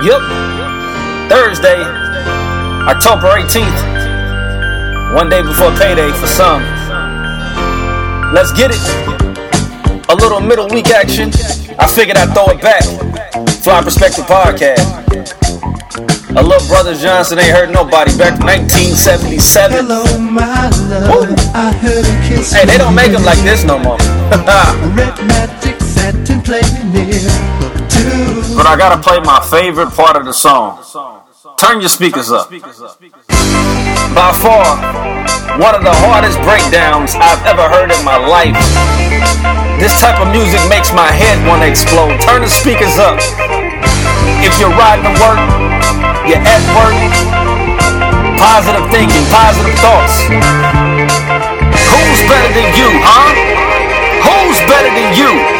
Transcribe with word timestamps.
Yup. 0.00 0.22
Thursday, 1.28 1.82
October 2.86 3.34
18th. 3.34 5.14
One 5.14 5.28
day 5.28 5.42
before 5.42 5.72
payday 5.72 6.12
for 6.12 6.28
some. 6.28 6.62
Let's 8.32 8.52
get 8.52 8.70
it. 8.72 8.78
A 10.08 10.14
little 10.14 10.40
middle 10.40 10.68
week 10.68 10.90
action. 10.90 11.30
I 11.80 11.88
figured 11.88 12.16
I'd 12.16 12.32
throw 12.32 12.46
it 12.54 12.62
back. 12.62 12.84
Fly 13.64 13.82
Perspective 13.82 14.24
Podcast. 14.26 14.86
A 16.36 16.42
little 16.42 16.68
brother 16.68 16.94
Johnson 16.94 17.40
ain't 17.40 17.50
hurt 17.50 17.70
nobody 17.70 18.16
back 18.16 18.38
in 18.38 18.46
1977. 18.46 19.84
Hello, 19.84 20.04
my 20.18 20.70
love. 20.86 21.28
Woo. 21.28 21.34
I 21.54 21.72
heard 21.72 22.06
a 22.06 22.28
kiss. 22.28 22.52
Hey, 22.52 22.66
they 22.66 22.78
don't 22.78 22.94
make 22.94 23.10
them 23.10 23.24
like 23.24 23.38
this 23.38 23.64
no 23.64 23.80
more. 23.80 23.98
Red 24.94 25.18
magic 25.26 25.80
satin 25.80 26.40
playing 26.42 26.92
near. 26.92 27.67
But 28.58 28.66
I 28.66 28.74
gotta 28.74 28.98
play 28.98 29.22
my 29.22 29.38
favorite 29.38 29.94
part 29.94 30.18
of 30.18 30.26
the 30.26 30.34
song. 30.34 30.82
Turn 31.62 31.78
your 31.78 31.88
speakers 31.88 32.34
up. 32.34 32.50
By 32.50 34.34
far, 34.34 34.66
one 35.62 35.78
of 35.78 35.86
the 35.86 35.94
hardest 36.02 36.42
breakdowns 36.42 37.14
I've 37.14 37.38
ever 37.46 37.70
heard 37.70 37.94
in 37.94 38.02
my 38.02 38.18
life. 38.18 38.58
This 39.78 39.94
type 40.02 40.18
of 40.18 40.34
music 40.34 40.58
makes 40.66 40.90
my 40.90 41.06
head 41.06 41.38
wanna 41.46 41.70
explode. 41.70 42.18
Turn 42.18 42.42
the 42.42 42.50
speakers 42.50 42.98
up. 42.98 43.22
If 44.42 44.58
you're 44.58 44.74
riding 44.74 45.06
to 45.06 45.14
work, 45.22 45.38
you're 46.26 46.42
at 46.42 46.62
work, 46.74 46.98
positive 48.42 48.90
thinking, 48.90 49.22
positive 49.30 49.78
thoughts. 49.78 50.26
Who's 51.94 52.20
better 52.26 52.50
than 52.58 52.74
you, 52.74 52.90
huh? 53.06 53.30
Who's 54.26 54.58
better 54.66 54.90
than 54.90 55.14
you? 55.14 55.57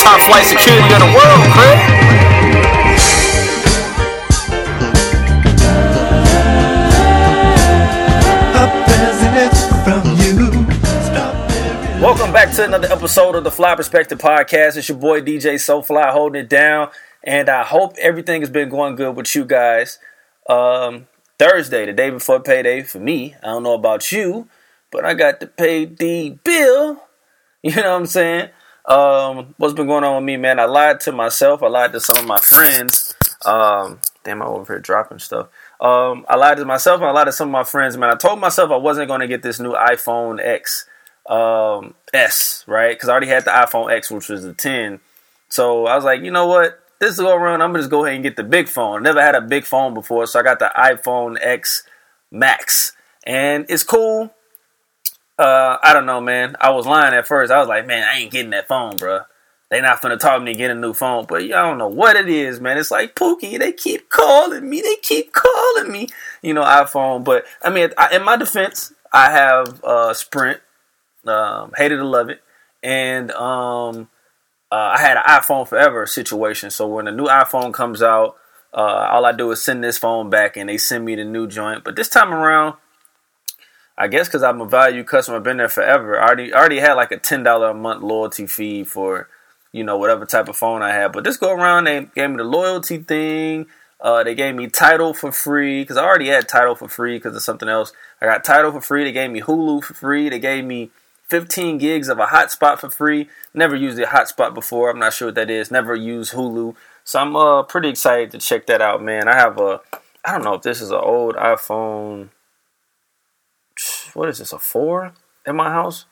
Top 0.00 0.18
flight 0.22 0.46
security 0.46 0.94
of 0.94 1.00
the 1.00 1.12
world. 1.14 1.40
Strawberry. 11.04 12.00
Welcome 12.00 12.32
back 12.32 12.54
to 12.54 12.64
another 12.64 12.88
episode 12.90 13.34
of 13.34 13.44
the 13.44 13.50
Fly 13.50 13.74
Perspective 13.74 14.18
Podcast. 14.18 14.78
It's 14.78 14.88
your 14.88 14.96
boy 14.96 15.20
DJ 15.20 15.56
SoFly 15.56 16.10
holding 16.12 16.44
it 16.44 16.48
down, 16.48 16.90
and 17.22 17.50
I 17.50 17.62
hope 17.62 17.96
everything 17.98 18.40
has 18.40 18.48
been 18.48 18.70
going 18.70 18.96
good 18.96 19.14
with 19.14 19.34
you 19.36 19.44
guys. 19.44 19.98
Um, 20.48 21.08
Thursday, 21.38 21.84
the 21.84 21.92
day 21.92 22.08
before 22.08 22.40
payday 22.40 22.82
for 22.82 23.00
me. 23.00 23.34
I 23.42 23.48
don't 23.48 23.62
know 23.64 23.74
about 23.74 24.10
you, 24.10 24.48
but 24.90 25.04
I 25.04 25.12
got 25.12 25.40
to 25.40 25.46
pay 25.46 25.84
the 25.84 26.38
bill. 26.42 27.02
You 27.62 27.76
know 27.76 27.90
what 27.90 28.00
I'm 28.00 28.06
saying? 28.06 28.48
Um, 28.84 29.54
what's 29.58 29.74
been 29.74 29.86
going 29.86 30.04
on 30.04 30.16
with 30.16 30.24
me, 30.24 30.36
man? 30.36 30.58
I 30.58 30.64
lied 30.64 31.00
to 31.00 31.12
myself. 31.12 31.62
I 31.62 31.68
lied 31.68 31.92
to 31.92 32.00
some 32.00 32.16
of 32.16 32.26
my 32.26 32.38
friends. 32.38 33.14
Um, 33.44 34.00
damn, 34.24 34.42
I'm 34.42 34.48
over 34.48 34.74
here 34.74 34.80
dropping 34.80 35.18
stuff. 35.18 35.48
Um, 35.80 36.26
I 36.28 36.36
lied 36.36 36.58
to 36.58 36.64
myself. 36.64 37.00
and 37.00 37.08
I 37.08 37.12
lied 37.12 37.26
to 37.26 37.32
some 37.32 37.48
of 37.48 37.52
my 37.52 37.64
friends, 37.64 37.96
man. 37.96 38.10
I 38.10 38.16
told 38.16 38.40
myself 38.40 38.70
I 38.70 38.76
wasn't 38.76 39.08
going 39.08 39.20
to 39.20 39.28
get 39.28 39.42
this 39.42 39.60
new 39.60 39.72
iPhone 39.72 40.44
X 40.44 40.86
um, 41.26 41.94
S, 42.12 42.64
right? 42.66 42.94
Because 42.94 43.08
I 43.08 43.12
already 43.12 43.28
had 43.28 43.44
the 43.44 43.50
iPhone 43.50 43.92
X, 43.92 44.10
which 44.10 44.28
was 44.28 44.42
the 44.42 44.52
10. 44.52 45.00
So 45.48 45.86
I 45.86 45.96
was 45.96 46.04
like, 46.04 46.22
you 46.22 46.30
know 46.30 46.46
what? 46.46 46.80
This 47.00 47.14
is 47.14 47.20
go 47.20 47.34
around, 47.34 47.62
I'm 47.62 47.70
gonna 47.70 47.78
just 47.78 47.90
go 47.90 48.04
ahead 48.04 48.14
and 48.14 48.22
get 48.22 48.36
the 48.36 48.44
big 48.44 48.68
phone. 48.68 49.02
Never 49.02 49.22
had 49.22 49.34
a 49.34 49.40
big 49.40 49.64
phone 49.64 49.94
before, 49.94 50.26
so 50.26 50.38
I 50.38 50.42
got 50.42 50.58
the 50.58 50.70
iPhone 50.76 51.38
X 51.40 51.82
Max, 52.30 52.92
and 53.24 53.64
it's 53.70 53.82
cool. 53.82 54.34
Uh, 55.40 55.78
I 55.82 55.94
don't 55.94 56.04
know, 56.04 56.20
man. 56.20 56.54
I 56.60 56.68
was 56.68 56.86
lying 56.86 57.14
at 57.14 57.26
first. 57.26 57.50
I 57.50 57.58
was 57.60 57.68
like, 57.68 57.86
man, 57.86 58.06
I 58.06 58.18
ain't 58.18 58.30
getting 58.30 58.50
that 58.50 58.68
phone, 58.68 58.96
bro. 58.96 59.20
They 59.70 59.80
not 59.80 60.02
finna 60.02 60.18
talk 60.18 60.42
me 60.42 60.52
to 60.52 60.58
get 60.58 60.70
a 60.70 60.74
new 60.74 60.92
phone, 60.92 61.24
but 61.26 61.42
I 61.42 61.46
don't 61.46 61.78
know 61.78 61.88
what 61.88 62.14
it 62.16 62.28
is, 62.28 62.60
man. 62.60 62.76
It's 62.76 62.90
like 62.90 63.14
Pookie. 63.14 63.58
They 63.58 63.72
keep 63.72 64.10
calling 64.10 64.68
me. 64.68 64.82
They 64.82 64.96
keep 64.96 65.32
calling 65.32 65.90
me. 65.90 66.08
You 66.42 66.52
know, 66.52 66.62
iPhone. 66.62 67.24
But 67.24 67.46
I 67.62 67.70
mean, 67.70 67.88
I, 67.96 68.16
in 68.16 68.22
my 68.22 68.36
defense, 68.36 68.92
I 69.14 69.30
have 69.30 69.82
uh, 69.82 70.12
Sprint. 70.12 70.60
Um, 71.26 71.72
hated 71.74 71.96
to 71.96 72.04
love 72.04 72.28
it, 72.28 72.42
and 72.82 73.30
um, 73.30 74.08
uh, 74.70 74.94
I 74.96 75.00
had 75.00 75.16
an 75.16 75.22
iPhone 75.22 75.66
forever 75.66 76.06
situation. 76.06 76.70
So 76.70 76.86
when 76.86 77.08
a 77.08 77.12
new 77.12 77.26
iPhone 77.26 77.72
comes 77.72 78.02
out, 78.02 78.36
uh, 78.74 79.08
all 79.10 79.24
I 79.24 79.32
do 79.32 79.50
is 79.52 79.62
send 79.62 79.82
this 79.84 79.96
phone 79.96 80.28
back, 80.28 80.56
and 80.58 80.68
they 80.68 80.76
send 80.76 81.04
me 81.04 81.14
the 81.14 81.24
new 81.24 81.46
joint. 81.46 81.82
But 81.84 81.96
this 81.96 82.08
time 82.08 82.32
around, 82.32 82.76
I 84.00 84.08
guess 84.08 84.28
because 84.28 84.42
I'm 84.42 84.62
a 84.62 84.66
value 84.66 85.04
customer, 85.04 85.36
I've 85.36 85.42
been 85.42 85.58
there 85.58 85.68
forever. 85.68 86.18
I 86.18 86.26
already 86.26 86.54
I 86.54 86.58
already 86.58 86.78
had 86.78 86.94
like 86.94 87.12
a 87.12 87.18
ten 87.18 87.42
dollar 87.42 87.68
a 87.68 87.74
month 87.74 88.02
loyalty 88.02 88.46
fee 88.46 88.82
for 88.82 89.28
you 89.72 89.84
know 89.84 89.98
whatever 89.98 90.24
type 90.24 90.48
of 90.48 90.56
phone 90.56 90.80
I 90.80 90.94
had. 90.94 91.12
But 91.12 91.24
this 91.24 91.36
go 91.36 91.52
around, 91.52 91.84
they 91.84 92.08
gave 92.14 92.30
me 92.30 92.38
the 92.38 92.44
loyalty 92.44 92.96
thing. 92.96 93.66
Uh, 94.00 94.24
they 94.24 94.34
gave 94.34 94.54
me 94.54 94.68
Tidal 94.68 95.12
for 95.12 95.30
free 95.30 95.82
because 95.82 95.98
I 95.98 96.04
already 96.04 96.28
had 96.28 96.48
Tidal 96.48 96.76
for 96.76 96.88
free 96.88 97.18
because 97.18 97.36
of 97.36 97.42
something 97.42 97.68
else. 97.68 97.92
I 98.22 98.24
got 98.24 98.42
Tidal 98.42 98.72
for 98.72 98.80
free. 98.80 99.04
They 99.04 99.12
gave 99.12 99.30
me 99.30 99.42
Hulu 99.42 99.84
for 99.84 99.92
free. 99.92 100.30
They 100.30 100.38
gave 100.38 100.64
me 100.64 100.90
15 101.28 101.76
gigs 101.76 102.08
of 102.08 102.18
a 102.18 102.24
hotspot 102.24 102.78
for 102.78 102.88
free. 102.88 103.28
Never 103.52 103.76
used 103.76 103.98
a 103.98 104.06
hotspot 104.06 104.54
before. 104.54 104.88
I'm 104.88 104.98
not 104.98 105.12
sure 105.12 105.28
what 105.28 105.34
that 105.34 105.50
is. 105.50 105.70
Never 105.70 105.94
used 105.94 106.32
Hulu. 106.32 106.74
So 107.04 107.18
I'm 107.18 107.36
uh, 107.36 107.64
pretty 107.64 107.90
excited 107.90 108.30
to 108.30 108.38
check 108.38 108.64
that 108.64 108.80
out, 108.80 109.02
man. 109.02 109.28
I 109.28 109.34
have 109.34 109.58
a, 109.60 109.82
I 110.24 110.32
don't 110.32 110.44
know 110.44 110.54
if 110.54 110.62
this 110.62 110.80
is 110.80 110.90
an 110.90 110.96
old 110.96 111.34
iPhone. 111.34 112.30
What 114.14 114.28
is 114.28 114.38
this, 114.38 114.52
a 114.52 114.58
4 114.58 115.12
in 115.46 115.56
my 115.56 115.70
house? 115.70 116.06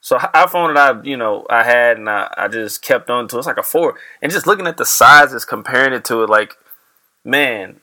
So 0.00 0.18
iPhone 0.18 0.74
that 0.74 0.96
I, 0.96 1.02
you 1.02 1.16
know, 1.16 1.46
I 1.48 1.62
had 1.62 1.96
and 1.96 2.10
I, 2.10 2.32
I 2.36 2.48
just 2.48 2.82
kept 2.82 3.08
on 3.08 3.28
to. 3.28 3.38
It's 3.38 3.46
like 3.46 3.58
a 3.58 3.62
4. 3.62 3.94
And 4.20 4.32
just 4.32 4.46
looking 4.46 4.66
at 4.66 4.76
the 4.76 4.84
sizes, 4.84 5.44
comparing 5.44 5.92
it 5.92 6.04
to 6.06 6.22
it, 6.22 6.30
like, 6.30 6.56
man, 7.24 7.80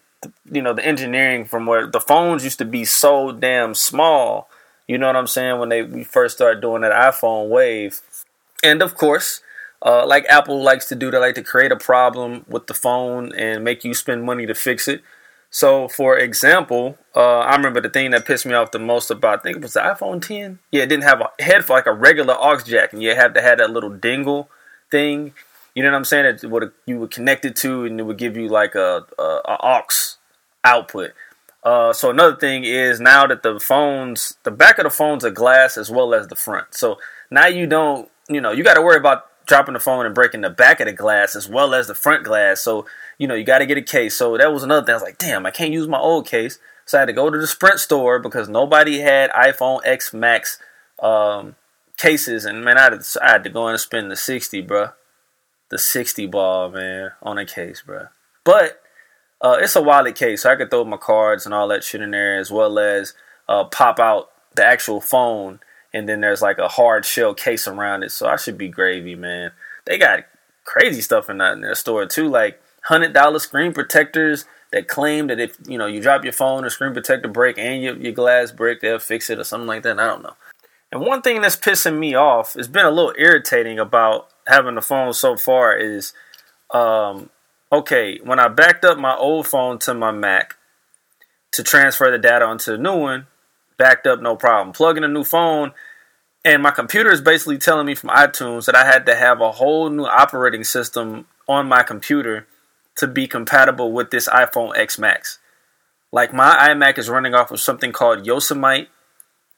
you 0.52 0.62
know, 0.62 0.74
the 0.74 0.86
engineering 0.86 1.46
from 1.46 1.66
where 1.66 1.88
the 1.88 2.02
phones 2.02 2.44
used 2.44 2.58
to 2.58 2.66
be 2.66 2.84
so 2.84 3.32
damn 3.32 3.74
small 3.74 4.50
you 4.90 4.98
know 4.98 5.06
what 5.06 5.16
I'm 5.16 5.28
saying? 5.28 5.60
When 5.60 5.70
they 5.70 5.84
we 5.84 6.04
first 6.04 6.36
started 6.36 6.62
doing 6.62 6.82
that 6.82 6.92
iPhone 6.92 7.48
wave, 7.50 8.02
and 8.64 8.82
of 8.82 8.96
course, 8.96 9.42
uh, 9.86 10.04
like 10.08 10.26
Apple 10.28 10.64
likes 10.64 10.88
to 10.88 10.96
do, 10.96 11.12
they 11.12 11.20
like 11.20 11.36
to 11.36 11.44
create 11.44 11.72
a 11.72 11.76
problem 11.76 12.44
with 12.50 12.66
the 12.66 12.74
phone 12.74 13.32
and 13.36 13.64
make 13.64 13.84
you 13.84 13.94
spend 13.94 14.24
money 14.24 14.48
to 14.48 14.56
fix 14.56 14.88
it. 14.88 15.04
So, 15.52 15.88
for 15.88 16.18
example, 16.18 16.98
uh, 17.16 17.40
I 17.40 17.56
remember 17.56 17.82
the 17.82 17.90
thing 17.90 18.12
that 18.12 18.26
pissed 18.26 18.46
me 18.46 18.54
off 18.54 18.72
the 18.72 18.80
most 18.80 19.10
about 19.10 19.40
I 19.40 19.42
think 19.42 19.58
it 19.58 19.64
was 19.64 19.74
the 19.74 19.80
iPhone 19.80 20.22
10. 20.22 20.60
Yeah, 20.72 20.84
it 20.84 20.88
didn't 20.88 21.06
have 21.06 21.22
a 21.22 21.44
head 21.44 21.66
for 21.66 21.74
like 21.74 21.88
a 21.88 21.94
regular 21.94 22.36
aux 22.36 22.62
jack, 22.64 22.94
and 22.94 23.02
you 23.02 23.16
had 23.16 23.34
to 23.34 23.42
have 23.42 23.58
that 23.58 23.72
little 23.72 23.90
dingle 23.90 24.50
thing. 24.92 25.34
You 25.74 25.84
know 25.84 25.90
what 25.92 25.98
I'm 25.98 26.06
saying? 26.06 26.38
That 26.38 26.50
would 26.50 26.72
you 26.86 27.00
would 27.00 27.12
connect 27.12 27.46
it 27.46 27.56
to, 27.58 27.86
and 27.86 28.00
it 28.00 28.04
would 28.04 28.18
give 28.18 28.38
you 28.38 28.48
like 28.48 28.76
a, 28.76 29.06
a, 29.18 29.24
a 29.24 29.58
aux 29.64 30.18
output. 30.64 31.12
Uh, 31.64 31.94
so 31.94 32.10
another 32.10 32.36
thing 32.36 32.64
is 32.64 33.00
now 33.00 33.28
that 33.28 33.44
the 33.44 33.60
phones, 33.60 34.38
the 34.44 34.52
back 34.52 34.78
of 34.78 34.84
the 34.84 34.90
phones 34.90 35.26
are 35.26 35.32
glass 35.32 35.78
as 35.78 35.90
well 35.90 36.14
as 36.14 36.28
the 36.28 36.36
front. 36.36 36.74
So 36.74 37.00
now 37.30 37.48
you 37.48 37.68
don't, 37.68 38.10
you 38.30 38.40
know, 38.40 38.52
you 38.52 38.64
got 38.64 38.76
to 38.76 38.82
worry 38.82 38.98
about 38.98 39.26
dropping 39.46 39.74
the 39.74 39.80
phone 39.80 40.06
and 40.06 40.16
breaking 40.16 40.42
the 40.42 40.50
back 40.50 40.80
of 40.80 40.86
the 40.86 40.94
glass 40.94 41.36
as 41.36 41.50
well 41.50 41.74
as 41.74 41.88
the 41.88 41.96
front 41.96 42.24
glass. 42.24 42.62
So 42.62 42.86
you 43.20 43.28
know 43.28 43.36
you 43.36 43.44
got 43.44 43.60
to 43.60 43.68
get 43.68 43.78
a 43.78 43.84
case. 43.84 44.18
So 44.18 44.36
that 44.38 44.52
was 44.52 44.64
another 44.64 44.84
thing. 44.84 44.94
I 44.94 44.96
was 44.96 45.04
like, 45.04 45.20
damn, 45.20 45.46
I 45.46 45.52
can't 45.52 45.72
use 45.72 45.88
my 45.88 46.00
old 46.00 46.26
case. 46.26 46.58
So 46.86 46.98
I 46.98 47.02
had 47.02 47.06
to 47.06 47.14
go 47.14 47.30
to 47.30 47.38
the 47.38 47.46
Sprint 47.46 47.80
store 47.80 48.18
because 48.18 48.50
nobody 48.50 48.98
had 48.98 49.30
iPhone 49.30 49.82
X 49.86 50.12
Max 50.12 50.58
um, 51.04 51.56
cases, 51.98 52.46
and 52.46 52.66
man, 52.66 52.80
I 52.80 52.84
had, 52.84 53.02
to, 53.02 53.24
I 53.24 53.30
had 53.34 53.44
to 53.44 53.50
go 53.52 53.68
in 53.68 53.74
and 53.74 53.80
spend 53.80 54.10
the 54.10 54.16
sixty, 54.16 54.62
bro. 54.62 54.90
The 55.70 55.78
sixty 55.78 56.26
ball, 56.26 56.72
man, 56.72 57.12
on 57.22 57.38
a 57.38 57.46
case, 57.46 57.84
bro. 57.86 58.08
But 58.44 58.82
uh, 59.40 59.58
it's 59.60 59.76
a 59.76 59.84
wallet 59.84 60.16
case, 60.16 60.42
so 60.42 60.52
I 60.52 60.56
could 60.56 60.72
throw 60.72 60.84
my 60.84 60.98
cards 60.98 61.46
and 61.46 61.54
all 61.54 61.68
that 61.68 61.84
shit 61.84 62.02
in 62.02 62.10
there, 62.10 62.40
as 62.40 62.50
well 62.50 62.80
as 62.80 63.14
uh, 63.48 63.66
pop 63.66 64.00
out 64.00 64.32
the 64.56 64.66
actual 64.66 65.00
phone, 65.00 65.60
and 65.94 66.10
then 66.10 66.22
there's 66.22 66.42
like 66.42 66.58
a 66.58 66.68
hard 66.68 67.06
shell 67.06 67.36
case 67.36 67.68
around 67.68 68.02
it. 68.02 68.12
So 68.12 68.28
I 68.28 68.36
should 68.36 68.58
be 68.58 68.68
gravy, 68.68 69.14
man. 69.14 69.52
They 69.86 70.00
got 70.00 70.26
crazy 70.64 71.02
stuff 71.02 71.30
in 71.30 71.38
that 71.38 71.54
in 71.54 71.62
their 71.62 71.76
store 71.76 72.08
too, 72.08 72.30
like 72.30 72.60
hundred 72.84 73.14
dollar 73.14 73.40
screen 73.40 73.74
protectors 73.74 74.46
that 74.72 74.88
claim 74.88 75.28
that 75.28 75.40
if 75.40 75.58
you 75.68 75.78
know 75.78 75.86
you 75.86 76.02
drop 76.02 76.24
your 76.24 76.34
phone, 76.34 76.64
or 76.64 76.70
screen 76.70 76.94
protector 76.94 77.28
break 77.28 77.58
and 77.58 77.84
your, 77.84 77.96
your 77.98 78.14
glass 78.14 78.52
break, 78.52 78.82
they'll 78.82 79.00
fix 79.00 79.30
it 79.30 79.40
or 79.40 79.44
something 79.44 79.68
like 79.68 79.84
that. 79.84 80.00
I 80.00 80.08
don't 80.08 80.24
know. 80.24 80.36
And 80.92 81.02
one 81.02 81.22
thing 81.22 81.42
that's 81.42 81.56
pissing 81.58 82.00
me 82.00 82.16
off, 82.16 82.56
it's 82.56 82.68
been 82.68 82.86
a 82.86 82.92
little 82.92 83.14
irritating 83.18 83.78
about 83.78 84.30
having 84.48 84.76
the 84.76 84.82
phone 84.82 85.14
so 85.14 85.38
far 85.38 85.78
is 85.78 86.14
um, 86.72 87.30
okay, 87.72 88.20
when 88.24 88.40
I 88.40 88.48
backed 88.48 88.86
up 88.86 88.98
my 88.98 89.16
old 89.16 89.48
phone 89.48 89.80
to 89.80 89.94
my 89.94 90.12
Mac 90.12 90.56
to 91.52 91.64
transfer 91.64 92.10
the 92.12 92.18
data 92.18 92.46
onto 92.46 92.72
the 92.72 92.78
new 92.78 92.98
one, 92.98 93.28
backed 93.78 94.08
up 94.08 94.22
no 94.22 94.36
problem. 94.36 94.74
Plugging 94.74 95.04
a 95.04 95.08
new 95.08 95.24
phone, 95.24 95.74
and 96.46 96.64
my 96.64 96.72
computer 96.72 97.12
is 97.12 97.22
basically 97.22 97.58
telling 97.58 97.86
me 97.86 97.96
from 97.96 98.10
iTunes 98.10 98.66
that 98.66 98.76
I 98.76 98.86
had 98.86 99.06
to 99.08 99.16
have 99.16 99.42
a 99.42 99.52
whole 99.52 99.90
new 99.90 100.06
operating 100.06 100.64
system 100.64 101.26
on 101.48 101.68
my 101.68 101.84
computer 101.84 102.48
to 103.00 103.08
be 103.08 103.28
compatible 103.28 103.92
with 103.92 104.12
this 104.12 104.30
iPhone 104.30 104.78
X 104.78 104.98
Max. 104.98 105.40
Like 106.12 106.34
my 106.34 106.70
iMac 106.70 106.98
is 106.98 107.10
running 107.10 107.34
off 107.34 107.52
of 107.52 107.60
something 107.60 107.92
called 107.92 108.26
Yosemite, 108.26 108.90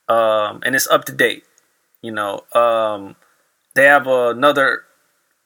um, 0.10 0.62
and 0.66 0.76
it's 0.76 0.88
up 0.88 1.06
to 1.06 1.12
date. 1.12 1.44
You 2.02 2.12
know, 2.12 2.42
um, 2.54 3.16
they 3.76 3.86
have 3.86 4.08
another 4.08 4.84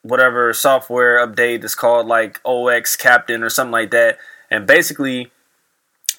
whatever 0.01 0.53
software 0.53 1.25
update 1.25 1.61
that's 1.61 1.75
called 1.75 2.07
like 2.07 2.39
OX 2.45 2.95
Captain 2.95 3.43
or 3.43 3.49
something 3.49 3.71
like 3.71 3.91
that. 3.91 4.17
And 4.51 4.67
basically, 4.67 5.31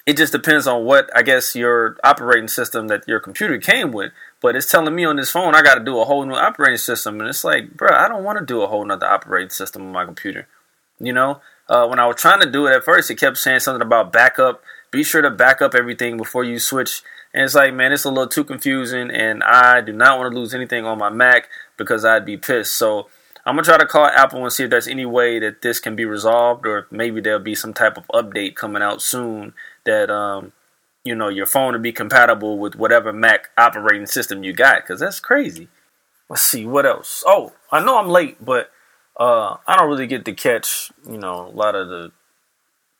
it 0.05 0.17
just 0.17 0.31
depends 0.31 0.67
on 0.67 0.85
what 0.85 1.09
I 1.15 1.21
guess 1.21 1.55
your 1.55 1.97
operating 2.03 2.47
system 2.47 2.87
that 2.87 3.07
your 3.07 3.19
computer 3.19 3.57
came 3.57 3.91
with. 3.91 4.11
But 4.41 4.55
it's 4.55 4.69
telling 4.69 4.95
me 4.95 5.05
on 5.05 5.15
this 5.15 5.31
phone 5.31 5.55
I 5.55 5.61
got 5.61 5.75
to 5.75 5.83
do 5.83 5.99
a 5.99 6.05
whole 6.05 6.25
new 6.25 6.33
operating 6.33 6.77
system, 6.77 7.19
and 7.19 7.29
it's 7.29 7.43
like, 7.43 7.75
bro, 7.75 7.89
I 7.93 8.07
don't 8.07 8.23
want 8.23 8.39
to 8.39 8.45
do 8.45 8.61
a 8.61 8.67
whole 8.67 8.85
nother 8.85 9.07
operating 9.07 9.49
system 9.49 9.81
on 9.83 9.91
my 9.91 10.05
computer. 10.05 10.47
You 10.99 11.13
know, 11.13 11.41
uh, 11.69 11.85
when 11.87 11.99
I 11.99 12.07
was 12.07 12.15
trying 12.15 12.41
to 12.41 12.49
do 12.49 12.67
it 12.67 12.75
at 12.75 12.83
first, 12.83 13.11
it 13.11 13.15
kept 13.15 13.37
saying 13.37 13.59
something 13.59 13.81
about 13.81 14.11
backup. 14.11 14.63
Be 14.91 15.03
sure 15.03 15.21
to 15.21 15.29
back 15.29 15.61
up 15.61 15.75
everything 15.75 16.17
before 16.17 16.43
you 16.43 16.59
switch. 16.59 17.03
And 17.33 17.43
it's 17.43 17.55
like, 17.55 17.73
man, 17.73 17.91
it's 17.91 18.05
a 18.05 18.09
little 18.09 18.27
too 18.27 18.43
confusing, 18.43 19.11
and 19.11 19.43
I 19.43 19.81
do 19.81 19.91
not 19.91 20.17
want 20.17 20.31
to 20.31 20.39
lose 20.39 20.53
anything 20.53 20.85
on 20.85 20.97
my 20.97 21.09
Mac 21.09 21.49
because 21.77 22.05
I'd 22.05 22.25
be 22.25 22.37
pissed. 22.37 22.75
So 22.75 23.09
I'm 23.45 23.55
gonna 23.55 23.63
try 23.63 23.77
to 23.77 23.85
call 23.85 24.05
Apple 24.05 24.43
and 24.43 24.51
see 24.51 24.63
if 24.63 24.69
there's 24.69 24.87
any 24.87 25.05
way 25.05 25.39
that 25.39 25.61
this 25.61 25.79
can 25.79 25.95
be 25.95 26.05
resolved, 26.05 26.65
or 26.65 26.87
maybe 26.89 27.21
there'll 27.21 27.39
be 27.39 27.55
some 27.55 27.73
type 27.73 27.97
of 27.97 28.07
update 28.07 28.55
coming 28.55 28.81
out 28.81 29.01
soon 29.01 29.53
that 29.85 30.09
um, 30.09 30.53
you 31.03 31.15
know 31.15 31.29
your 31.29 31.45
phone 31.45 31.73
will 31.73 31.79
be 31.79 31.91
compatible 31.91 32.57
with 32.57 32.75
whatever 32.75 33.13
Mac 33.13 33.49
operating 33.57 34.07
system 34.07 34.43
you 34.43 34.53
got. 34.53 34.83
Because 34.83 34.99
that's 34.99 35.19
crazy. 35.19 35.67
Let's 36.29 36.41
see 36.41 36.65
what 36.65 36.85
else. 36.85 37.23
Oh, 37.25 37.53
I 37.71 37.83
know 37.83 37.97
I'm 37.97 38.09
late, 38.09 38.43
but 38.43 38.71
uh, 39.17 39.57
I 39.67 39.75
don't 39.75 39.89
really 39.89 40.07
get 40.07 40.25
to 40.25 40.33
catch 40.33 40.91
you 41.09 41.17
know 41.17 41.47
a 41.47 41.55
lot 41.55 41.75
of 41.75 41.89
the 41.89 42.11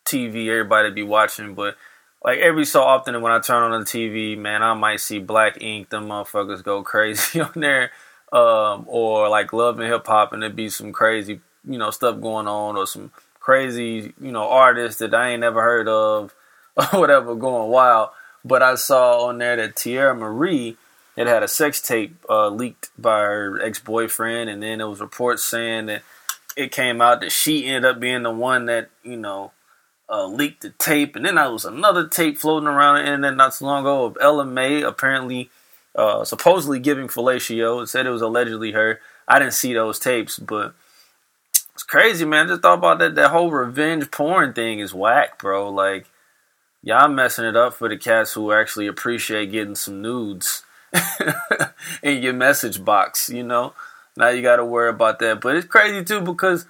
TV 0.04 0.48
everybody 0.48 0.90
be 0.90 1.02
watching, 1.02 1.54
but 1.54 1.76
like 2.24 2.38
every 2.38 2.64
so 2.64 2.82
often 2.82 3.20
when 3.22 3.32
I 3.32 3.40
turn 3.40 3.70
on 3.70 3.80
the 3.80 3.86
TV, 3.86 4.36
man, 4.36 4.62
I 4.62 4.74
might 4.74 5.00
see 5.00 5.18
Black 5.18 5.62
Ink. 5.62 5.90
Them 5.90 6.08
motherfuckers 6.08 6.64
go 6.64 6.82
crazy 6.84 7.40
on 7.40 7.52
there, 7.54 7.92
um, 8.32 8.84
or 8.86 9.28
like 9.28 9.52
Love 9.52 9.78
and 9.78 9.90
Hip 9.90 10.06
Hop, 10.06 10.32
and 10.32 10.42
it 10.42 10.56
be 10.56 10.68
some 10.68 10.92
crazy 10.92 11.40
you 11.68 11.78
know 11.78 11.90
stuff 11.90 12.20
going 12.20 12.48
on, 12.48 12.76
or 12.76 12.86
some 12.86 13.12
crazy 13.38 14.12
you 14.20 14.32
know 14.32 14.48
artists 14.48 14.98
that 14.98 15.14
I 15.14 15.30
ain't 15.30 15.40
never 15.40 15.62
heard 15.62 15.88
of, 15.88 16.34
or 16.76 17.00
whatever 17.00 17.34
going 17.34 17.70
wild. 17.70 18.10
But 18.44 18.62
I 18.62 18.76
saw 18.76 19.26
on 19.26 19.38
there 19.38 19.56
that 19.56 19.76
Teairra 19.76 20.16
Marí 20.16 20.76
it 21.18 21.26
had 21.26 21.42
a 21.42 21.48
sex 21.48 21.82
tape 21.82 22.16
uh, 22.30 22.48
leaked 22.48 22.90
by 22.96 23.18
her 23.18 23.60
ex 23.60 23.80
boyfriend, 23.80 24.48
and 24.48 24.62
then 24.62 24.78
there 24.78 24.88
was 24.88 25.00
reports 25.00 25.42
saying 25.42 25.86
that 25.86 26.02
it 26.56 26.70
came 26.70 27.00
out 27.00 27.20
that 27.22 27.32
she 27.32 27.66
ended 27.66 27.90
up 27.90 27.98
being 27.98 28.22
the 28.22 28.30
one 28.30 28.66
that 28.66 28.90
you 29.02 29.16
know 29.16 29.50
uh, 30.08 30.26
leaked 30.28 30.62
the 30.62 30.70
tape, 30.78 31.16
and 31.16 31.24
then 31.24 31.34
there 31.34 31.50
was 31.50 31.64
another 31.64 32.06
tape 32.06 32.38
floating 32.38 32.68
around 32.68 32.96
the 32.96 33.00
internet 33.00 33.34
not 33.34 33.52
so 33.52 33.66
long 33.66 33.80
ago 33.80 34.04
of 34.04 34.16
Ella 34.20 34.44
Mai 34.44 34.80
apparently, 34.86 35.50
uh, 35.96 36.24
supposedly 36.24 36.78
giving 36.78 37.08
fellatio. 37.08 37.82
It 37.82 37.88
said 37.88 38.06
it 38.06 38.10
was 38.10 38.22
allegedly 38.22 38.70
her. 38.70 39.00
I 39.26 39.40
didn't 39.40 39.54
see 39.54 39.74
those 39.74 39.98
tapes, 39.98 40.38
but 40.38 40.72
it's 41.74 41.82
crazy, 41.82 42.26
man. 42.26 42.46
Just 42.46 42.62
thought 42.62 42.78
about 42.78 43.00
that. 43.00 43.16
That 43.16 43.32
whole 43.32 43.50
revenge 43.50 44.12
porn 44.12 44.52
thing 44.52 44.78
is 44.78 44.94
whack, 44.94 45.40
bro. 45.40 45.68
Like, 45.68 46.06
y'all 46.80 47.08
messing 47.08 47.44
it 47.44 47.56
up 47.56 47.74
for 47.74 47.88
the 47.88 47.96
cats 47.96 48.34
who 48.34 48.52
actually 48.52 48.86
appreciate 48.86 49.50
getting 49.50 49.74
some 49.74 50.00
nudes 50.00 50.62
in 52.02 52.22
your 52.22 52.32
message 52.32 52.84
box. 52.84 53.28
You 53.28 53.42
know, 53.42 53.74
now 54.16 54.28
you 54.28 54.42
got 54.42 54.56
to 54.56 54.64
worry 54.64 54.90
about 54.90 55.18
that. 55.20 55.40
But 55.40 55.56
it's 55.56 55.66
crazy 55.66 56.04
too 56.04 56.20
because 56.20 56.66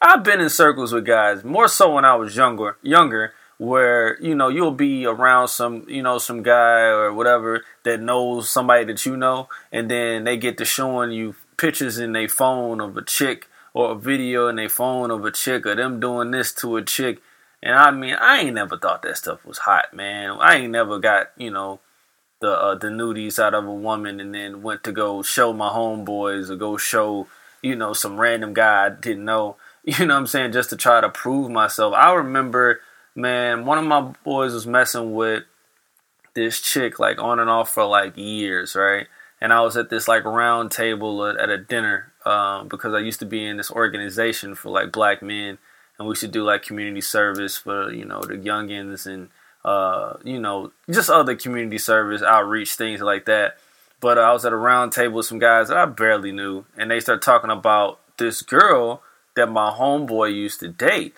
I've 0.00 0.24
been 0.24 0.40
in 0.40 0.50
circles 0.50 0.92
with 0.92 1.04
guys 1.04 1.44
more 1.44 1.68
so 1.68 1.94
when 1.94 2.04
I 2.04 2.16
was 2.16 2.36
younger, 2.36 2.76
younger, 2.82 3.32
where 3.58 4.20
you 4.20 4.34
know 4.34 4.48
you'll 4.48 4.70
be 4.72 5.06
around 5.06 5.48
some 5.48 5.86
you 5.88 6.02
know 6.02 6.18
some 6.18 6.42
guy 6.42 6.80
or 6.82 7.12
whatever 7.12 7.64
that 7.84 8.00
knows 8.00 8.50
somebody 8.50 8.84
that 8.84 9.06
you 9.06 9.16
know, 9.16 9.48
and 9.72 9.90
then 9.90 10.24
they 10.24 10.36
get 10.36 10.58
to 10.58 10.64
showing 10.64 11.12
you 11.12 11.34
pictures 11.56 11.98
in 11.98 12.12
their 12.12 12.28
phone 12.28 12.80
of 12.80 12.96
a 12.96 13.02
chick 13.02 13.48
or 13.72 13.92
a 13.92 13.94
video 13.94 14.48
in 14.48 14.56
their 14.56 14.68
phone 14.68 15.10
of 15.10 15.24
a 15.24 15.30
chick 15.30 15.66
or 15.66 15.74
them 15.74 16.00
doing 16.00 16.30
this 16.30 16.52
to 16.52 16.76
a 16.76 16.82
chick. 16.82 17.22
And 17.62 17.74
I 17.74 17.90
mean, 17.90 18.14
I 18.14 18.40
ain't 18.40 18.54
never 18.54 18.76
thought 18.76 19.02
that 19.02 19.16
stuff 19.16 19.44
was 19.44 19.58
hot, 19.58 19.94
man. 19.94 20.36
I 20.40 20.56
ain't 20.56 20.72
never 20.72 20.98
got 20.98 21.28
you 21.38 21.50
know 21.50 21.80
the 22.46 22.52
uh, 22.52 22.74
the 22.76 22.86
nudies 22.86 23.40
out 23.40 23.54
of 23.54 23.66
a 23.66 23.74
woman 23.74 24.20
and 24.20 24.32
then 24.32 24.62
went 24.62 24.84
to 24.84 24.92
go 24.92 25.20
show 25.22 25.52
my 25.52 25.68
homeboys 25.68 26.48
or 26.48 26.54
go 26.54 26.76
show 26.76 27.26
you 27.60 27.74
know 27.74 27.92
some 27.92 28.20
random 28.20 28.54
guy 28.54 28.86
I 28.86 28.90
didn't 28.90 29.24
know. 29.24 29.56
You 29.88 30.04
know 30.04 30.14
what 30.14 30.20
I'm 30.22 30.26
saying? 30.26 30.50
Just 30.50 30.70
to 30.70 30.76
try 30.76 31.00
to 31.00 31.08
prove 31.08 31.48
myself. 31.48 31.94
I 31.94 32.12
remember, 32.12 32.80
man, 33.14 33.66
one 33.66 33.78
of 33.78 33.84
my 33.84 34.12
boys 34.24 34.52
was 34.52 34.66
messing 34.66 35.14
with 35.14 35.44
this 36.34 36.60
chick 36.60 36.98
like 36.98 37.22
on 37.22 37.38
and 37.38 37.48
off 37.48 37.70
for 37.70 37.84
like 37.84 38.16
years, 38.16 38.74
right? 38.74 39.06
And 39.40 39.52
I 39.52 39.60
was 39.60 39.76
at 39.76 39.88
this 39.88 40.08
like 40.08 40.24
round 40.24 40.72
table 40.72 41.24
at, 41.24 41.50
a 41.50 41.56
dinner 41.56 42.12
um, 42.24 42.66
because 42.66 42.94
I 42.94 42.98
used 42.98 43.20
to 43.20 43.26
be 43.26 43.46
in 43.46 43.58
this 43.58 43.70
organization 43.70 44.56
for 44.56 44.70
like 44.70 44.90
black 44.90 45.22
men, 45.22 45.58
and 46.00 46.08
we 46.08 46.16
should 46.16 46.32
do 46.32 46.42
like 46.42 46.64
community 46.64 47.00
service 47.00 47.56
for 47.56 47.92
you 47.92 48.04
know 48.04 48.22
the 48.22 48.34
youngins 48.34 49.06
and 49.06 49.28
uh, 49.66 50.16
you 50.24 50.40
know 50.40 50.72
just 50.88 51.10
other 51.10 51.34
community 51.34 51.76
service 51.76 52.22
outreach 52.22 52.74
things 52.74 53.02
like 53.02 53.26
that. 53.26 53.58
But 54.00 54.18
I 54.18 54.32
was 54.32 54.44
at 54.44 54.52
a 54.52 54.56
round 54.56 54.92
table 54.92 55.16
with 55.16 55.26
some 55.26 55.38
guys 55.38 55.68
that 55.68 55.76
I 55.76 55.86
barely 55.86 56.30
knew, 56.30 56.64
and 56.78 56.90
they 56.90 57.00
started 57.00 57.22
talking 57.22 57.50
about 57.50 57.98
this 58.18 58.40
girl 58.42 59.02
that 59.34 59.50
my 59.50 59.70
homeboy 59.70 60.34
used 60.34 60.60
to 60.60 60.68
date. 60.68 61.14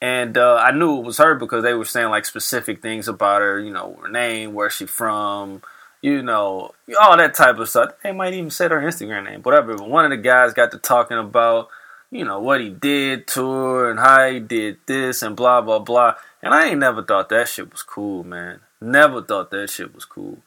And 0.00 0.36
uh, 0.36 0.56
I 0.56 0.72
knew 0.72 0.98
it 0.98 1.04
was 1.04 1.18
her 1.18 1.34
because 1.34 1.62
they 1.62 1.74
were 1.74 1.84
saying 1.84 2.08
like 2.08 2.24
specific 2.24 2.82
things 2.82 3.06
about 3.06 3.40
her, 3.40 3.60
you 3.60 3.72
know, 3.72 3.98
her 4.02 4.08
name, 4.08 4.54
where 4.54 4.70
she 4.70 4.86
from, 4.86 5.62
you 6.00 6.22
know, 6.22 6.72
all 7.00 7.16
that 7.16 7.34
type 7.34 7.58
of 7.58 7.68
stuff. 7.68 7.92
They 8.02 8.12
might 8.12 8.34
even 8.34 8.50
say 8.50 8.68
her 8.68 8.80
Instagram 8.80 9.24
name, 9.24 9.42
whatever. 9.42 9.76
But 9.76 9.88
one 9.88 10.04
of 10.04 10.10
the 10.10 10.16
guys 10.16 10.54
got 10.54 10.72
to 10.72 10.78
talking 10.78 11.18
about, 11.18 11.68
you 12.10 12.24
know, 12.24 12.40
what 12.40 12.60
he 12.60 12.70
did 12.70 13.28
to 13.28 13.48
her 13.48 13.90
and 13.90 14.00
how 14.00 14.28
he 14.28 14.40
did 14.40 14.78
this 14.86 15.22
and 15.22 15.36
blah 15.36 15.60
blah 15.60 15.78
blah. 15.78 16.14
And 16.42 16.52
I 16.52 16.68
ain't 16.68 16.80
never 16.80 17.02
thought 17.02 17.28
that 17.28 17.48
shit 17.48 17.70
was 17.70 17.82
cool, 17.82 18.24
man. 18.24 18.60
Never 18.80 19.22
thought 19.22 19.50
that 19.52 19.70
shit 19.70 19.94
was 19.94 20.04
cool. 20.04 20.38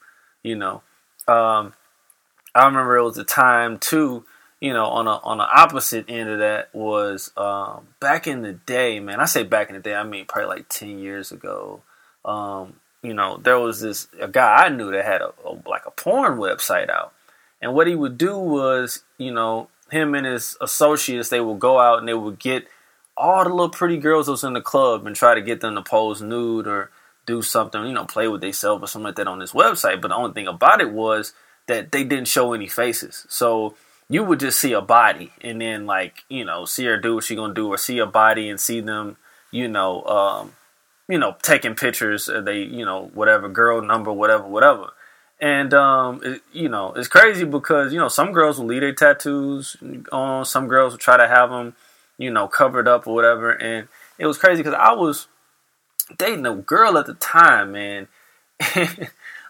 You 0.42 0.56
know, 0.56 0.82
um, 1.26 1.74
I 2.54 2.66
remember 2.66 2.96
it 2.96 3.04
was 3.04 3.18
a 3.18 3.24
time 3.24 3.78
too 3.78 4.24
you 4.60 4.72
know, 4.72 4.86
on 4.86 5.06
a 5.06 5.18
on 5.18 5.38
the 5.38 5.44
opposite 5.44 6.06
end 6.08 6.28
of 6.30 6.38
that 6.38 6.74
was 6.74 7.30
um, 7.36 7.88
back 8.00 8.26
in 8.26 8.42
the 8.42 8.52
day, 8.52 9.00
man. 9.00 9.20
I 9.20 9.26
say 9.26 9.42
back 9.42 9.68
in 9.68 9.74
the 9.74 9.82
day, 9.82 9.94
I 9.94 10.04
mean 10.04 10.24
probably 10.26 10.48
like 10.48 10.68
ten 10.68 10.98
years 10.98 11.30
ago. 11.30 11.82
Um, 12.24 12.80
you 13.02 13.14
know, 13.14 13.36
there 13.36 13.58
was 13.58 13.80
this 13.80 14.08
a 14.20 14.28
guy 14.28 14.64
I 14.64 14.68
knew 14.70 14.90
that 14.92 15.04
had 15.04 15.20
a, 15.20 15.32
a, 15.44 15.60
like 15.68 15.86
a 15.86 15.90
porn 15.90 16.38
website 16.38 16.88
out, 16.88 17.12
and 17.60 17.74
what 17.74 17.86
he 17.86 17.94
would 17.94 18.16
do 18.16 18.38
was, 18.38 19.04
you 19.18 19.32
know, 19.32 19.68
him 19.90 20.14
and 20.14 20.26
his 20.26 20.56
associates 20.60 21.28
they 21.28 21.40
would 21.40 21.60
go 21.60 21.78
out 21.78 21.98
and 21.98 22.08
they 22.08 22.14
would 22.14 22.38
get 22.38 22.66
all 23.16 23.44
the 23.44 23.50
little 23.50 23.70
pretty 23.70 23.96
girls 23.96 24.26
that 24.26 24.32
was 24.32 24.44
in 24.44 24.52
the 24.52 24.60
club 24.60 25.06
and 25.06 25.16
try 25.16 25.34
to 25.34 25.40
get 25.40 25.60
them 25.60 25.74
to 25.74 25.82
pose 25.82 26.20
nude 26.20 26.66
or 26.66 26.90
do 27.26 27.42
something, 27.42 27.84
you 27.86 27.92
know, 27.92 28.04
play 28.04 28.28
with 28.28 28.40
themselves 28.40 28.82
or 28.82 28.86
something 28.86 29.06
like 29.06 29.16
that 29.16 29.26
on 29.28 29.38
this 29.38 29.52
website. 29.52 30.00
But 30.00 30.08
the 30.08 30.16
only 30.16 30.32
thing 30.32 30.46
about 30.46 30.80
it 30.80 30.92
was 30.92 31.32
that 31.66 31.92
they 31.92 32.04
didn't 32.04 32.28
show 32.28 32.52
any 32.52 32.68
faces, 32.68 33.26
so 33.28 33.74
you 34.08 34.22
would 34.22 34.40
just 34.40 34.60
see 34.60 34.72
a 34.72 34.80
body 34.80 35.32
and 35.40 35.60
then 35.60 35.86
like 35.86 36.24
you 36.28 36.44
know 36.44 36.64
see 36.64 36.84
her 36.84 36.96
do 36.96 37.16
what 37.16 37.24
she 37.24 37.34
gonna 37.34 37.54
do 37.54 37.68
or 37.68 37.78
see 37.78 37.98
a 37.98 38.06
body 38.06 38.48
and 38.48 38.60
see 38.60 38.80
them 38.80 39.16
you 39.50 39.66
know 39.68 40.04
um, 40.04 40.52
you 41.08 41.18
know 41.18 41.36
taking 41.42 41.74
pictures 41.74 42.30
they 42.44 42.62
you 42.62 42.84
know 42.84 43.10
whatever 43.14 43.48
girl 43.48 43.82
number 43.82 44.12
whatever 44.12 44.46
whatever 44.46 44.90
and 45.40 45.74
um, 45.74 46.20
it, 46.22 46.40
you 46.52 46.68
know 46.68 46.92
it's 46.92 47.08
crazy 47.08 47.44
because 47.44 47.92
you 47.92 47.98
know 47.98 48.08
some 48.08 48.32
girls 48.32 48.58
will 48.58 48.66
leave 48.66 48.80
their 48.80 48.94
tattoos 48.94 49.76
on 50.12 50.44
some 50.44 50.68
girls 50.68 50.92
will 50.92 50.98
try 50.98 51.16
to 51.16 51.28
have 51.28 51.50
them 51.50 51.74
you 52.18 52.30
know 52.30 52.48
covered 52.48 52.88
up 52.88 53.06
or 53.06 53.14
whatever 53.14 53.50
and 53.50 53.88
it 54.18 54.26
was 54.26 54.38
crazy 54.38 54.62
because 54.62 54.78
i 54.78 54.92
was 54.92 55.28
dating 56.18 56.46
a 56.46 56.54
girl 56.54 56.96
at 56.98 57.06
the 57.06 57.14
time 57.14 57.72
man 57.72 58.08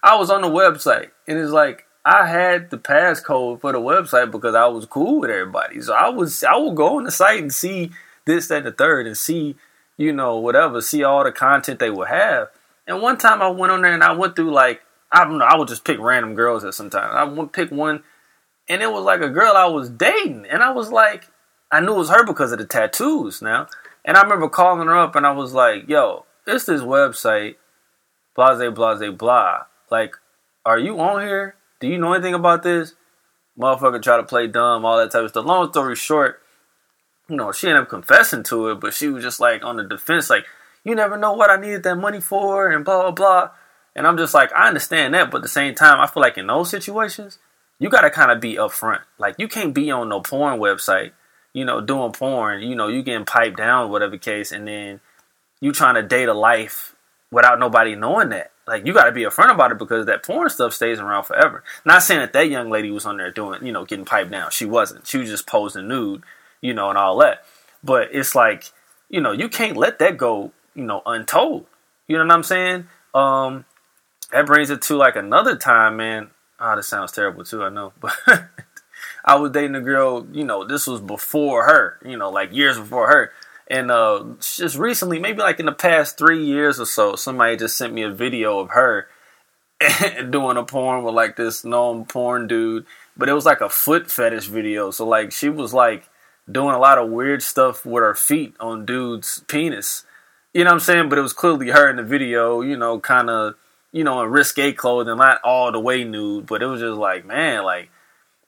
i 0.03 0.17
was 0.17 0.31
on 0.31 0.43
the 0.43 0.49
website 0.49 1.11
and 1.27 1.39
it's 1.39 1.53
like 1.53 1.87
I 2.09 2.29
had 2.29 2.71
the 2.71 2.79
passcode 2.79 3.61
for 3.61 3.73
the 3.73 3.81
website 3.81 4.31
because 4.31 4.55
I 4.55 4.67
was 4.69 4.87
cool 4.87 5.19
with 5.19 5.29
everybody. 5.31 5.81
So 5.81 5.93
I 5.93 6.09
was 6.09 6.45
I 6.45 6.55
would 6.55 6.77
go 6.77 6.99
on 6.99 7.05
the 7.05 7.11
site 7.11 7.43
and 7.43 7.53
see 7.53 7.91
this, 8.27 8.47
that, 8.47 8.59
and 8.59 8.67
the 8.67 8.71
third, 8.71 9.09
and 9.09 9.19
see, 9.19 9.57
you 9.97 10.13
know, 10.13 10.39
whatever, 10.39 10.81
see 10.81 11.03
all 11.03 11.25
the 11.25 11.33
content 11.33 11.81
they 11.81 11.91
would 11.91 12.07
have. 12.07 12.49
And 12.87 13.03
one 13.03 13.19
time 13.19 13.43
I 13.43 13.49
went 13.49 13.73
on 13.73 13.83
there 13.83 13.93
and 13.93 14.05
I 14.05 14.13
went 14.13 14.37
through 14.37 14.53
like 14.53 14.83
I 15.11 15.25
don't 15.25 15.39
know, 15.39 15.47
I 15.47 15.57
would 15.57 15.67
just 15.67 15.85
pick 15.85 15.99
random 15.99 16.37
girls 16.37 16.65
at 16.65 16.75
some 16.75 16.91
time. 16.91 17.11
I 17.13 17.25
would 17.25 17.53
pick 17.53 17.73
one 17.73 18.05
and 18.69 18.83
it 18.83 18.93
was 18.93 19.03
like 19.03 19.21
a 19.21 19.29
girl 19.29 19.55
I 19.57 19.67
was 19.67 19.91
dating. 19.91 20.47
And 20.47 20.63
I 20.63 20.71
was 20.71 20.93
like, 20.93 21.27
I 21.71 21.81
knew 21.81 21.95
it 21.95 21.99
was 21.99 22.11
her 22.11 22.25
because 22.25 22.53
of 22.53 22.59
the 22.59 22.65
tattoos 22.65 23.43
now. 23.43 23.69
And 24.05 24.17
I 24.17 24.23
remember 24.23 24.49
calling 24.49 24.87
her 24.87 24.97
up 24.97 25.17
and 25.17 25.27
I 25.27 25.33
was 25.33 25.53
like, 25.53 25.89
yo, 25.89 26.27
it's 26.47 26.67
this 26.67 26.83
website, 26.83 27.57
blase, 28.35 28.73
blase, 28.73 29.13
blah. 29.17 29.65
Like, 29.91 30.15
are 30.65 30.79
you 30.79 30.99
on 31.01 31.23
here? 31.23 31.57
Do 31.81 31.89
you 31.89 31.99
know 31.99 32.13
anything 32.13 32.35
about 32.35 32.63
this? 32.63 32.95
Motherfucker 33.59 34.03
try 34.03 34.17
to 34.17 34.23
play 34.23 34.47
dumb, 34.47 34.85
all 34.85 34.99
that 34.99 35.11
type 35.11 35.25
of 35.25 35.31
stuff. 35.31 35.47
Long 35.47 35.71
story 35.71 35.97
short, 35.97 36.41
you 37.29 37.37
know, 37.37 37.53
she 37.53 37.69
ended 37.69 37.83
up 37.83 37.89
confessing 37.89 38.43
to 38.45 38.69
it, 38.69 38.81
but 38.81 38.95
she 38.95 39.09
was 39.09 39.25
just 39.25 39.41
like 39.41 39.65
on 39.65 39.77
the 39.77 39.85
defense, 39.85 40.31
like, 40.31 40.45
you 40.85 40.95
never 40.95 41.17
know 41.17 41.33
what 41.33 41.51
I 41.51 41.57
needed 41.57 41.83
that 41.83 41.97
money 41.97 42.21
for, 42.21 42.71
and 42.71 42.85
blah, 42.85 43.03
blah, 43.03 43.11
blah. 43.11 43.51
And 43.97 44.07
I'm 44.07 44.17
just 44.17 44.35
like, 44.35 44.53
I 44.53 44.69
understand 44.69 45.15
that, 45.15 45.31
but 45.31 45.39
at 45.39 45.43
the 45.43 45.49
same 45.49 45.75
time, 45.75 46.01
I 46.01 46.07
feel 46.07 46.21
like 46.21 46.39
in 46.39 46.47
those 46.47 46.71
situations, 46.71 47.39
you 47.81 47.89
gotta 47.89 48.11
kind 48.11 48.31
of 48.31 48.41
be 48.41 48.55
upfront. 48.55 49.01
Like, 49.19 49.35
you 49.39 49.49
can't 49.49 49.75
be 49.75 49.91
on 49.91 50.09
no 50.11 50.21
porn 50.21 50.61
website, 50.61 51.13
you 51.57 51.65
know, 51.65 51.81
doing 51.81 52.13
porn, 52.13 52.61
you 52.63 52.77
know, 52.77 52.89
you 52.89 53.03
getting 53.03 53.25
piped 53.25 53.57
down, 53.57 53.91
whatever 53.91 54.19
case, 54.19 54.53
and 54.53 54.69
then 54.69 55.01
you 55.59 55.73
trying 55.73 55.95
to 55.95 56.03
date 56.03 56.29
a 56.29 56.35
life 56.35 56.95
without 57.31 57.59
nobody 57.59 57.97
knowing 57.97 58.29
that. 58.29 58.51
Like 58.67 58.85
you 58.85 58.93
got 58.93 59.05
to 59.05 59.13
be 59.13 59.23
upfront 59.23 59.55
about 59.55 59.73
it 59.73 59.79
because 59.79 60.05
that 60.05 60.23
porn 60.23 60.51
stuff 60.51 60.75
stays 60.75 61.01
around 61.01 61.25
forever. 61.25 61.65
Not 61.87 62.03
saying 62.03 62.21
that 62.21 62.35
that 62.35 62.51
young 62.51 62.69
lady 62.69 62.91
was 62.91 63.07
on 63.07 63.17
there 63.17 63.31
doing, 63.31 63.65
you 63.65 63.73
know, 63.73 63.87
getting 63.87 64.05
piped 64.05 64.31
down. 64.31 64.51
She 64.51 64.67
wasn't. 64.67 65.07
She 65.07 65.17
was 65.17 65.31
just 65.31 65.47
posing 65.47 65.89
nude, 65.89 66.25
you 66.61 66.75
know, 66.75 66.91
and 66.91 66.99
all 66.99 67.17
that. 67.21 67.43
But 67.83 68.11
it's 68.13 68.35
like, 68.35 68.71
you 69.09 69.23
know, 69.23 69.33
you 69.33 69.49
can't 69.49 69.79
let 69.79 69.99
that 70.01 70.19
go, 70.19 70.53
you 70.75 70.85
know, 70.85 71.01
untold. 71.07 71.65
You 72.07 72.19
know 72.19 72.27
what 72.27 72.35
I'm 72.35 72.43
saying? 72.43 72.87
Um, 73.15 73.65
that 74.31 74.45
brings 74.45 74.69
it 74.69 74.83
to 74.83 74.97
like 74.97 75.17
another 75.17 75.57
time, 75.57 75.97
man. 75.97 76.33
Ah, 76.61 76.77
this 76.77 76.89
sounds 76.89 77.13
terrible 77.13 77.45
too. 77.45 77.63
I 77.65 77.71
know, 77.71 77.95
but 78.01 78.13
I 79.27 79.37
was 79.37 79.51
dating 79.51 79.75
a 79.75 79.81
girl. 79.81 80.27
You 80.33 80.45
know, 80.45 80.65
this 80.65 80.87
was 80.87 81.01
before 81.01 81.65
her. 81.65 81.99
You 82.05 82.17
know, 82.17 82.31
like 82.31 82.53
years 82.53 82.79
before 82.79 83.09
her. 83.09 83.33
And 83.69 83.91
uh, 83.91 84.25
just 84.41 84.77
recently, 84.77 85.19
maybe 85.19 85.41
like 85.41 85.59
in 85.59 85.67
the 85.67 85.73
past 85.73 86.17
three 86.17 86.45
years 86.45 86.79
or 86.79 86.87
so, 86.87 87.17
somebody 87.17 87.57
just 87.57 87.77
sent 87.77 87.93
me 87.93 88.03
a 88.03 88.11
video 88.11 88.61
of 88.61 88.71
her 88.71 89.09
doing 90.31 90.57
a 90.57 90.63
porn 90.63 91.03
with 91.03 91.15
like 91.15 91.35
this 91.37 91.65
known 91.65 92.05
porn 92.05 92.47
dude. 92.47 92.87
But 93.17 93.29
it 93.29 93.33
was 93.33 93.45
like 93.45 93.61
a 93.61 93.69
foot 93.69 94.11
fetish 94.11 94.47
video. 94.47 94.93
So 94.93 95.07
like 95.07 95.33
she 95.33 95.49
was 95.49 95.75
like 95.75 96.09
doing 96.51 96.75
a 96.75 96.79
lot 96.79 96.99
of 96.99 97.11
weird 97.11 97.43
stuff 97.43 97.85
with 97.85 98.03
her 98.03 98.15
feet 98.15 98.55
on 98.61 98.87
dude's 98.87 99.43
penis. 99.49 100.05
You 100.55 100.65
know 100.65 100.71
what 100.71 100.75
I'm 100.75 100.81
saying? 100.81 101.09
But 101.09 101.19
it 101.19 101.23
was 101.23 101.33
clearly 101.33 101.71
her 101.71 101.91
in 101.91 101.97
the 101.97 102.03
video, 102.03 102.61
you 102.61 102.77
know, 102.77 103.01
kind 103.01 103.29
of, 103.29 103.57
you 103.91 104.05
know, 104.05 104.23
in 104.23 104.31
risque 104.31 104.73
clothing, 104.73 105.17
not 105.19 105.41
all 105.43 105.73
the 105.73 105.81
way 105.81 106.05
nude, 106.05 106.47
but 106.47 106.63
it 106.63 106.67
was 106.67 106.81
just 106.81 106.99
like, 106.99 107.27
man, 107.27 107.65
like 107.65 107.91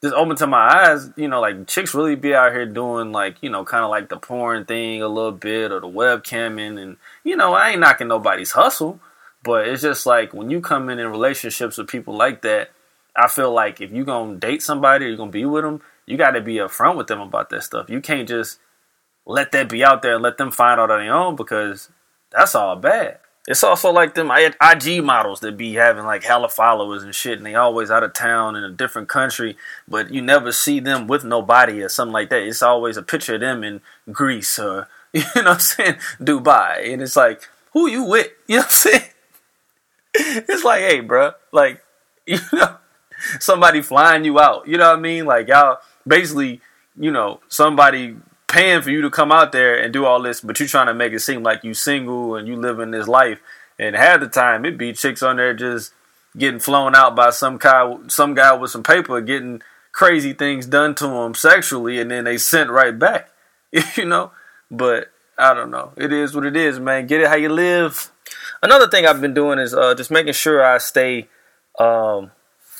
just 0.01 0.15
open 0.15 0.35
to 0.37 0.47
my 0.47 0.87
eyes, 0.87 1.09
you 1.17 1.27
know, 1.27 1.41
like 1.41 1.67
chicks 1.67 1.93
really 1.93 2.15
be 2.15 2.33
out 2.33 2.53
here 2.53 2.65
doing 2.65 3.11
like, 3.11 3.37
you 3.41 3.49
know, 3.49 3.65
kind 3.65 3.83
of 3.83 3.89
like 3.89 4.09
the 4.09 4.17
porn 4.17 4.65
thing 4.65 5.01
a 5.01 5.07
little 5.07 5.33
bit 5.33 5.71
or 5.71 5.81
the 5.81 5.87
webcamming. 5.87 6.81
And, 6.81 6.97
you 7.23 7.35
know, 7.35 7.53
I 7.53 7.71
ain't 7.71 7.81
knocking 7.81 8.07
nobody's 8.07 8.51
hustle, 8.51 8.99
but 9.43 9.67
it's 9.67 9.81
just 9.81 10.05
like 10.05 10.33
when 10.33 10.49
you 10.49 10.61
come 10.61 10.89
in 10.89 10.99
in 10.99 11.07
relationships 11.07 11.77
with 11.77 11.89
people 11.89 12.15
like 12.15 12.41
that, 12.43 12.71
I 13.15 13.27
feel 13.27 13.51
like 13.51 13.81
if 13.81 13.91
you're 13.91 14.05
going 14.05 14.39
to 14.39 14.47
date 14.47 14.63
somebody 14.63 15.05
you're 15.05 15.17
going 15.17 15.29
to 15.31 15.37
be 15.37 15.45
with 15.45 15.63
them, 15.63 15.81
you 16.05 16.15
got 16.15 16.31
to 16.31 16.41
be 16.41 16.55
upfront 16.55 16.95
with 16.95 17.07
them 17.07 17.19
about 17.19 17.49
that 17.49 17.63
stuff. 17.63 17.89
You 17.89 17.99
can't 17.99 18.27
just 18.27 18.59
let 19.25 19.51
that 19.51 19.69
be 19.69 19.83
out 19.83 20.01
there 20.01 20.15
and 20.15 20.23
let 20.23 20.37
them 20.37 20.51
find 20.51 20.79
out 20.79 20.91
on 20.91 20.99
their 20.99 21.13
own 21.13 21.35
because 21.35 21.89
that's 22.31 22.55
all 22.55 22.77
bad. 22.77 23.19
It's 23.49 23.63
also 23.63 23.91
like 23.91 24.13
them 24.13 24.29
IG 24.31 25.03
models 25.03 25.39
that 25.39 25.57
be 25.57 25.73
having 25.73 26.05
like 26.05 26.23
hella 26.23 26.49
followers 26.49 27.01
and 27.01 27.15
shit, 27.15 27.39
and 27.39 27.45
they 27.47 27.55
always 27.55 27.89
out 27.89 28.03
of 28.03 28.13
town 28.13 28.55
in 28.55 28.63
a 28.63 28.69
different 28.69 29.09
country, 29.09 29.57
but 29.87 30.13
you 30.13 30.21
never 30.21 30.51
see 30.51 30.79
them 30.79 31.07
with 31.07 31.23
nobody 31.25 31.81
or 31.81 31.89
something 31.89 32.13
like 32.13 32.29
that. 32.29 32.43
It's 32.43 32.61
always 32.61 32.95
a 32.95 33.01
picture 33.01 33.33
of 33.33 33.41
them 33.41 33.63
in 33.63 33.81
Greece 34.11 34.59
or 34.59 34.87
you 35.13 35.21
know 35.35 35.41
what 35.41 35.47
I'm 35.47 35.59
saying, 35.59 35.95
Dubai, 36.21 36.93
and 36.93 37.01
it's 37.01 37.15
like, 37.15 37.49
who 37.73 37.87
you 37.89 38.03
with? 38.03 38.27
You 38.47 38.57
know 38.57 38.61
what 38.61 38.65
I'm 38.65 38.71
saying? 38.71 39.03
It's 40.13 40.63
like, 40.63 40.81
hey, 40.81 40.99
bro, 40.99 41.31
like 41.51 41.83
you 42.27 42.37
know, 42.53 42.75
somebody 43.39 43.81
flying 43.81 44.25
you 44.25 44.39
out. 44.39 44.67
You 44.67 44.77
know 44.77 44.91
what 44.91 44.99
I 44.99 45.01
mean? 45.01 45.25
Like 45.25 45.47
y'all 45.47 45.79
basically, 46.05 46.61
you 46.95 47.09
know, 47.09 47.39
somebody 47.47 48.15
paying 48.49 48.81
for 48.81 48.89
you 48.89 49.01
to 49.01 49.09
come 49.09 49.31
out 49.31 49.51
there 49.51 49.81
and 49.81 49.93
do 49.93 50.05
all 50.05 50.21
this, 50.21 50.41
but 50.41 50.59
you're 50.59 50.67
trying 50.67 50.87
to 50.87 50.93
make 50.93 51.13
it 51.13 51.19
seem 51.19 51.43
like 51.43 51.63
you 51.63 51.73
single 51.73 52.35
and 52.35 52.47
you 52.47 52.55
living 52.55 52.91
this 52.91 53.07
life. 53.07 53.39
And 53.77 53.95
half 53.95 54.19
the 54.19 54.27
time, 54.27 54.65
it'd 54.65 54.77
be 54.77 54.91
chicks 54.91 55.23
on 55.23 55.37
there 55.37 55.53
just 55.53 55.93
getting 56.37 56.59
flown 56.59 56.95
out 56.95 57.15
by 57.15 57.29
some 57.29 57.57
guy, 57.57 57.95
some 58.07 58.33
guy 58.33 58.53
with 58.53 58.71
some 58.71 58.83
paper, 58.83 59.21
getting 59.21 59.61
crazy 59.91 60.33
things 60.33 60.65
done 60.65 60.95
to 60.95 61.07
them 61.07 61.35
sexually, 61.35 62.01
and 62.01 62.11
then 62.11 62.25
they 62.25 62.37
sent 62.37 62.69
right 62.69 62.97
back. 62.97 63.29
You 63.95 64.05
know, 64.05 64.31
but 64.71 65.11
I 65.37 65.53
don't 65.53 65.69
know. 65.69 65.93
It 65.95 66.11
is 66.11 66.33
what 66.33 66.43
it 66.43 66.57
is, 66.57 66.79
man. 66.79 67.05
Get 67.05 67.21
it 67.21 67.27
how 67.27 67.35
you 67.35 67.49
live. 67.49 68.11
Another 68.63 68.87
thing 68.87 69.05
I've 69.05 69.21
been 69.21 69.35
doing 69.35 69.59
is 69.59 69.75
uh, 69.75 69.93
just 69.93 70.09
making 70.09 70.33
sure 70.33 70.65
I 70.65 70.79
stay 70.79 71.29
um, 71.79 72.31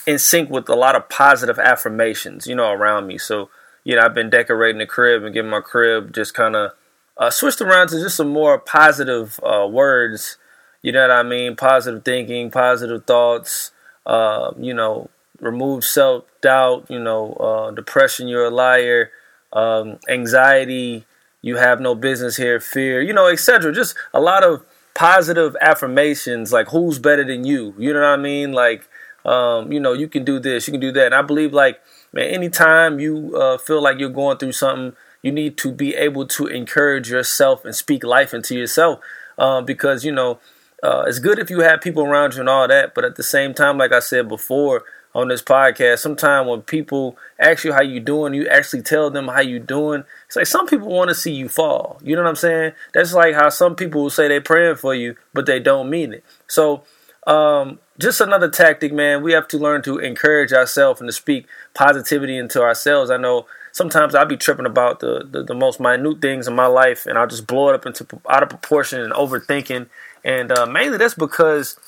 in 0.04 0.18
sync 0.18 0.50
with 0.50 0.68
a 0.68 0.74
lot 0.74 0.96
of 0.96 1.08
positive 1.08 1.60
affirmations, 1.60 2.48
you 2.48 2.56
know, 2.56 2.72
around 2.72 3.06
me. 3.06 3.18
So 3.18 3.50
you 3.84 3.96
know, 3.96 4.02
I've 4.02 4.14
been 4.14 4.30
decorating 4.30 4.78
the 4.78 4.86
crib 4.86 5.24
and 5.24 5.34
getting 5.34 5.50
my 5.50 5.60
crib 5.60 6.12
just 6.12 6.34
kind 6.34 6.56
of 6.56 6.72
uh, 7.16 7.30
switched 7.30 7.60
around 7.60 7.88
to 7.88 8.00
just 8.00 8.16
some 8.16 8.28
more 8.28 8.58
positive 8.58 9.40
uh, 9.42 9.66
words. 9.66 10.38
You 10.82 10.92
know 10.92 11.02
what 11.02 11.10
I 11.10 11.22
mean? 11.22 11.56
Positive 11.56 12.04
thinking, 12.04 12.50
positive 12.50 13.04
thoughts. 13.04 13.72
Uh, 14.06 14.52
you 14.58 14.72
know, 14.72 15.10
remove 15.40 15.84
self 15.84 16.24
doubt. 16.40 16.86
You 16.88 16.98
know, 16.98 17.34
uh, 17.34 17.70
depression. 17.72 18.28
You're 18.28 18.46
a 18.46 18.50
liar. 18.50 19.10
Um, 19.52 19.98
anxiety. 20.08 21.04
You 21.42 21.56
have 21.56 21.80
no 21.80 21.94
business 21.94 22.36
here. 22.36 22.60
Fear. 22.60 23.02
You 23.02 23.12
know, 23.12 23.28
etc. 23.28 23.72
Just 23.72 23.94
a 24.14 24.20
lot 24.20 24.42
of 24.42 24.64
positive 24.94 25.56
affirmations. 25.60 26.52
Like 26.52 26.68
who's 26.68 26.98
better 26.98 27.24
than 27.24 27.44
you? 27.44 27.74
You 27.78 27.92
know 27.92 28.00
what 28.00 28.08
I 28.08 28.16
mean? 28.16 28.52
Like, 28.52 28.88
um, 29.24 29.72
you 29.72 29.80
know, 29.80 29.92
you 29.92 30.08
can 30.08 30.24
do 30.24 30.38
this. 30.38 30.66
You 30.66 30.72
can 30.72 30.80
do 30.80 30.92
that. 30.92 31.06
And 31.06 31.14
I 31.14 31.22
believe 31.22 31.52
like 31.52 31.80
man, 32.12 32.26
anytime 32.26 33.00
you 33.00 33.36
uh, 33.36 33.58
feel 33.58 33.82
like 33.82 33.98
you're 33.98 34.10
going 34.10 34.38
through 34.38 34.52
something, 34.52 34.96
you 35.22 35.32
need 35.32 35.56
to 35.58 35.72
be 35.72 35.94
able 35.94 36.26
to 36.26 36.46
encourage 36.46 37.10
yourself 37.10 37.64
and 37.64 37.74
speak 37.74 38.04
life 38.04 38.32
into 38.32 38.56
yourself. 38.56 39.00
Uh, 39.38 39.60
because 39.60 40.04
you 40.04 40.12
know, 40.12 40.38
uh, 40.82 41.04
it's 41.06 41.18
good 41.18 41.38
if 41.38 41.50
you 41.50 41.60
have 41.60 41.80
people 41.80 42.04
around 42.04 42.34
you 42.34 42.40
and 42.40 42.48
all 42.48 42.66
that, 42.68 42.94
but 42.94 43.04
at 43.04 43.16
the 43.16 43.22
same 43.22 43.54
time, 43.54 43.78
like 43.78 43.92
I 43.92 44.00
said 44.00 44.28
before 44.28 44.84
on 45.14 45.28
this 45.28 45.42
podcast, 45.42 45.98
sometimes 45.98 46.48
when 46.48 46.62
people 46.62 47.16
ask 47.38 47.64
you 47.64 47.72
how 47.72 47.82
you're 47.82 48.02
doing, 48.02 48.32
you 48.32 48.46
actually 48.46 48.82
tell 48.82 49.10
them 49.10 49.28
how 49.28 49.40
you're 49.40 49.58
doing. 49.58 50.04
It's 50.26 50.36
like 50.36 50.46
some 50.46 50.66
people 50.66 50.88
want 50.88 51.08
to 51.08 51.14
see 51.14 51.32
you 51.32 51.48
fall. 51.48 51.98
You 52.02 52.16
know 52.16 52.22
what 52.22 52.28
I'm 52.28 52.36
saying? 52.36 52.72
That's 52.94 53.12
like 53.12 53.34
how 53.34 53.48
some 53.48 53.74
people 53.74 54.02
will 54.02 54.10
say 54.10 54.28
they're 54.28 54.40
praying 54.40 54.76
for 54.76 54.94
you, 54.94 55.16
but 55.34 55.46
they 55.46 55.58
don't 55.58 55.90
mean 55.90 56.14
it. 56.14 56.24
So 56.46 56.84
um, 57.26 57.78
just 57.98 58.20
another 58.20 58.48
tactic, 58.48 58.92
man. 58.92 59.22
We 59.22 59.32
have 59.32 59.46
to 59.48 59.58
learn 59.58 59.82
to 59.82 59.98
encourage 59.98 60.52
ourselves 60.52 61.00
and 61.00 61.08
to 61.08 61.12
speak 61.12 61.46
positivity 61.74 62.36
into 62.36 62.62
ourselves. 62.62 63.10
I 63.10 63.18
know 63.18 63.46
sometimes 63.72 64.14
I'll 64.14 64.26
be 64.26 64.36
tripping 64.36 64.66
about 64.66 65.00
the, 65.00 65.26
the, 65.30 65.42
the, 65.44 65.54
most 65.54 65.80
minute 65.80 66.20
things 66.20 66.48
in 66.48 66.54
my 66.54 66.66
life 66.66 67.06
and 67.06 67.18
I'll 67.18 67.26
just 67.26 67.46
blow 67.46 67.68
it 67.68 67.74
up 67.74 67.86
into 67.86 68.06
out 68.28 68.42
of 68.42 68.48
proportion 68.48 69.00
and 69.00 69.12
overthinking. 69.12 69.88
And 70.24 70.50
uh, 70.50 70.66
mainly 70.66 70.98
that's 70.98 71.14
because, 71.14 71.78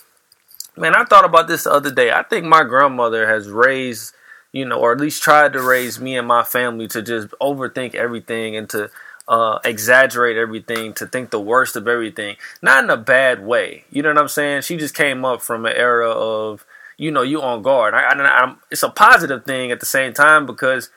man, 0.77 0.95
I 0.95 1.05
thought 1.05 1.25
about 1.25 1.49
this 1.49 1.65
the 1.65 1.73
other 1.73 1.91
day. 1.91 2.13
I 2.13 2.23
think 2.23 2.45
my 2.45 2.63
grandmother 2.63 3.27
has 3.27 3.49
raised, 3.49 4.15
you 4.53 4.65
know, 4.65 4.79
or 4.79 4.93
at 4.93 5.01
least 5.01 5.23
tried 5.23 5.55
to 5.55 5.63
raise 5.63 5.99
me 5.99 6.17
and 6.17 6.29
my 6.29 6.45
family 6.45 6.89
to 6.89 7.03
just 7.03 7.29
overthink 7.41 7.95
everything 7.95 8.55
and 8.55 8.69
to 8.71 8.91
uh, 9.33 9.59
exaggerate 9.65 10.37
everything, 10.37 10.93
to 10.93 11.07
think 11.07 11.31
the 11.31 11.41
worst 11.41 11.75
of 11.75 11.89
everything. 11.89 12.37
Not 12.61 12.85
in 12.85 12.91
a 12.91 12.99
bad 12.99 13.43
way. 13.43 13.85
You 13.91 14.03
know 14.03 14.11
what 14.11 14.19
I'm 14.19 14.29
saying? 14.29 14.61
She 14.61 14.77
just 14.77 14.95
came 14.95 15.25
up 15.25 15.41
from 15.41 15.65
an 15.65 15.73
era 15.75 16.11
of, 16.11 16.67
you 16.99 17.11
know, 17.11 17.23
you 17.23 17.41
on 17.41 17.63
guard. 17.63 17.95
I, 17.95 18.13
I, 18.13 18.55
it's 18.71 18.83
a 18.83 18.91
positive 18.91 19.47
thing 19.47 19.73
at 19.73 19.81
the 19.81 19.87
same 19.87 20.13
time 20.13 20.45
because, 20.45 20.91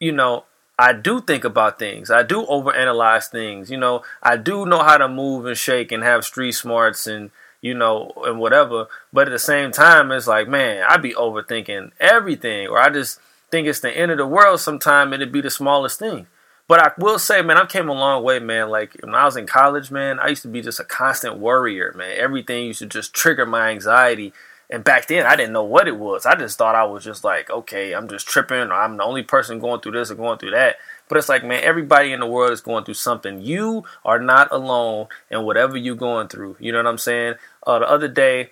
you 0.00 0.10
know, 0.10 0.42
I 0.76 0.92
do 0.92 1.20
think 1.20 1.44
about 1.44 1.78
things. 1.78 2.10
I 2.10 2.24
do 2.24 2.44
overanalyze 2.46 3.28
things. 3.28 3.70
You 3.70 3.76
know, 3.76 4.02
I 4.24 4.36
do 4.36 4.66
know 4.66 4.82
how 4.82 4.96
to 4.96 5.06
move 5.06 5.46
and 5.46 5.56
shake 5.56 5.92
and 5.92 6.02
have 6.02 6.24
street 6.24 6.52
smarts 6.52 7.06
and 7.06 7.30
you 7.60 7.74
know 7.74 8.12
and 8.24 8.40
whatever. 8.40 8.88
But 9.12 9.28
at 9.28 9.30
the 9.30 9.38
same 9.38 9.70
time, 9.70 10.10
it's 10.10 10.26
like, 10.26 10.48
man, 10.48 10.84
I 10.88 10.96
be 10.96 11.14
overthinking 11.14 11.92
everything, 12.00 12.66
or 12.66 12.78
I 12.78 12.90
just 12.90 13.20
think 13.52 13.68
it's 13.68 13.80
the 13.80 13.96
end 13.96 14.10
of 14.10 14.18
the 14.18 14.26
world. 14.26 14.58
Sometime 14.60 15.12
it'd 15.12 15.30
be 15.30 15.40
the 15.40 15.50
smallest 15.50 16.00
thing. 16.00 16.26
But 16.68 16.80
I 16.80 16.92
will 16.98 17.18
say, 17.18 17.40
man, 17.40 17.56
I 17.56 17.64
came 17.64 17.88
a 17.88 17.94
long 17.94 18.22
way, 18.22 18.38
man. 18.38 18.68
Like 18.68 18.94
when 19.02 19.14
I 19.14 19.24
was 19.24 19.36
in 19.36 19.46
college, 19.46 19.90
man, 19.90 20.18
I 20.20 20.28
used 20.28 20.42
to 20.42 20.48
be 20.48 20.60
just 20.60 20.78
a 20.78 20.84
constant 20.84 21.38
worrier, 21.38 21.94
man. 21.96 22.14
Everything 22.18 22.66
used 22.66 22.80
to 22.80 22.86
just 22.86 23.14
trigger 23.14 23.46
my 23.46 23.70
anxiety. 23.70 24.34
And 24.70 24.84
back 24.84 25.08
then, 25.08 25.24
I 25.24 25.34
didn't 25.34 25.54
know 25.54 25.64
what 25.64 25.88
it 25.88 25.96
was. 25.96 26.26
I 26.26 26.34
just 26.34 26.58
thought 26.58 26.74
I 26.74 26.84
was 26.84 27.02
just 27.02 27.24
like, 27.24 27.48
okay, 27.48 27.94
I'm 27.94 28.06
just 28.06 28.28
tripping, 28.28 28.58
or 28.58 28.74
I'm 28.74 28.98
the 28.98 29.02
only 29.04 29.22
person 29.22 29.60
going 29.60 29.80
through 29.80 29.92
this 29.92 30.10
or 30.10 30.14
going 30.14 30.38
through 30.38 30.50
that. 30.50 30.76
But 31.08 31.16
it's 31.16 31.30
like, 31.30 31.42
man, 31.42 31.64
everybody 31.64 32.12
in 32.12 32.20
the 32.20 32.26
world 32.26 32.52
is 32.52 32.60
going 32.60 32.84
through 32.84 32.94
something. 32.94 33.40
You 33.40 33.84
are 34.04 34.18
not 34.18 34.52
alone 34.52 35.06
in 35.30 35.44
whatever 35.44 35.78
you're 35.78 35.94
going 35.94 36.28
through. 36.28 36.56
You 36.60 36.72
know 36.72 36.78
what 36.78 36.86
I'm 36.86 36.98
saying? 36.98 37.36
Uh, 37.66 37.78
the 37.78 37.88
other 37.88 38.08
day, 38.08 38.50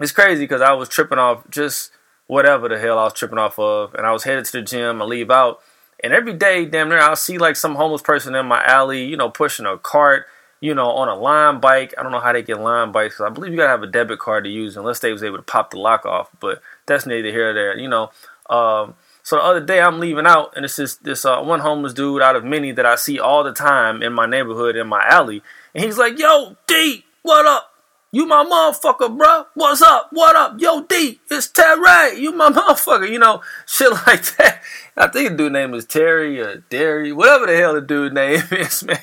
it's 0.00 0.12
crazy 0.12 0.44
because 0.44 0.62
I 0.62 0.72
was 0.72 0.88
tripping 0.88 1.18
off 1.18 1.48
just 1.50 1.90
whatever 2.26 2.68
the 2.70 2.78
hell 2.78 2.98
I 2.98 3.04
was 3.04 3.12
tripping 3.12 3.38
off 3.38 3.58
of, 3.58 3.94
and 3.94 4.06
I 4.06 4.12
was 4.12 4.24
headed 4.24 4.46
to 4.46 4.52
the 4.52 4.62
gym. 4.62 5.02
I 5.02 5.04
leave 5.04 5.30
out, 5.30 5.60
and 6.02 6.12
every 6.12 6.34
day, 6.34 6.64
damn 6.64 6.88
near, 6.88 7.00
I'll 7.00 7.16
see 7.16 7.38
like 7.38 7.56
some 7.56 7.74
homeless 7.74 8.02
person 8.02 8.34
in 8.34 8.46
my 8.46 8.64
alley, 8.64 9.04
you 9.04 9.16
know, 9.16 9.30
pushing 9.30 9.66
a 9.66 9.78
cart, 9.78 10.26
you 10.60 10.74
know, 10.74 10.90
on 10.90 11.08
a 11.08 11.14
Lime 11.14 11.60
bike. 11.60 11.94
I 11.98 12.02
don't 12.02 12.12
know 12.12 12.20
how 12.20 12.32
they 12.32 12.42
get 12.42 12.60
Lime 12.60 12.92
bikes. 12.92 13.20
I 13.20 13.30
believe 13.30 13.52
you 13.52 13.58
gotta 13.58 13.70
have 13.70 13.82
a 13.82 13.86
debit 13.86 14.18
card 14.18 14.44
to 14.44 14.50
use, 14.50 14.76
unless 14.76 15.00
they 15.00 15.12
was 15.12 15.22
able 15.22 15.36
to 15.38 15.42
pop 15.42 15.70
the 15.70 15.78
lock 15.78 16.06
off. 16.06 16.28
But 16.40 16.62
that's 16.86 17.06
neither 17.06 17.30
here 17.30 17.52
nor 17.52 17.54
there, 17.54 17.78
you 17.78 17.88
know. 17.88 18.10
Um, 18.48 18.94
so 19.22 19.36
the 19.36 19.42
other 19.42 19.60
day, 19.60 19.80
I'm 19.80 20.00
leaving 20.00 20.26
out, 20.26 20.54
and 20.56 20.64
it's 20.64 20.76
this 20.76 20.96
this 20.96 21.24
uh, 21.24 21.42
one 21.42 21.60
homeless 21.60 21.92
dude 21.92 22.22
out 22.22 22.36
of 22.36 22.44
many 22.44 22.72
that 22.72 22.86
I 22.86 22.94
see 22.94 23.18
all 23.18 23.44
the 23.44 23.52
time 23.52 24.02
in 24.02 24.12
my 24.12 24.26
neighborhood 24.26 24.76
in 24.76 24.86
my 24.86 25.04
alley, 25.06 25.42
and 25.74 25.84
he's 25.84 25.98
like, 25.98 26.18
"Yo, 26.18 26.56
D, 26.66 27.04
what 27.22 27.44
up?" 27.44 27.74
You 28.10 28.24
my 28.24 28.42
motherfucker, 28.42 29.18
bro. 29.18 29.44
What's 29.52 29.82
up? 29.82 30.08
What 30.12 30.34
up? 30.34 30.58
Yo, 30.58 30.80
D, 30.80 31.20
it's 31.30 31.46
Terry. 31.48 32.18
You 32.18 32.32
my 32.32 32.48
motherfucker. 32.50 33.06
You 33.06 33.18
know, 33.18 33.42
shit 33.66 33.90
like 33.90 34.24
that. 34.36 34.62
I 34.96 35.08
think 35.08 35.32
the 35.32 35.36
dude 35.36 35.52
name 35.52 35.74
is 35.74 35.84
Terry 35.84 36.40
or 36.40 36.64
Derry, 36.70 37.12
whatever 37.12 37.44
the 37.44 37.56
hell 37.58 37.74
the 37.74 37.82
dude 37.82 38.14
name 38.14 38.40
is, 38.50 38.82
man. 38.82 39.00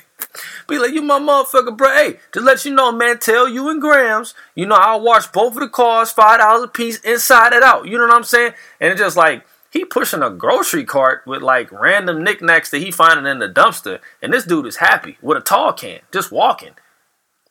Be 0.68 0.80
like, 0.80 0.92
you 0.92 1.04
my 1.04 1.20
motherfucker, 1.20 1.78
bro. 1.78 1.94
Hey, 1.94 2.20
to 2.32 2.42
let 2.42 2.66
you 2.66 2.74
know, 2.74 2.92
man. 2.92 3.20
Tell 3.20 3.48
you 3.48 3.70
and 3.70 3.80
Grams, 3.80 4.34
you 4.56 4.66
know, 4.66 4.76
I'll 4.76 5.02
wash 5.02 5.28
both 5.28 5.54
of 5.54 5.60
the 5.60 5.70
cars, 5.70 6.10
five 6.10 6.40
dollars 6.40 6.64
a 6.64 6.68
piece, 6.68 7.00
inside 7.02 7.54
and 7.54 7.64
out. 7.64 7.88
You 7.88 8.00
know 8.00 8.08
what 8.08 8.16
I'm 8.16 8.24
saying? 8.24 8.54
And 8.80 8.92
it's 8.92 9.02
just 9.02 9.16
like 9.16 9.46
he 9.70 9.86
pushing 9.86 10.24
a 10.24 10.32
grocery 10.32 10.84
cart 10.84 11.22
with 11.28 11.44
like 11.44 11.72
random 11.72 12.24
knickknacks 12.24 12.72
that 12.72 12.80
he 12.80 12.90
finding 12.90 13.28
in 13.28 13.38
the 13.38 13.50
dumpster, 13.50 14.00
and 14.24 14.34
this 14.34 14.46
dude 14.46 14.66
is 14.66 14.78
happy 14.78 15.20
with 15.22 15.38
a 15.38 15.42
tall 15.42 15.74
can, 15.74 16.00
just 16.12 16.32
walking. 16.32 16.72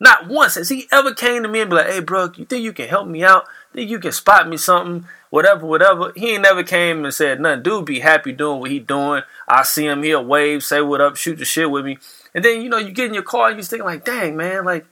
Not 0.01 0.27
once 0.27 0.57
has 0.57 0.69
he 0.69 0.89
ever 0.91 1.15
came 1.15 1.43
to 1.43 1.49
me 1.49 1.61
and 1.61 1.71
be 1.71 1.77
like, 1.77 1.87
"Hey, 1.87 2.01
bro, 2.01 2.31
you 2.37 2.45
think 2.45 2.65
you 2.65 2.73
can 2.73 2.89
help 2.89 3.07
me 3.07 3.23
out? 3.23 3.47
Think 3.73 3.89
you 3.89 3.99
can 3.99 4.13
spot 4.13 4.49
me 4.49 4.57
something? 4.57 5.07
Whatever, 5.31 5.67
whatever." 5.67 6.13
He 6.17 6.33
ain't 6.33 6.43
never 6.43 6.63
came 6.65 7.05
and 7.05 7.15
said 7.15 7.41
nothing. 7.41 7.63
Dude, 7.63 7.85
be 7.85 8.01
happy 8.01 8.33
doing 8.33 8.61
what 8.61 8.71
he 8.71 8.81
doing. 8.81 9.23
I 9.47 9.63
see 9.63 9.87
him, 9.87 10.03
he'll 10.03 10.25
wave, 10.25 10.65
say 10.65 10.81
what 10.81 11.01
up, 11.01 11.17
shoot 11.17 11.39
the 11.39 11.45
shit 11.45 11.71
with 11.71 11.85
me, 11.85 11.99
and 12.35 12.45
then 12.45 12.61
you 12.61 12.69
know 12.69 12.79
you 12.79 12.91
get 12.91 13.07
in 13.07 13.15
your 13.15 13.23
car 13.23 13.49
and 13.49 13.57
you 13.57 13.63
thinking 13.63 13.87
like, 13.87 14.05
"Dang, 14.05 14.37
man, 14.37 14.65
like 14.65 14.85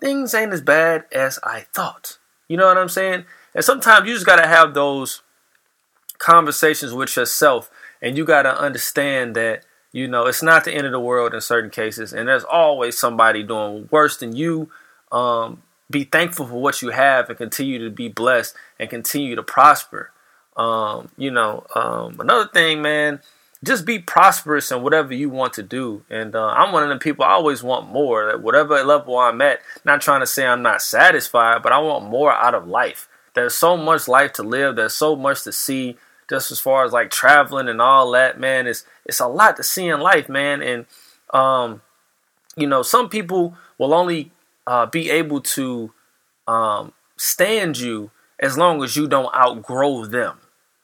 things 0.00 0.34
ain't 0.34 0.52
as 0.52 0.60
bad 0.62 1.04
as 1.12 1.38
I 1.44 1.66
thought." 1.72 2.18
You 2.48 2.56
know 2.56 2.66
what 2.66 2.78
I'm 2.78 2.88
saying? 2.88 3.26
And 3.54 3.64
sometimes 3.64 4.08
you 4.08 4.14
just 4.14 4.26
gotta 4.26 4.48
have 4.48 4.74
those 4.74 5.22
conversations 6.18 6.92
with 6.92 7.16
yourself, 7.16 7.70
and 8.02 8.16
you 8.18 8.24
gotta 8.24 8.58
understand 8.58 9.36
that 9.36 9.64
you 9.92 10.06
know, 10.06 10.26
it's 10.26 10.42
not 10.42 10.64
the 10.64 10.72
end 10.72 10.86
of 10.86 10.92
the 10.92 11.00
world 11.00 11.34
in 11.34 11.40
certain 11.40 11.70
cases, 11.70 12.12
and 12.12 12.28
there's 12.28 12.44
always 12.44 12.96
somebody 12.98 13.42
doing 13.42 13.88
worse 13.90 14.16
than 14.16 14.34
you. 14.36 14.70
Um, 15.10 15.62
be 15.90 16.04
thankful 16.04 16.46
for 16.46 16.60
what 16.60 16.82
you 16.82 16.90
have 16.90 17.28
and 17.28 17.36
continue 17.36 17.82
to 17.84 17.90
be 17.90 18.08
blessed 18.08 18.54
and 18.78 18.88
continue 18.88 19.34
to 19.34 19.42
prosper. 19.42 20.12
Um, 20.56 21.10
you 21.16 21.30
know, 21.30 21.66
um, 21.74 22.20
another 22.20 22.46
thing, 22.46 22.80
man, 22.82 23.20
just 23.64 23.84
be 23.84 23.98
prosperous 23.98 24.70
in 24.70 24.82
whatever 24.82 25.12
you 25.12 25.28
want 25.28 25.54
to 25.54 25.62
do. 25.62 26.04
And 26.08 26.34
uh, 26.34 26.46
I'm 26.46 26.72
one 26.72 26.82
of 26.82 26.88
them 26.88 26.98
people. 26.98 27.24
I 27.24 27.32
always 27.32 27.62
want 27.62 27.88
more. 27.88 28.30
At 28.30 28.42
whatever 28.42 28.82
level 28.84 29.18
I'm 29.18 29.40
at, 29.42 29.60
not 29.84 30.00
trying 30.00 30.20
to 30.20 30.26
say 30.26 30.46
I'm 30.46 30.62
not 30.62 30.80
satisfied, 30.82 31.62
but 31.62 31.72
I 31.72 31.78
want 31.78 32.08
more 32.08 32.32
out 32.32 32.54
of 32.54 32.68
life. 32.68 33.08
There's 33.34 33.54
so 33.54 33.76
much 33.76 34.08
life 34.08 34.32
to 34.34 34.42
live. 34.42 34.76
There's 34.76 34.94
so 34.94 35.16
much 35.16 35.42
to 35.44 35.52
see 35.52 35.96
just 36.30 36.52
as 36.52 36.60
far 36.60 36.84
as 36.84 36.92
like 36.92 37.10
traveling 37.10 37.68
and 37.68 37.82
all 37.82 38.12
that, 38.12 38.38
man, 38.38 38.68
it's 38.68 38.86
it's 39.04 39.20
a 39.20 39.26
lot 39.26 39.56
to 39.56 39.64
see 39.64 39.88
in 39.88 40.00
life, 40.00 40.28
man. 40.28 40.62
And 40.62 40.86
um, 41.34 41.82
you 42.56 42.68
know, 42.68 42.82
some 42.82 43.08
people 43.08 43.56
will 43.76 43.92
only 43.92 44.30
uh, 44.66 44.86
be 44.86 45.10
able 45.10 45.40
to 45.40 45.92
um, 46.46 46.92
stand 47.16 47.78
you 47.78 48.12
as 48.38 48.56
long 48.56 48.82
as 48.82 48.96
you 48.96 49.08
don't 49.08 49.34
outgrow 49.34 50.06
them. 50.06 50.38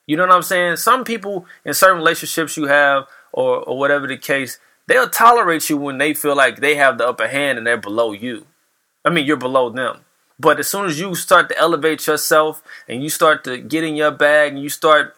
You 0.06 0.16
know 0.16 0.26
what 0.26 0.34
I'm 0.34 0.42
saying? 0.42 0.76
Some 0.76 1.04
people 1.04 1.46
in 1.64 1.74
certain 1.74 1.98
relationships 1.98 2.56
you 2.56 2.66
have, 2.66 3.06
or 3.32 3.58
or 3.60 3.78
whatever 3.78 4.08
the 4.08 4.18
case, 4.18 4.58
they'll 4.88 5.08
tolerate 5.08 5.70
you 5.70 5.76
when 5.76 5.98
they 5.98 6.12
feel 6.12 6.36
like 6.36 6.56
they 6.56 6.74
have 6.74 6.98
the 6.98 7.06
upper 7.06 7.28
hand 7.28 7.56
and 7.56 7.66
they're 7.66 7.76
below 7.76 8.12
you. 8.12 8.46
I 9.04 9.10
mean, 9.10 9.24
you're 9.24 9.36
below 9.36 9.70
them. 9.70 10.00
But 10.38 10.58
as 10.58 10.68
soon 10.68 10.86
as 10.86 11.00
you 11.00 11.14
start 11.14 11.48
to 11.48 11.58
elevate 11.58 12.06
yourself 12.06 12.62
and 12.88 13.02
you 13.02 13.08
start 13.08 13.42
to 13.44 13.56
get 13.58 13.84
in 13.84 13.96
your 13.96 14.10
bag 14.10 14.52
and 14.52 14.62
you 14.62 14.68
start 14.68 15.15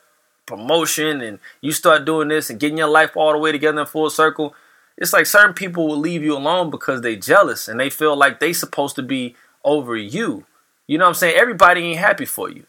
promotion 0.48 1.20
and 1.20 1.38
you 1.60 1.70
start 1.70 2.04
doing 2.04 2.28
this 2.28 2.50
and 2.50 2.58
getting 2.58 2.78
your 2.78 2.88
life 2.88 3.16
all 3.16 3.32
the 3.32 3.38
way 3.38 3.52
together 3.52 3.80
in 3.80 3.86
full 3.86 4.10
circle, 4.10 4.54
it's 4.96 5.12
like 5.12 5.26
certain 5.26 5.54
people 5.54 5.86
will 5.86 5.98
leave 5.98 6.24
you 6.24 6.36
alone 6.36 6.70
because 6.70 7.02
they 7.02 7.14
jealous 7.14 7.68
and 7.68 7.78
they 7.78 7.90
feel 7.90 8.16
like 8.16 8.40
they 8.40 8.52
supposed 8.52 8.96
to 8.96 9.02
be 9.02 9.36
over 9.64 9.96
you. 9.96 10.44
You 10.88 10.98
know 10.98 11.04
what 11.04 11.10
I'm 11.10 11.14
saying? 11.14 11.36
Everybody 11.36 11.82
ain't 11.82 12.00
happy 12.00 12.24
for 12.24 12.50
you. 12.50 12.66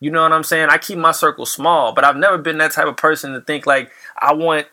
You 0.00 0.10
know 0.10 0.22
what 0.22 0.32
I'm 0.32 0.44
saying? 0.44 0.68
I 0.70 0.78
keep 0.78 0.98
my 0.98 1.12
circle 1.12 1.46
small, 1.46 1.92
but 1.92 2.04
I've 2.04 2.16
never 2.16 2.38
been 2.38 2.58
that 2.58 2.72
type 2.72 2.86
of 2.86 2.96
person 2.96 3.32
to 3.32 3.40
think 3.40 3.66
like 3.66 3.90
I 4.18 4.32
want 4.34 4.66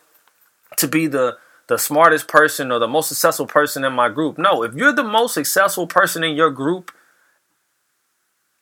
to 0.78 0.88
be 0.88 1.08
the 1.08 1.38
the 1.68 1.78
smartest 1.78 2.30
person 2.30 2.72
or 2.72 2.80
the 2.80 2.88
most 2.88 3.10
successful 3.10 3.46
person 3.46 3.84
in 3.84 3.92
my 3.92 4.08
group. 4.08 4.38
No, 4.38 4.64
if 4.64 4.74
you're 4.74 4.94
the 4.94 5.04
most 5.04 5.34
successful 5.34 5.86
person 5.86 6.24
in 6.24 6.36
your 6.36 6.50
group, 6.50 6.92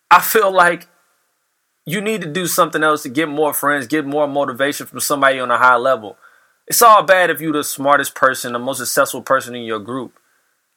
I 0.10 0.22
feel 0.22 0.52
like 0.52 0.88
you 1.86 2.02
need 2.02 2.21
to 2.21 2.28
do 2.28 2.48
something 2.48 2.84
else 2.84 3.04
to 3.04 3.10
get 3.10 3.30
more 3.30 3.54
friends, 3.54 3.88
get 3.88 4.06
more 4.06 4.28
motivation 4.28 4.88
from 4.88 5.00
somebody 5.00 5.39
on 5.39 5.52
a 5.52 5.58
high 5.58 5.76
level. 5.76 6.17
It's 6.67 6.82
all 6.82 7.04
bad 7.04 7.30
if 7.30 7.39
you're 7.39 7.54
the 7.54 7.63
smartest 7.63 8.15
person, 8.15 8.54
the 8.54 8.60
most 8.60 8.80
successful 8.80 9.21
person 9.21 9.56
in 9.56 9.63
your 9.63 9.80
group. 9.80 10.17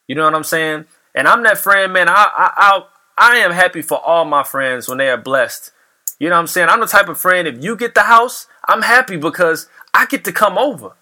You 0.07 0.15
know 0.15 0.25
what 0.25 0.35
I'm 0.35 0.45
saying? 0.45 0.85
And 1.15 1.27
I'm 1.27 1.43
that 1.45 1.59
friend, 1.59 1.93
man. 1.93 2.09
I 2.09 2.13
I 2.15 2.53
I, 2.57 2.83
I 3.17 3.37
am 3.39 3.53
happy 3.53 3.81
for 3.81 3.99
all 3.99 4.27
my 4.27 4.43
friends 4.43 4.87
when 4.87 4.99
they 4.99 5.09
are 5.09 5.17
blessed. 5.17 5.73
You 6.19 6.29
know 6.29 6.35
what 6.35 6.41
I'm 6.41 6.47
saying? 6.47 6.69
I'm 6.69 6.81
the 6.81 6.87
type 6.87 7.09
of 7.09 7.19
friend 7.19 7.49
if 7.49 7.63
you 7.63 7.75
get 7.75 7.95
the 7.95 8.03
house, 8.03 8.47
I'm 8.69 8.83
happy 8.83 9.17
because 9.17 9.69
I 9.95 10.05
get 10.07 10.25
to 10.25 10.33
come 10.33 10.59
over. 10.59 10.93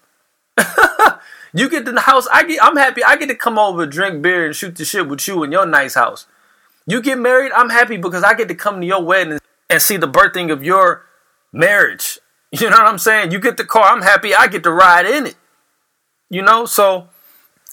you 1.53 1.69
get 1.69 1.83
the 1.85 1.99
house, 1.99 2.27
I 2.31 2.45
get 2.45 2.63
I'm 2.63 2.77
happy 2.77 3.03
I 3.03 3.17
get 3.17 3.27
to 3.27 3.35
come 3.35 3.59
over, 3.59 3.85
drink 3.85 4.21
beer, 4.21 4.45
and 4.45 4.55
shoot 4.55 4.75
the 4.77 4.85
shit 4.85 5.09
with 5.09 5.27
you 5.27 5.43
in 5.43 5.51
your 5.51 5.65
nice 5.65 5.95
house. 5.95 6.27
You 6.85 7.01
get 7.01 7.19
married, 7.19 7.51
I'm 7.51 7.69
happy 7.69 7.97
because 7.97 8.23
I 8.23 8.33
get 8.35 8.47
to 8.47 8.55
come 8.55 8.79
to 8.79 8.87
your 8.87 9.03
wedding 9.03 9.39
and 9.69 9.81
see 9.81 9.97
the 9.97 10.07
birthing 10.07 10.51
of 10.51 10.63
your 10.63 11.05
marriage. 11.51 12.19
You 12.49 12.69
know 12.69 12.77
what 12.77 12.87
I'm 12.87 12.97
saying? 12.97 13.33
You 13.33 13.41
get 13.41 13.57
the 13.57 13.65
car, 13.65 13.91
I'm 13.91 14.01
happy 14.01 14.33
I 14.33 14.47
get 14.47 14.63
to 14.63 14.71
ride 14.71 15.05
in 15.05 15.25
it. 15.25 15.35
You 16.29 16.41
know, 16.41 16.65
so 16.65 17.09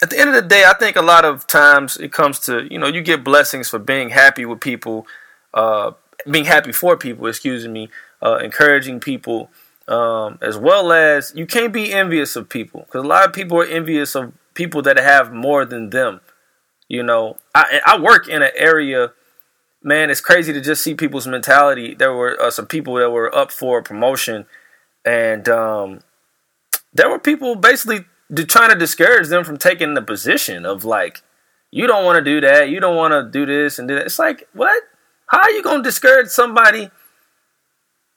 at 0.02 0.11
the 0.11 0.18
end 0.18 0.30
of 0.30 0.35
the 0.35 0.48
day, 0.48 0.64
I 0.64 0.74
think 0.74 0.96
a 0.96 1.02
lot 1.02 1.24
of 1.24 1.46
times 1.46 1.96
it 1.96 2.12
comes 2.12 2.40
to, 2.40 2.66
you 2.68 2.78
know, 2.78 2.88
you 2.88 3.00
get 3.00 3.22
blessings 3.22 3.68
for 3.68 3.78
being 3.78 4.11
happy 4.11 4.44
with 4.44 4.61
people, 4.61 5.07
uh, 5.54 5.92
being 6.28 6.46
happy 6.46 6.72
for 6.72 6.96
people, 6.96 7.28
excuse 7.28 7.68
me, 7.68 7.88
uh, 8.20 8.38
encouraging 8.38 8.98
people, 8.98 9.48
um, 9.87 10.38
as 10.42 10.59
well 10.59 10.92
as 10.92 11.33
you 11.37 11.46
can't 11.46 11.72
be 11.72 11.92
envious 11.92 12.35
of 12.35 12.48
people 12.48 12.80
because 12.80 13.04
a 13.04 13.09
lot 13.09 13.24
of 13.24 13.33
people 13.33 13.59
are 13.59 13.66
envious 13.66 14.16
of 14.16 14.33
people 14.54 14.83
that 14.83 14.96
have 14.96 15.33
more 15.33 15.64
than 15.64 15.90
them. 15.90 16.20
You 16.88 17.02
know, 17.02 17.37
I, 17.54 17.80
I 17.87 17.98
work 17.98 18.28
in 18.28 18.42
an 18.42 18.52
area 18.57 19.12
man, 19.85 20.11
it's 20.11 20.20
crazy 20.20 20.53
to 20.53 20.61
just 20.61 20.83
see 20.83 20.94
people's 20.94 21.27
mentality. 21.27 21.94
There 21.94 22.12
were 22.12 22.40
uh, 22.40 22.51
some 22.51 22.66
people 22.66 22.94
that 22.94 23.11
were 23.11 23.33
up 23.35 23.53
for 23.53 23.83
promotion, 23.83 24.47
and 25.05 25.49
um, 25.49 26.01
there 26.92 27.11
were 27.11 27.18
people 27.18 27.55
basically 27.55 28.07
trying 28.49 28.70
to 28.70 28.79
discourage 28.79 29.29
them 29.29 29.44
from 29.44 29.59
taking 29.59 29.94
the 29.94 30.03
position 30.03 30.64
of 30.64 30.85
like, 30.85 31.23
you 31.70 31.87
don't 31.87 32.05
want 32.05 32.16
to 32.16 32.25
do 32.25 32.40
that, 32.40 32.70
you 32.70 32.81
don't 32.81 32.97
want 32.97 33.12
to 33.12 33.31
do 33.31 33.44
this 33.44 33.79
and 33.79 33.87
do 33.87 33.94
that. 33.94 34.07
It's 34.07 34.18
like, 34.18 34.49
what? 34.55 34.83
How 35.27 35.40
are 35.40 35.51
you 35.51 35.62
going 35.62 35.79
to 35.79 35.83
discourage 35.83 36.29
somebody, 36.29 36.90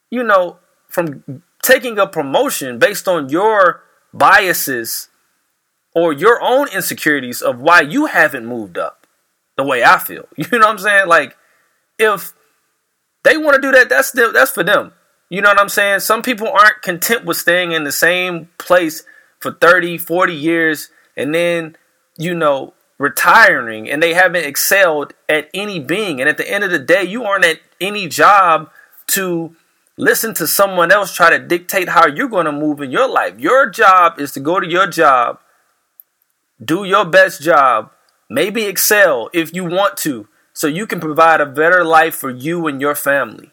you 0.09 0.23
know, 0.23 0.59
from 0.87 1.43
taking 1.61 1.99
a 1.99 2.07
promotion 2.07 2.79
based 2.79 3.07
on 3.07 3.29
your 3.29 3.83
biases 4.13 5.09
or 5.93 6.13
your 6.13 6.41
own 6.41 6.69
insecurities 6.69 7.41
of 7.41 7.59
why 7.59 7.81
you 7.81 8.05
haven't 8.05 8.45
moved 8.45 8.77
up? 8.77 9.05
The 9.57 9.63
way 9.63 9.83
I 9.83 9.97
feel, 9.97 10.27
you 10.37 10.45
know 10.51 10.59
what 10.59 10.69
I'm 10.69 10.77
saying? 10.77 11.07
Like, 11.07 11.35
if 11.97 12.33
they 13.23 13.37
want 13.37 13.55
to 13.55 13.61
do 13.61 13.71
that, 13.71 13.89
that's 13.89 14.11
them, 14.11 14.33
that's 14.33 14.51
for 14.51 14.63
them. 14.63 14.93
You 15.29 15.41
know 15.41 15.49
what 15.49 15.59
I'm 15.59 15.69
saying? 15.69 15.99
Some 15.99 16.21
people 16.21 16.47
aren't 16.47 16.81
content 16.81 17.25
with 17.25 17.37
staying 17.37 17.73
in 17.73 17.83
the 17.83 17.91
same 17.91 18.49
place 18.57 19.03
for 19.39 19.51
30, 19.51 19.97
40 19.97 20.33
years 20.33 20.89
and 21.17 21.35
then, 21.35 21.75
you 22.17 22.33
know, 22.33 22.73
retiring 22.97 23.89
and 23.89 24.01
they 24.01 24.13
haven't 24.13 24.45
excelled 24.45 25.13
at 25.27 25.49
any 25.53 25.79
being. 25.79 26.19
And 26.19 26.29
at 26.29 26.37
the 26.37 26.49
end 26.49 26.63
of 26.63 26.71
the 26.71 26.79
day, 26.79 27.03
you 27.03 27.23
aren't 27.23 27.45
at 27.45 27.59
any 27.81 28.07
job 28.07 28.71
to 29.07 29.55
listen 29.97 30.33
to 30.35 30.47
someone 30.47 30.91
else 30.91 31.13
try 31.13 31.29
to 31.29 31.39
dictate 31.39 31.89
how 31.89 32.07
you're 32.07 32.29
going 32.29 32.45
to 32.45 32.51
move 32.51 32.81
in 32.81 32.91
your 32.91 33.09
life. 33.09 33.39
Your 33.39 33.69
job 33.69 34.19
is 34.19 34.31
to 34.33 34.39
go 34.39 34.59
to 34.59 34.67
your 34.67 34.87
job, 34.87 35.39
do 36.63 36.85
your 36.85 37.05
best 37.05 37.41
job, 37.41 37.91
maybe 38.29 38.65
excel 38.65 39.29
if 39.33 39.53
you 39.53 39.65
want 39.65 39.97
to, 39.97 40.27
so 40.57 40.65
you 40.65 40.87
can 40.87 40.99
provide 40.99 41.39
a 41.39 41.45
better 41.45 41.85
life 41.85 42.15
for 42.15 42.31
you 42.31 42.65
and 42.65 42.81
your 42.81 42.95
family. 42.95 43.51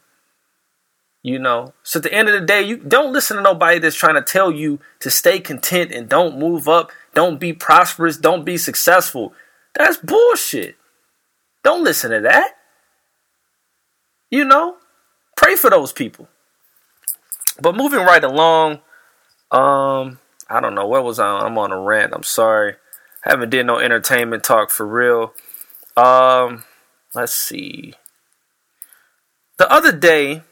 You 1.23 1.39
know, 1.39 1.75
so 1.83 1.99
at 1.99 2.03
the 2.03 2.15
end 2.15 2.31
of 2.31 2.41
the 2.41 2.47
day, 2.47 2.63
you 2.63 2.79
don't 2.79 3.13
listen 3.13 3.37
to 3.37 3.43
nobody 3.43 3.79
that's 3.79 3.95
trying 3.95 4.15
to 4.15 4.23
tell 4.23 4.51
you 4.51 4.81
to 5.01 5.11
stay 5.11 5.39
content 5.39 5.93
and 5.93 6.09
don't 6.09 6.39
move 6.39 6.67
up, 6.67 6.91
don't 7.13 7.39
be 7.39 7.53
prosperous, 7.53 8.17
don't 8.17 8.43
be 8.43 8.57
successful. 8.57 9.35
That's 9.75 9.99
bullshit. 9.99 10.77
Don't 11.63 11.85
listen 11.85 12.11
to 12.11 12.21
that. 12.23 12.53
You 14.31 14.47
know, 14.47 14.77
pray 15.37 15.57
for 15.57 15.69
those 15.69 15.93
people. 15.93 16.27
But 17.61 17.77
moving 17.77 18.01
right 18.01 18.25
along, 18.25 18.81
um, 19.51 20.21
I 20.49 20.59
don't 20.59 20.75
know 20.75 20.89
where 20.89 21.03
was 21.03 21.19
I? 21.19 21.27
I'm 21.27 21.59
on 21.59 21.71
a 21.71 21.79
rant. 21.79 22.15
I'm 22.15 22.23
sorry. 22.23 22.77
haven't 23.21 23.51
did 23.51 23.67
no 23.67 23.79
entertainment 23.79 24.43
talk 24.43 24.71
for 24.71 24.87
real. 24.87 25.35
Um, 25.99 26.65
let's 27.15 27.35
see. 27.35 27.95
The 29.57 29.71
other 29.71 29.93
day, 29.93 30.43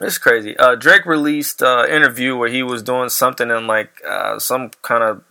it's 0.00 0.18
crazy. 0.18 0.56
Uh, 0.56 0.74
Drake 0.74 1.06
released 1.06 1.62
an 1.62 1.68
uh, 1.68 1.86
interview 1.86 2.36
where 2.36 2.48
he 2.48 2.62
was 2.62 2.82
doing 2.82 3.08
something 3.08 3.50
in 3.50 3.66
like 3.66 4.00
uh, 4.08 4.38
some 4.38 4.70
kind 4.82 5.02
of 5.02 5.24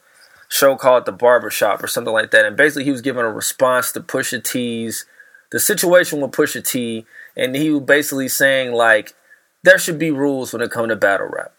show 0.50 0.76
called 0.76 1.06
The 1.06 1.12
Barbershop 1.12 1.84
or 1.84 1.88
something 1.88 2.14
like 2.14 2.32
that, 2.32 2.46
and 2.46 2.58
basically 2.58 2.84
he 2.84 2.92
was 2.92 3.02
giving 3.02 3.24
a 3.24 3.32
response 3.32 3.92
to 3.94 4.02
Pusha 4.02 4.44
T's 4.44 5.06
the 5.54 5.60
situation 5.60 6.20
with 6.20 6.32
Pusha 6.32 6.68
T, 6.68 7.06
and 7.38 7.56
he 7.56 7.70
was 7.70 7.84
basically 7.84 8.28
saying 8.28 8.74
like 8.74 9.14
there 9.62 9.78
should 9.78 10.00
be 10.00 10.10
rules 10.10 10.52
when 10.52 10.64
it 10.64 10.72
comes 10.72 10.90
to 10.90 10.96
battle 10.96 11.28
rap. 11.28 11.54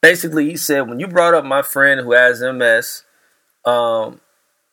Basically, 0.00 0.48
he 0.48 0.56
said 0.56 0.88
when 0.88 0.98
you 0.98 1.06
brought 1.06 1.34
up 1.34 1.44
my 1.44 1.60
friend 1.60 2.00
who 2.00 2.12
has 2.12 2.40
MS, 2.40 3.02
um, 3.66 4.20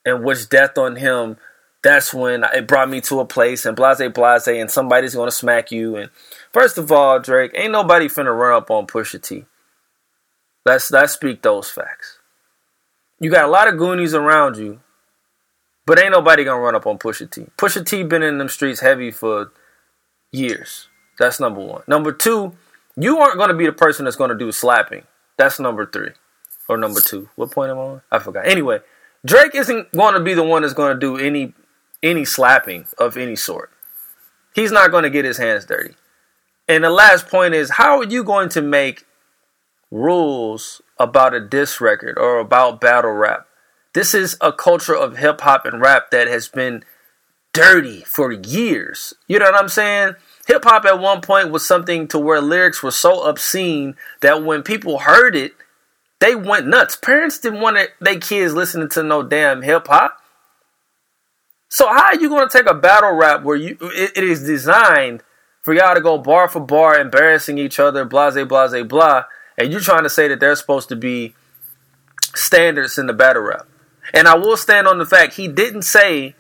and 0.06 0.24
wished 0.24 0.50
death 0.50 0.78
on 0.78 0.96
him, 0.96 1.36
that's 1.84 2.14
when 2.14 2.46
it 2.56 2.68
brought 2.68 2.90
me 2.90 3.02
to 3.02 3.20
a 3.20 3.26
place 3.26 3.66
and 3.66 3.76
blase 3.76 4.02
blase, 4.14 4.48
and 4.48 4.72
somebody's 4.72 5.16
gonna 5.16 5.32
smack 5.32 5.72
you. 5.72 5.98
And 5.98 6.10
first 6.52 6.78
of 6.78 6.92
all, 6.92 7.20
Drake, 7.20 7.52
ain't 7.54 7.74
nobody 7.74 8.08
finna 8.08 8.36
run 8.36 8.56
up 8.56 8.72
on 8.72 8.88
Pusha 8.88 9.22
T. 9.22 9.46
Let's 10.66 10.90
let's 10.92 11.14
speak 11.14 11.42
those 11.42 11.70
facts. 11.70 12.20
You 13.20 13.30
got 13.30 13.46
a 13.46 13.52
lot 13.52 13.68
of 13.68 13.78
goonies 13.78 14.14
around 14.14 14.58
you, 14.58 14.80
but 15.86 16.00
ain't 16.00 16.14
nobody 16.14 16.46
gonna 16.46 16.62
run 16.62 16.76
up 16.76 16.88
on 16.88 16.98
Pusha 16.98 17.30
T. 17.30 17.48
Pusha 17.58 17.86
T 17.86 18.04
been 18.04 18.24
in 18.24 18.38
them 18.38 18.50
streets 18.50 18.80
heavy 18.80 19.12
for 19.12 19.52
years. 20.32 20.88
That's 21.20 21.40
number 21.40 21.60
one. 21.60 21.84
Number 21.86 22.14
two, 22.14 22.54
you 22.96 23.20
aren't 23.20 23.38
gonna 23.38 23.54
be 23.54 23.66
the 23.66 23.74
person 23.74 24.06
that's 24.06 24.18
gonna 24.18 24.38
do 24.38 24.52
slapping. 24.54 25.04
That's 25.38 25.60
number 25.60 25.86
three. 25.86 26.12
Or 26.70 26.78
number 26.78 27.02
two. 27.02 27.30
What 27.36 27.52
point 27.52 27.72
am 27.72 27.78
I 27.78 27.82
on? 27.82 28.02
I 28.10 28.20
forgot. 28.20 28.48
Anyway, 28.48 28.80
Drake 29.26 29.54
isn't 29.54 29.92
to 30.16 30.24
be 30.24 30.34
the 30.34 30.44
one 30.44 30.62
that's 30.62 30.74
to 30.94 31.00
do 31.00 31.18
any 31.18 31.54
any 32.04 32.26
slapping 32.26 32.86
of 33.00 33.18
any 33.18 33.36
sort. 33.36 33.72
He's 34.54 34.72
not 34.72 34.92
going 34.92 35.04
to 35.04 35.10
get 35.10 35.26
his 35.26 35.38
hands 35.38 35.66
dirty. 35.66 35.96
And 36.68 36.84
the 36.84 36.90
last 36.90 37.28
point 37.28 37.54
is 37.54 37.72
how 37.72 37.98
are 37.98 38.06
you 38.06 38.24
going 38.24 38.50
to 38.50 38.62
make 38.62 39.06
rules 39.90 40.82
about 41.00 41.34
a 41.34 41.40
diss 41.40 41.82
record 41.82 42.18
or 42.20 42.38
about 42.38 42.80
battle 42.80 43.12
rap? 43.12 43.48
This 43.94 44.14
is 44.14 44.38
a 44.42 44.52
culture 44.52 44.96
of 44.96 45.18
hip 45.18 45.42
hop 45.42 45.66
and 45.66 45.82
rap 45.82 46.12
that 46.12 46.28
has 46.28 46.48
been 46.48 46.84
dirty 47.54 48.02
for 48.02 48.32
years. 48.32 49.14
You 49.28 49.40
know 49.40 49.46
what 49.46 49.60
I'm 49.60 49.70
saying? 49.70 50.16
Hip 50.48 50.64
hop 50.64 50.86
at 50.86 51.00
one 51.00 51.22
point 51.22 51.52
was 51.52 51.66
something 51.66 52.08
to 52.10 52.20
where 52.20 52.42
lyrics 52.42 52.84
were 52.84 52.92
so 52.92 53.22
obscene 53.22 53.96
that 54.22 54.44
when 54.44 54.64
people 54.64 55.00
heard 55.00 55.36
it, 55.36 55.54
they 56.20 56.36
went 56.36 56.68
nuts. 56.68 56.96
Parents 56.96 57.38
didn't 57.38 57.62
want 57.62 57.78
their 58.00 58.20
kids 58.20 58.54
listening 58.54 58.90
to 58.90 59.04
no 59.04 59.24
damn 59.24 59.62
hip 59.62 59.88
hop. 59.88 60.23
So 61.74 61.88
how 61.88 62.04
are 62.04 62.16
you 62.16 62.30
going 62.30 62.48
to 62.48 62.56
take 62.56 62.70
a 62.70 62.76
battle 62.76 63.14
rap 63.14 63.42
where 63.42 63.56
you 63.56 63.76
it, 63.82 64.12
it 64.16 64.24
is 64.24 64.44
designed 64.44 65.24
for 65.64 65.74
y'all 65.74 65.96
to 65.96 66.02
go 66.02 66.20
bar 66.20 66.48
for 66.48 66.60
bar, 66.60 67.00
embarrassing 67.00 67.58
each 67.58 67.80
other, 67.80 68.06
blase, 68.06 68.36
blase, 68.46 68.84
blah, 68.84 69.24
and 69.58 69.72
you're 69.72 69.82
trying 69.82 70.04
to 70.04 70.10
say 70.10 70.28
that 70.28 70.40
there's 70.40 70.60
supposed 70.60 70.88
to 70.90 70.96
be 70.96 71.34
standards 72.36 73.00
in 73.00 73.08
the 73.08 73.14
battle 73.14 73.42
rap? 73.42 73.66
And 74.14 74.28
I 74.28 74.36
will 74.36 74.56
stand 74.56 74.88
on 74.88 75.00
the 75.00 75.06
fact 75.08 75.34
he 75.34 75.48
didn't 75.48 75.82
say 75.82 76.36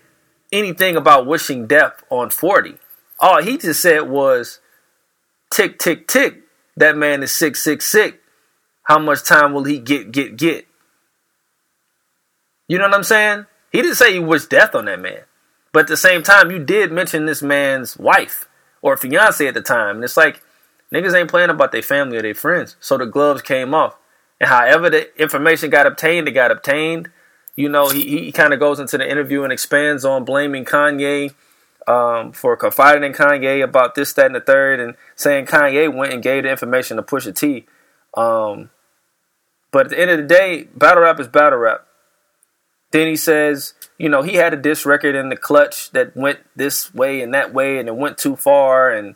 anything 0.51 0.95
about 0.95 1.25
wishing 1.25 1.65
death 1.65 2.03
on 2.11 2.29
40. 2.29 2.75
All 3.19 3.41
he 3.41 3.57
just 3.57 3.81
said 3.81 4.01
was, 4.01 4.59
tick, 5.51 5.79
tick, 5.79 6.07
tick. 6.07 6.43
That 6.77 6.95
man 6.95 7.23
is 7.23 7.31
sick, 7.31 7.55
sick, 7.55 7.81
sick. 7.81 8.21
How 8.83 8.99
much 8.99 9.23
time 9.23 9.53
will 9.53 9.63
he 9.63 9.79
get, 9.79 10.11
get, 10.11 10.37
get? 10.37 10.67
You 12.67 12.77
know 12.77 12.83
what 12.83 12.93
I'm 12.93 13.03
saying? 13.03 13.47
He 13.73 13.81
didn't 13.81 13.97
say 13.97 14.13
he 14.13 14.19
wished 14.19 14.51
death 14.51 14.75
on 14.75 14.85
that 14.85 15.01
man. 15.01 15.23
But 15.73 15.81
at 15.81 15.87
the 15.87 15.97
same 15.97 16.21
time, 16.21 16.51
you 16.51 16.59
did 16.59 16.91
mention 16.91 17.25
this 17.25 17.41
man's 17.41 17.97
wife 17.97 18.47
or 18.83 18.95
fiance 18.95 19.45
at 19.45 19.55
the 19.55 19.61
time. 19.61 19.95
And 19.95 20.03
it's 20.05 20.15
like, 20.15 20.43
niggas 20.93 21.15
ain't 21.19 21.29
playing 21.29 21.49
about 21.49 21.71
their 21.71 21.81
family 21.81 22.17
or 22.17 22.21
their 22.21 22.35
friends. 22.35 22.75
So 22.79 22.97
the 22.97 23.07
gloves 23.07 23.41
came 23.41 23.73
off. 23.73 23.97
And 24.39 24.49
however 24.49 24.91
the 24.91 25.21
information 25.21 25.71
got 25.71 25.87
obtained, 25.87 26.27
it 26.27 26.33
got 26.33 26.51
obtained. 26.51 27.09
You 27.55 27.67
know, 27.67 27.89
he, 27.89 28.25
he 28.25 28.31
kind 28.31 28.53
of 28.53 28.59
goes 28.59 28.79
into 28.79 28.97
the 28.99 29.09
interview 29.09 29.43
and 29.43 29.51
expands 29.51 30.05
on 30.05 30.23
blaming 30.23 30.65
Kanye 30.65 31.33
um, 31.87 32.31
for 32.31 32.55
confiding 32.55 33.03
in 33.03 33.13
Kanye 33.13 33.63
about 33.63 33.95
this, 33.95 34.13
that, 34.13 34.27
and 34.27 34.35
the 34.35 34.39
third, 34.39 34.79
and 34.79 34.95
saying 35.15 35.47
Kanye 35.47 35.93
went 35.93 36.13
and 36.13 36.21
gave 36.21 36.43
the 36.43 36.49
information 36.49 36.97
to 36.97 37.03
Pusha 37.03 37.35
T. 37.35 37.65
Um, 38.15 38.69
but 39.71 39.87
at 39.87 39.89
the 39.89 39.99
end 39.99 40.11
of 40.11 40.17
the 40.17 40.23
day, 40.23 40.67
battle 40.75 41.03
rap 41.03 41.19
is 41.19 41.27
battle 41.27 41.59
rap. 41.59 41.87
Then 42.93 43.07
he 43.07 43.15
says, 43.15 43.73
you 43.97 44.07
know, 44.07 44.21
he 44.21 44.35
had 44.35 44.53
a 44.53 44.57
diss 44.57 44.85
record 44.85 45.15
in 45.15 45.29
the 45.29 45.35
clutch 45.35 45.89
that 45.91 46.15
went 46.15 46.39
this 46.55 46.93
way 46.93 47.21
and 47.21 47.33
that 47.33 47.51
way, 47.51 47.79
and 47.79 47.89
it 47.89 47.95
went 47.95 48.19
too 48.19 48.35
far. 48.35 48.91
And 48.91 49.15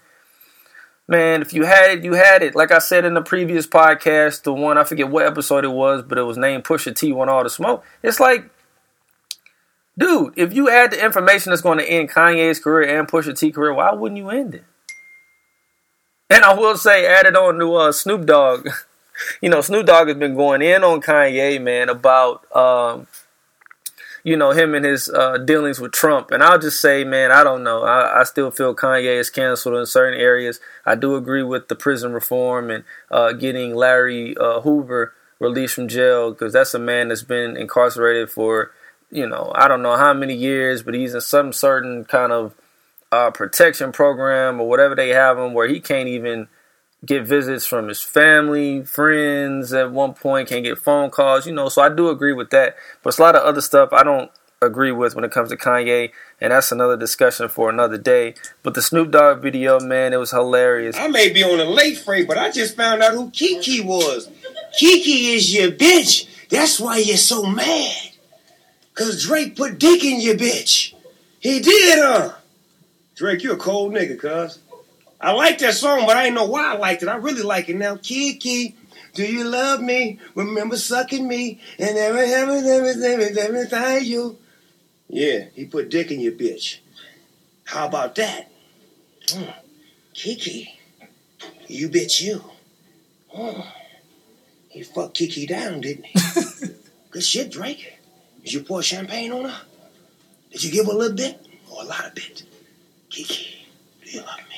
man, 1.07 1.43
if 1.43 1.53
you 1.53 1.65
had 1.65 1.91
it, 1.91 2.03
you 2.03 2.13
had 2.13 2.41
it. 2.41 2.55
Like 2.55 2.71
I 2.71 2.79
said 2.79 3.05
in 3.05 3.13
the 3.13 3.21
previous 3.21 3.67
podcast, 3.67 4.41
the 4.41 4.51
one 4.51 4.79
I 4.79 4.83
forget 4.83 5.09
what 5.09 5.27
episode 5.27 5.63
it 5.63 5.71
was, 5.71 6.01
but 6.01 6.17
it 6.17 6.23
was 6.23 6.39
named 6.39 6.63
Pusha 6.63 6.95
T 6.95 7.11
want 7.11 7.29
all 7.29 7.43
the 7.43 7.51
smoke. 7.51 7.85
It's 8.01 8.19
like, 8.19 8.49
dude, 9.95 10.33
if 10.35 10.53
you 10.53 10.65
had 10.67 10.89
the 10.89 11.05
information 11.05 11.51
that's 11.51 11.61
going 11.61 11.77
to 11.77 11.87
end 11.87 12.09
Kanye's 12.09 12.59
career 12.59 12.97
and 12.97 13.07
Pusha 13.07 13.37
T 13.37 13.51
career, 13.51 13.75
why 13.75 13.93
wouldn't 13.93 14.17
you 14.17 14.31
end 14.31 14.55
it? 14.55 14.65
And 16.31 16.43
I 16.43 16.55
will 16.55 16.77
say, 16.77 17.05
added 17.05 17.35
on 17.35 17.59
to 17.59 17.75
uh, 17.75 17.91
Snoop 17.91 18.25
Dogg. 18.25 18.67
you 19.41 19.51
know, 19.51 19.61
Snoop 19.61 19.85
Dogg 19.85 20.07
has 20.07 20.17
been 20.17 20.35
going 20.35 20.63
in 20.63 20.83
on 20.83 20.99
Kanye, 20.99 21.61
man, 21.61 21.89
about 21.89 22.43
um, 22.55 23.05
you 24.23 24.36
know 24.36 24.51
him 24.51 24.73
and 24.73 24.86
his 24.86 25.10
uh, 25.10 25.38
dealings 25.38 25.80
with 25.80 25.91
Trump. 25.91 26.32
And 26.32 26.43
I'll 26.43 26.60
just 26.60 26.82
say, 26.82 27.03
man, 27.03 27.32
I 27.32 27.43
don't 27.43 27.63
know. 27.63 27.84
I, 27.84 28.21
I, 28.21 28.23
still 28.23 28.51
feel 28.51 28.75
Kanye 28.75 29.19
is 29.19 29.30
canceled 29.30 29.75
in 29.75 29.86
certain 29.86 30.19
areas. 30.19 30.60
I 30.86 30.95
do 30.95 31.15
agree 31.15 31.43
with 31.43 31.67
the 31.67 31.75
prison 31.75 32.13
reform 32.13 32.69
and 32.69 32.84
uh, 33.12 33.34
getting 33.34 33.75
Larry 33.75 34.36
uh, 34.38 34.62
Hoover 34.62 35.13
released 35.39 35.75
from 35.75 35.88
jail 35.88 36.32
because 36.32 36.53
that's 36.53 36.73
a 36.73 36.80
man 36.80 37.10
that's 37.10 37.23
been 37.23 37.56
incarcerated 37.56 38.30
for 38.30 38.71
you 39.12 39.27
know 39.27 39.51
I 39.56 39.67
don't 39.67 39.82
know 39.82 39.95
how 39.95 40.13
many 40.13 40.36
years, 40.36 40.84
but 40.84 40.93
he's 40.93 41.13
in 41.13 41.21
some 41.21 41.53
certain 41.53 42.06
kind 42.06 42.32
of 42.32 42.53
uh, 43.12 43.32
protection 43.32 43.91
program 43.91 44.60
or 44.60 44.67
whatever 44.67 44.95
they 44.95 45.10
have 45.10 45.38
him 45.38 45.53
where 45.53 45.67
he 45.67 45.80
can't 45.80 46.10
even 46.10 46.47
get 47.05 47.23
visits 47.23 47.65
from 47.65 47.88
his 47.88 48.01
family, 48.01 48.83
friends 48.83 49.73
at 49.73 49.91
one 49.91 50.13
point, 50.13 50.49
can't 50.49 50.63
get 50.63 50.77
phone 50.77 51.10
calls, 51.10 51.45
you 51.45 51.53
know. 51.53 51.69
So 51.69 51.81
I 51.81 51.89
do 51.89 52.10
agree 52.10 52.33
with 52.33 52.49
that. 52.51 52.75
But 53.03 53.10
it's 53.10 53.19
a 53.19 53.21
lot 53.21 53.36
of 53.36 53.43
other 53.43 53.62
stuff 53.62 53.93
I 53.93 54.03
don't 54.03 54.31
agree 54.62 54.91
with 54.91 55.15
when 55.15 55.23
it 55.23 55.31
comes 55.31 55.49
to 55.49 55.57
Kanye, 55.57 56.12
and 56.41 56.51
that's 56.51 56.71
another 56.71 56.97
discussion 56.97 57.47
for 57.49 57.69
another 57.69 57.97
day. 57.97 58.33
But 58.63 58.73
the 58.73 58.81
Snoop 58.81 59.12
Dogg 59.12 59.41
video, 59.41 59.79
man, 59.79 60.13
it 60.13 60.17
was 60.17 60.31
hilarious. 60.31 60.97
I 60.97 61.07
may 61.07 61.31
be 61.31 61.43
on 61.43 61.60
a 61.60 61.65
late 61.65 61.97
freight, 61.97 62.27
but 62.27 62.38
I 62.38 62.51
just 62.51 62.75
found 62.75 63.03
out 63.03 63.13
who 63.13 63.29
Kiki 63.31 63.81
was. 63.81 64.29
Kiki 64.77 65.36
is 65.36 65.53
your 65.53 65.71
bitch. 65.71 66.27
That's 66.49 66.79
why 66.79 66.97
you're 66.97 67.17
so 67.17 67.45
mad. 67.45 68.12
Cause 68.93 69.23
Drake 69.23 69.55
put 69.55 69.77
dick 69.77 70.03
in 70.03 70.19
your 70.19 70.36
bitch. 70.36 70.93
He 71.39 71.60
did, 71.60 71.99
huh? 71.99 72.33
Drake, 73.15 73.43
you 73.43 73.53
a 73.53 73.57
cold 73.57 73.93
nigga, 73.93 74.19
cuz. 74.19 74.60
I 75.19 75.32
like 75.32 75.58
that 75.60 75.73
song, 75.73 76.06
but 76.06 76.15
I 76.15 76.23
didn't 76.23 76.36
know 76.36 76.45
why 76.45 76.73
I 76.73 76.77
liked 76.77 77.03
it. 77.03 77.10
I 77.10 77.15
really 77.15 77.41
like 77.41 77.69
it 77.69 77.75
now. 77.75 77.97
Kiki, 77.97 78.75
do 79.13 79.23
you 79.23 79.43
love 79.43 79.82
me? 79.82 80.19
Remember 80.36 80.77
sucking 80.77 81.27
me 81.27 81.60
and 81.80 81.97
every 81.97 82.32
every 82.32 82.58
everything 82.60 83.38
everything 83.38 84.06
you. 84.06 84.38
Yeah, 85.10 85.45
he 85.53 85.65
put 85.65 85.89
dick 85.89 86.12
in 86.12 86.19
your 86.19 86.34
bitch. 86.34 86.80
How 87.63 87.88
about 87.88 88.15
that? 88.15 88.51
Hmm. 89.30 89.49
Kiki, 90.13 90.80
you 91.67 91.89
bitch 91.89 92.21
you. 92.21 92.43
Hmm. 93.30 93.62
He 94.69 94.84
fucked 94.84 95.15
Kiki 95.15 95.47
down, 95.47 95.82
didn't 95.82 96.06
he? 96.06 96.19
Good 97.12 97.23
shit, 97.23 97.51
Drake. 97.51 97.99
Did 98.43 98.53
you 98.53 98.62
pour 98.62 98.84
champagne 98.84 99.32
on 99.32 99.45
her? 99.45 99.62
Did 100.51 100.63
you 100.63 100.71
give 100.71 100.86
her 100.86 100.91
a 100.91 100.95
little 100.95 101.17
bit 101.17 101.45
or 101.71 101.82
a 101.82 101.86
lot 101.86 102.06
of 102.06 102.15
bit? 102.15 102.43
Kiki, 103.10 103.65
do 104.03 104.12
you 104.12 104.21
love 104.21 104.39
me? 104.49 104.56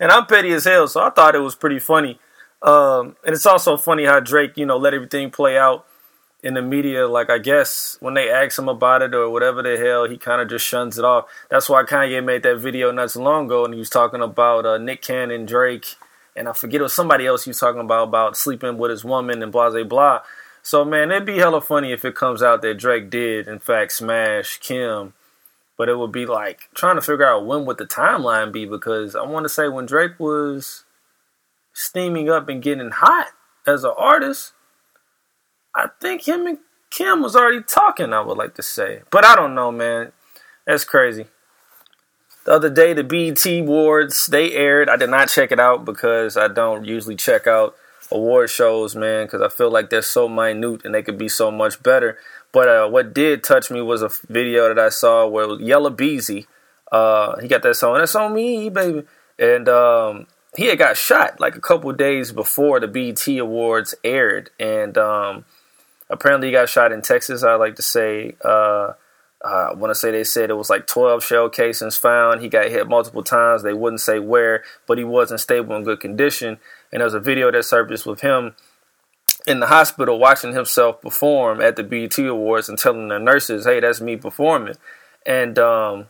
and 0.00 0.10
I'm 0.10 0.26
petty 0.26 0.52
as 0.52 0.64
hell, 0.64 0.88
so 0.88 1.02
I 1.02 1.10
thought 1.10 1.34
it 1.34 1.40
was 1.40 1.54
pretty 1.54 1.78
funny. 1.78 2.18
Um, 2.62 3.16
and 3.24 3.34
it's 3.34 3.46
also 3.46 3.76
funny 3.76 4.06
how 4.06 4.20
Drake, 4.20 4.56
you 4.56 4.66
know, 4.66 4.78
let 4.78 4.94
everything 4.94 5.30
play 5.30 5.58
out 5.58 5.84
in 6.42 6.54
the 6.54 6.62
media. 6.62 7.06
Like 7.06 7.30
I 7.30 7.38
guess 7.38 7.96
when 8.00 8.14
they 8.14 8.30
ask 8.30 8.58
him 8.58 8.68
about 8.68 9.02
it 9.02 9.14
or 9.14 9.30
whatever 9.30 9.62
the 9.62 9.76
hell, 9.76 10.08
he 10.08 10.16
kind 10.16 10.40
of 10.40 10.48
just 10.48 10.66
shuns 10.66 10.98
it 10.98 11.04
off. 11.04 11.26
That's 11.50 11.68
why 11.68 11.82
Kanye 11.82 12.24
made 12.24 12.42
that 12.44 12.58
video 12.58 12.90
not 12.90 13.10
so 13.10 13.22
long 13.22 13.46
ago, 13.46 13.64
and 13.64 13.74
he 13.74 13.80
was 13.80 13.90
talking 13.90 14.22
about 14.22 14.64
uh, 14.64 14.78
Nick 14.78 15.02
Cannon, 15.02 15.44
Drake, 15.46 15.96
and 16.34 16.48
I 16.48 16.52
forget 16.52 16.80
it 16.80 16.84
was 16.84 16.94
somebody 16.94 17.26
else 17.26 17.44
he 17.44 17.50
was 17.50 17.58
talking 17.58 17.80
about 17.80 18.08
about 18.08 18.36
sleeping 18.36 18.78
with 18.78 18.90
his 18.90 19.04
woman 19.04 19.42
and 19.42 19.52
blah 19.52 19.70
blah 19.70 19.84
blah. 19.84 20.20
So 20.62 20.84
man, 20.84 21.10
it'd 21.10 21.26
be 21.26 21.38
hella 21.38 21.60
funny 21.60 21.92
if 21.92 22.04
it 22.04 22.14
comes 22.14 22.42
out 22.42 22.62
that 22.62 22.78
Drake 22.78 23.10
did 23.10 23.48
in 23.48 23.58
fact 23.58 23.92
smash 23.92 24.58
Kim 24.58 25.12
but 25.76 25.88
it 25.88 25.98
would 25.98 26.12
be 26.12 26.26
like 26.26 26.68
trying 26.74 26.96
to 26.96 27.02
figure 27.02 27.26
out 27.26 27.46
when 27.46 27.64
would 27.64 27.78
the 27.78 27.86
timeline 27.86 28.52
be 28.52 28.64
because 28.64 29.16
I 29.16 29.22
want 29.22 29.44
to 29.44 29.48
say 29.48 29.68
when 29.68 29.86
Drake 29.86 30.18
was 30.18 30.84
steaming 31.72 32.30
up 32.30 32.48
and 32.48 32.62
getting 32.62 32.90
hot 32.90 33.28
as 33.66 33.84
an 33.84 33.92
artist, 33.96 34.52
I 35.74 35.88
think 36.00 36.26
him 36.28 36.46
and 36.46 36.58
Kim 36.90 37.22
was 37.22 37.34
already 37.34 37.62
talking. 37.62 38.12
I 38.12 38.20
would 38.20 38.38
like 38.38 38.54
to 38.54 38.62
say, 38.62 39.02
but 39.10 39.24
I 39.24 39.34
don't 39.34 39.54
know, 39.54 39.72
man. 39.72 40.12
That's 40.66 40.84
crazy. 40.84 41.26
The 42.44 42.52
other 42.52 42.70
day, 42.70 42.92
the 42.92 43.02
BET 43.02 43.44
Awards 43.46 44.26
they 44.26 44.52
aired. 44.52 44.88
I 44.88 44.96
did 44.96 45.10
not 45.10 45.28
check 45.28 45.50
it 45.50 45.58
out 45.58 45.84
because 45.84 46.36
I 46.36 46.48
don't 46.48 46.84
usually 46.84 47.16
check 47.16 47.46
out 47.46 47.74
award 48.12 48.50
shows, 48.50 48.94
man, 48.94 49.26
because 49.26 49.42
I 49.42 49.48
feel 49.48 49.70
like 49.70 49.90
they're 49.90 50.02
so 50.02 50.28
minute 50.28 50.82
and 50.84 50.94
they 50.94 51.02
could 51.02 51.18
be 51.18 51.28
so 51.28 51.50
much 51.50 51.82
better. 51.82 52.18
But 52.54 52.68
uh, 52.68 52.88
what 52.88 53.12
did 53.12 53.42
touch 53.42 53.68
me 53.68 53.82
was 53.82 54.00
a 54.00 54.10
video 54.28 54.68
that 54.72 54.78
I 54.78 54.88
saw 54.88 55.26
where 55.26 55.60
Yella 55.60 55.90
Beezy 55.90 56.46
Uh, 56.90 57.36
he 57.40 57.48
got 57.48 57.62
that 57.62 57.74
song. 57.74 57.98
That's 57.98 58.14
on 58.14 58.32
me, 58.32 58.70
baby. 58.70 59.02
And 59.40 59.68
um, 59.68 60.28
he 60.56 60.66
had 60.66 60.78
got 60.78 60.96
shot 60.96 61.40
like 61.40 61.56
a 61.56 61.60
couple 61.60 61.92
days 61.92 62.30
before 62.30 62.78
the 62.78 62.86
BET 62.86 63.26
Awards 63.26 63.96
aired, 64.04 64.50
and 64.60 64.96
um, 64.96 65.44
apparently 66.08 66.48
he 66.48 66.52
got 66.52 66.68
shot 66.68 66.92
in 66.92 67.02
Texas. 67.02 67.42
I 67.42 67.56
like 67.56 67.74
to 67.76 67.82
say. 67.82 68.36
Uh, 68.44 68.92
uh, 69.44 69.72
I 69.72 69.74
want 69.74 69.90
to 69.90 69.94
say 69.94 70.10
they 70.10 70.24
said 70.24 70.48
it 70.48 70.54
was 70.54 70.70
like 70.70 70.86
12 70.86 71.22
shell 71.22 71.50
casings 71.50 71.98
found. 71.98 72.40
He 72.40 72.48
got 72.48 72.70
hit 72.70 72.88
multiple 72.88 73.22
times. 73.22 73.62
They 73.62 73.74
wouldn't 73.74 74.00
say 74.00 74.18
where, 74.18 74.64
but 74.86 74.96
he 74.96 75.04
wasn't 75.04 75.40
stable 75.40 75.76
in 75.76 75.84
good 75.84 76.00
condition. 76.00 76.58
And 76.90 77.00
there 77.00 77.04
was 77.04 77.12
a 77.12 77.20
video 77.20 77.50
that 77.50 77.64
surfaced 77.64 78.06
with 78.06 78.22
him 78.22 78.54
in 79.46 79.60
the 79.60 79.66
hospital 79.66 80.18
watching 80.18 80.54
himself 80.54 81.00
perform 81.02 81.60
at 81.60 81.76
the 81.76 81.82
BET 81.82 82.18
Awards 82.18 82.68
and 82.68 82.78
telling 82.78 83.08
the 83.08 83.18
nurses, 83.18 83.66
"Hey, 83.66 83.80
that's 83.80 84.00
me 84.00 84.16
performing." 84.16 84.76
And 85.26 85.58
um, 85.58 86.06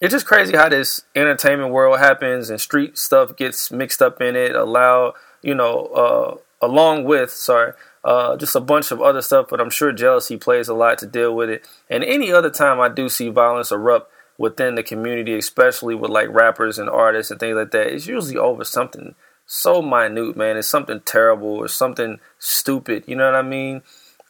it's 0.00 0.12
just 0.12 0.26
crazy 0.26 0.56
how 0.56 0.68
this 0.68 1.02
entertainment 1.14 1.72
world 1.72 1.98
happens 1.98 2.50
and 2.50 2.60
street 2.60 2.98
stuff 2.98 3.36
gets 3.36 3.70
mixed 3.70 4.02
up 4.02 4.20
in 4.20 4.36
it. 4.36 4.54
Allow 4.54 5.14
you 5.42 5.54
know, 5.54 5.86
uh, 5.86 6.36
along 6.64 7.04
with 7.04 7.30
sorry, 7.30 7.72
uh, 8.04 8.36
just 8.36 8.56
a 8.56 8.60
bunch 8.60 8.90
of 8.90 9.00
other 9.00 9.22
stuff. 9.22 9.46
But 9.50 9.60
I'm 9.60 9.70
sure 9.70 9.92
jealousy 9.92 10.36
plays 10.36 10.68
a 10.68 10.74
lot 10.74 10.98
to 10.98 11.06
deal 11.06 11.34
with 11.34 11.50
it. 11.50 11.66
And 11.90 12.04
any 12.04 12.32
other 12.32 12.50
time 12.50 12.80
I 12.80 12.88
do 12.88 13.08
see 13.08 13.28
violence 13.28 13.72
erupt 13.72 14.10
within 14.36 14.76
the 14.76 14.82
community, 14.82 15.36
especially 15.36 15.94
with 15.94 16.10
like 16.10 16.28
rappers 16.30 16.78
and 16.78 16.88
artists 16.88 17.30
and 17.30 17.40
things 17.40 17.56
like 17.56 17.72
that, 17.72 17.88
it's 17.88 18.06
usually 18.06 18.36
over 18.36 18.64
something 18.64 19.14
so 19.48 19.80
minute, 19.80 20.36
man. 20.36 20.58
It's 20.58 20.68
something 20.68 21.00
terrible 21.00 21.48
or 21.48 21.68
something 21.68 22.20
stupid. 22.38 23.04
You 23.06 23.16
know 23.16 23.24
what 23.24 23.34
I 23.34 23.42
mean? 23.42 23.82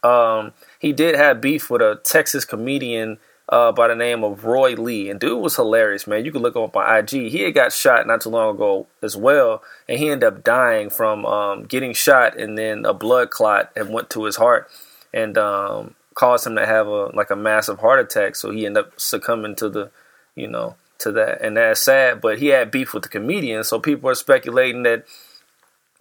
Um, 0.03 0.53
he 0.79 0.93
did 0.93 1.17
have 1.17 1.41
beef 1.41 1.69
with 1.69 1.83
a 1.83 2.01
Texas 2.05 2.45
comedian 2.45 3.19
uh, 3.49 3.73
by 3.73 3.89
the 3.89 3.97
name 3.97 4.23
of 4.23 4.45
Roy 4.45 4.75
Lee, 4.75 5.11
and 5.11 5.19
dude 5.19 5.43
was 5.43 5.57
hilarious, 5.57 6.07
man. 6.07 6.25
You 6.25 6.31
can 6.31 6.43
look 6.43 6.55
him 6.55 6.63
up 6.63 6.77
on 6.77 6.99
IG. 6.99 7.11
He 7.33 7.43
had 7.43 7.55
got 7.55 7.73
shot 7.73 8.07
not 8.07 8.21
too 8.21 8.29
long 8.29 8.55
ago 8.55 8.87
as 9.03 9.17
well, 9.17 9.63
and 9.89 9.99
he 9.99 10.09
ended 10.09 10.25
up 10.25 10.45
dying 10.45 10.89
from 10.89 11.27
um, 11.27 11.65
getting 11.65 11.95
shot, 11.95 12.39
and 12.39 12.57
then 12.57 12.85
a 12.85 12.95
blood 12.95 13.31
clot 13.31 13.73
and 13.75 13.91
went 13.91 14.11
to 14.11 14.25
his 14.25 14.37
heart, 14.37 14.71
and 15.13 15.37
um, 15.37 15.97
caused 16.15 16.47
him 16.47 16.55
to 16.55 16.65
have 16.65 16.87
a 16.87 17.07
like 17.07 17.31
a 17.31 17.37
massive 17.37 17.81
heart 17.81 17.99
attack. 17.99 18.37
So 18.37 18.53
he 18.53 18.67
ended 18.67 18.85
up 18.85 19.01
succumbing 19.01 19.57
to 19.57 19.69
the, 19.69 19.91
you 20.37 20.47
know, 20.47 20.77
to 20.99 21.13
that, 21.13 21.41
and 21.43 21.57
that's 21.57 21.83
sad. 21.83 22.21
But 22.21 22.39
he 22.39 22.49
had 22.49 22.71
beef 22.71 22.95
with 22.95 23.03
the 23.03 23.09
comedian, 23.09 23.65
so 23.65 23.79
people 23.79 24.11
are 24.11 24.15
speculating 24.15 24.83
that, 24.85 25.05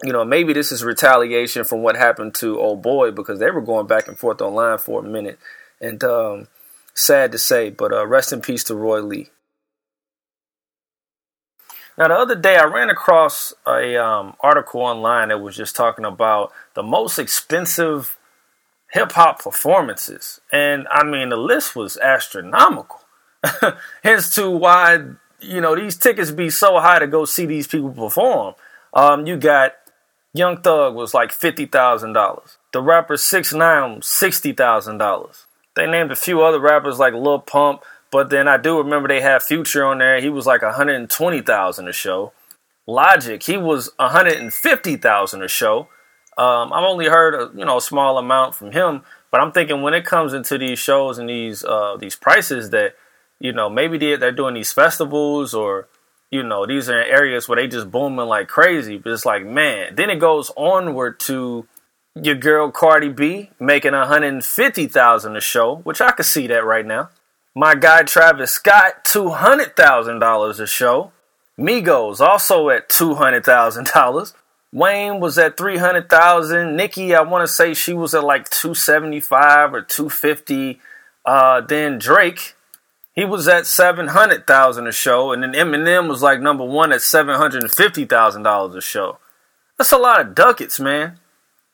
you 0.02 0.12
know, 0.12 0.24
maybe 0.24 0.52
this 0.52 0.72
is 0.72 0.84
retaliation 0.84 1.64
from 1.64 1.82
what 1.82 1.96
happened 1.96 2.34
to 2.36 2.58
old 2.58 2.82
boy 2.82 3.10
because 3.10 3.38
they 3.38 3.50
were 3.50 3.60
going 3.60 3.86
back 3.86 4.08
and 4.08 4.18
forth 4.18 4.40
online 4.40 4.78
for 4.78 5.00
a 5.00 5.08
minute, 5.08 5.38
and 5.80 6.02
um, 6.04 6.48
sad 6.94 7.32
to 7.32 7.38
say, 7.38 7.70
but 7.70 7.92
uh, 7.92 8.06
rest 8.06 8.32
in 8.32 8.40
peace 8.40 8.64
to 8.64 8.74
Roy 8.74 9.00
Lee. 9.00 9.30
Now, 11.96 12.06
the 12.08 12.14
other 12.14 12.36
day, 12.36 12.56
I 12.56 12.64
ran 12.64 12.90
across 12.90 13.52
a 13.66 13.96
um, 13.96 14.36
article 14.40 14.82
online 14.82 15.28
that 15.28 15.40
was 15.40 15.56
just 15.56 15.74
talking 15.74 16.04
about 16.04 16.52
the 16.74 16.82
most 16.82 17.18
expensive 17.18 18.16
hip 18.92 19.12
hop 19.12 19.42
performances, 19.42 20.40
and 20.50 20.86
I 20.90 21.04
mean 21.04 21.28
the 21.28 21.36
list 21.36 21.76
was 21.76 21.96
astronomical. 21.98 23.00
Hence 24.02 24.34
to 24.34 24.50
why 24.50 24.98
you 25.40 25.60
know 25.60 25.76
these 25.76 25.96
tickets 25.96 26.30
be 26.30 26.50
so 26.50 26.78
high 26.80 26.98
to 26.98 27.06
go 27.06 27.24
see 27.24 27.46
these 27.46 27.66
people 27.66 27.90
perform. 27.90 28.54
Um, 28.92 29.26
you 29.26 29.36
got 29.36 29.74
Young 30.34 30.60
Thug 30.60 30.94
was 30.94 31.14
like 31.14 31.32
fifty 31.32 31.66
thousand 31.66 32.12
dollars. 32.12 32.58
The 32.72 32.82
rapper 32.82 33.16
Six 33.16 33.52
Nine 33.52 34.02
sixty 34.02 34.52
thousand 34.52 34.98
dollars. 34.98 35.46
They 35.74 35.86
named 35.86 36.10
a 36.10 36.16
few 36.16 36.42
other 36.42 36.60
rappers 36.60 36.98
like 36.98 37.14
Lil 37.14 37.38
Pump, 37.38 37.82
but 38.10 38.30
then 38.30 38.48
I 38.48 38.56
do 38.56 38.78
remember 38.78 39.08
they 39.08 39.20
had 39.20 39.42
Future 39.42 39.84
on 39.84 39.98
there. 39.98 40.20
He 40.20 40.28
was 40.28 40.46
like 40.46 40.62
one 40.62 40.74
hundred 40.74 40.96
and 40.96 41.08
twenty 41.08 41.40
thousand 41.40 41.88
a 41.88 41.92
show. 41.92 42.32
Logic, 42.86 43.42
he 43.42 43.56
was 43.56 43.90
one 43.96 44.10
hundred 44.10 44.38
and 44.38 44.52
fifty 44.52 44.96
thousand 44.96 45.42
a 45.42 45.48
show. 45.48 45.88
Um, 46.36 46.72
I've 46.72 46.84
only 46.84 47.06
heard 47.06 47.34
a 47.34 47.56
you 47.56 47.64
know 47.64 47.78
a 47.78 47.82
small 47.82 48.18
amount 48.18 48.54
from 48.54 48.72
him, 48.72 49.02
but 49.30 49.40
I'm 49.40 49.52
thinking 49.52 49.82
when 49.82 49.94
it 49.94 50.04
comes 50.04 50.32
into 50.32 50.58
these 50.58 50.78
shows 50.78 51.18
and 51.18 51.28
these 51.28 51.64
uh, 51.64 51.96
these 51.98 52.16
prices 52.16 52.70
that 52.70 52.94
you 53.40 53.52
know, 53.52 53.68
maybe 53.68 53.98
they, 53.98 54.16
they're 54.16 54.32
doing 54.32 54.54
these 54.54 54.72
festivals 54.72 55.54
or, 55.54 55.88
you 56.30 56.42
know, 56.42 56.66
these 56.66 56.88
are 56.88 57.02
areas 57.02 57.48
where 57.48 57.56
they 57.56 57.66
just 57.66 57.90
booming 57.90 58.26
like 58.26 58.48
crazy. 58.48 58.98
But 58.98 59.12
it's 59.12 59.24
like, 59.24 59.44
man, 59.44 59.94
then 59.94 60.10
it 60.10 60.18
goes 60.18 60.50
onward 60.56 61.20
to 61.20 61.66
your 62.14 62.34
girl 62.34 62.70
Cardi 62.70 63.08
B 63.08 63.50
making 63.60 63.92
150,000 63.92 65.36
a 65.36 65.40
show, 65.40 65.76
which 65.76 66.00
I 66.00 66.12
could 66.12 66.26
see 66.26 66.46
that 66.48 66.64
right 66.64 66.86
now. 66.86 67.10
My 67.54 67.74
guy 67.74 68.02
Travis 68.02 68.52
Scott, 68.52 69.04
$200,000 69.04 70.60
a 70.60 70.66
show. 70.66 71.12
Migos 71.58 72.20
also 72.20 72.70
at 72.70 72.88
$200,000. 72.88 74.34
Wayne 74.72 75.18
was 75.18 75.38
at 75.38 75.56
300,000. 75.56 76.76
Nicki, 76.76 77.14
I 77.14 77.22
want 77.22 77.46
to 77.46 77.52
say 77.52 77.74
she 77.74 77.94
was 77.94 78.14
at 78.14 78.22
like 78.22 78.48
275 78.50 79.74
or 79.74 79.82
250. 79.82 80.80
Uh, 81.24 81.60
then 81.62 81.98
Drake, 81.98 82.54
he 83.18 83.24
was 83.24 83.48
at 83.48 83.66
seven 83.66 84.06
hundred 84.06 84.46
thousand 84.46 84.86
a 84.86 84.92
show, 84.92 85.32
and 85.32 85.42
then 85.42 85.52
Eminem 85.52 86.08
was 86.08 86.22
like 86.22 86.40
number 86.40 86.64
one 86.64 86.92
at 86.92 87.02
seven 87.02 87.34
hundred 87.34 87.64
and 87.64 87.72
fifty 87.72 88.04
thousand 88.04 88.44
dollars 88.44 88.76
a 88.76 88.80
show. 88.80 89.18
That's 89.76 89.90
a 89.90 89.98
lot 89.98 90.20
of 90.20 90.36
ducats, 90.36 90.78
man. 90.78 91.18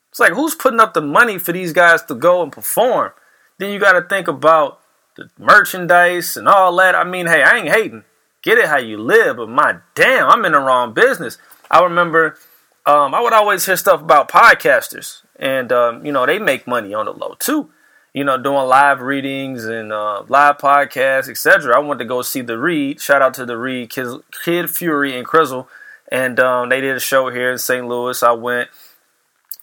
It's 0.08 0.18
like 0.18 0.32
who's 0.32 0.54
putting 0.54 0.80
up 0.80 0.94
the 0.94 1.02
money 1.02 1.36
for 1.36 1.52
these 1.52 1.74
guys 1.74 2.02
to 2.04 2.14
go 2.14 2.42
and 2.42 2.50
perform? 2.50 3.12
Then 3.58 3.70
you 3.70 3.78
got 3.78 3.92
to 3.92 4.08
think 4.08 4.26
about 4.26 4.80
the 5.18 5.28
merchandise 5.38 6.38
and 6.38 6.48
all 6.48 6.74
that. 6.76 6.94
I 6.94 7.04
mean, 7.04 7.26
hey, 7.26 7.42
I 7.42 7.58
ain't 7.58 7.68
hating. 7.68 8.04
Get 8.42 8.56
it 8.56 8.68
how 8.68 8.78
you 8.78 8.96
live, 8.96 9.36
but 9.36 9.50
my 9.50 9.80
damn, 9.94 10.30
I'm 10.30 10.46
in 10.46 10.52
the 10.52 10.60
wrong 10.60 10.94
business. 10.94 11.36
I 11.70 11.82
remember 11.82 12.38
um, 12.86 13.14
I 13.14 13.20
would 13.20 13.34
always 13.34 13.66
hear 13.66 13.76
stuff 13.76 14.00
about 14.00 14.30
podcasters, 14.30 15.20
and 15.36 15.70
um, 15.72 16.06
you 16.06 16.12
know 16.12 16.24
they 16.24 16.38
make 16.38 16.66
money 16.66 16.94
on 16.94 17.04
the 17.04 17.12
low 17.12 17.34
too 17.38 17.68
you 18.14 18.22
know, 18.22 18.38
doing 18.38 18.66
live 18.66 19.00
readings 19.00 19.64
and 19.64 19.92
uh, 19.92 20.22
live 20.28 20.56
podcasts, 20.58 21.28
etc. 21.28 21.76
I 21.76 21.80
went 21.80 21.98
to 21.98 22.04
go 22.04 22.22
see 22.22 22.40
the 22.40 22.56
Read. 22.56 23.00
Shout 23.00 23.20
out 23.20 23.34
to 23.34 23.44
the 23.44 23.86
Kid, 23.90 24.06
Kid 24.44 24.70
Fury 24.70 25.18
and 25.18 25.26
Crissle, 25.26 25.66
and 26.10 26.38
um, 26.38 26.68
they 26.68 26.80
did 26.80 26.96
a 26.96 27.00
show 27.00 27.28
here 27.30 27.50
in 27.50 27.58
St. 27.58 27.86
Louis. 27.86 28.22
I 28.22 28.30
went. 28.30 28.70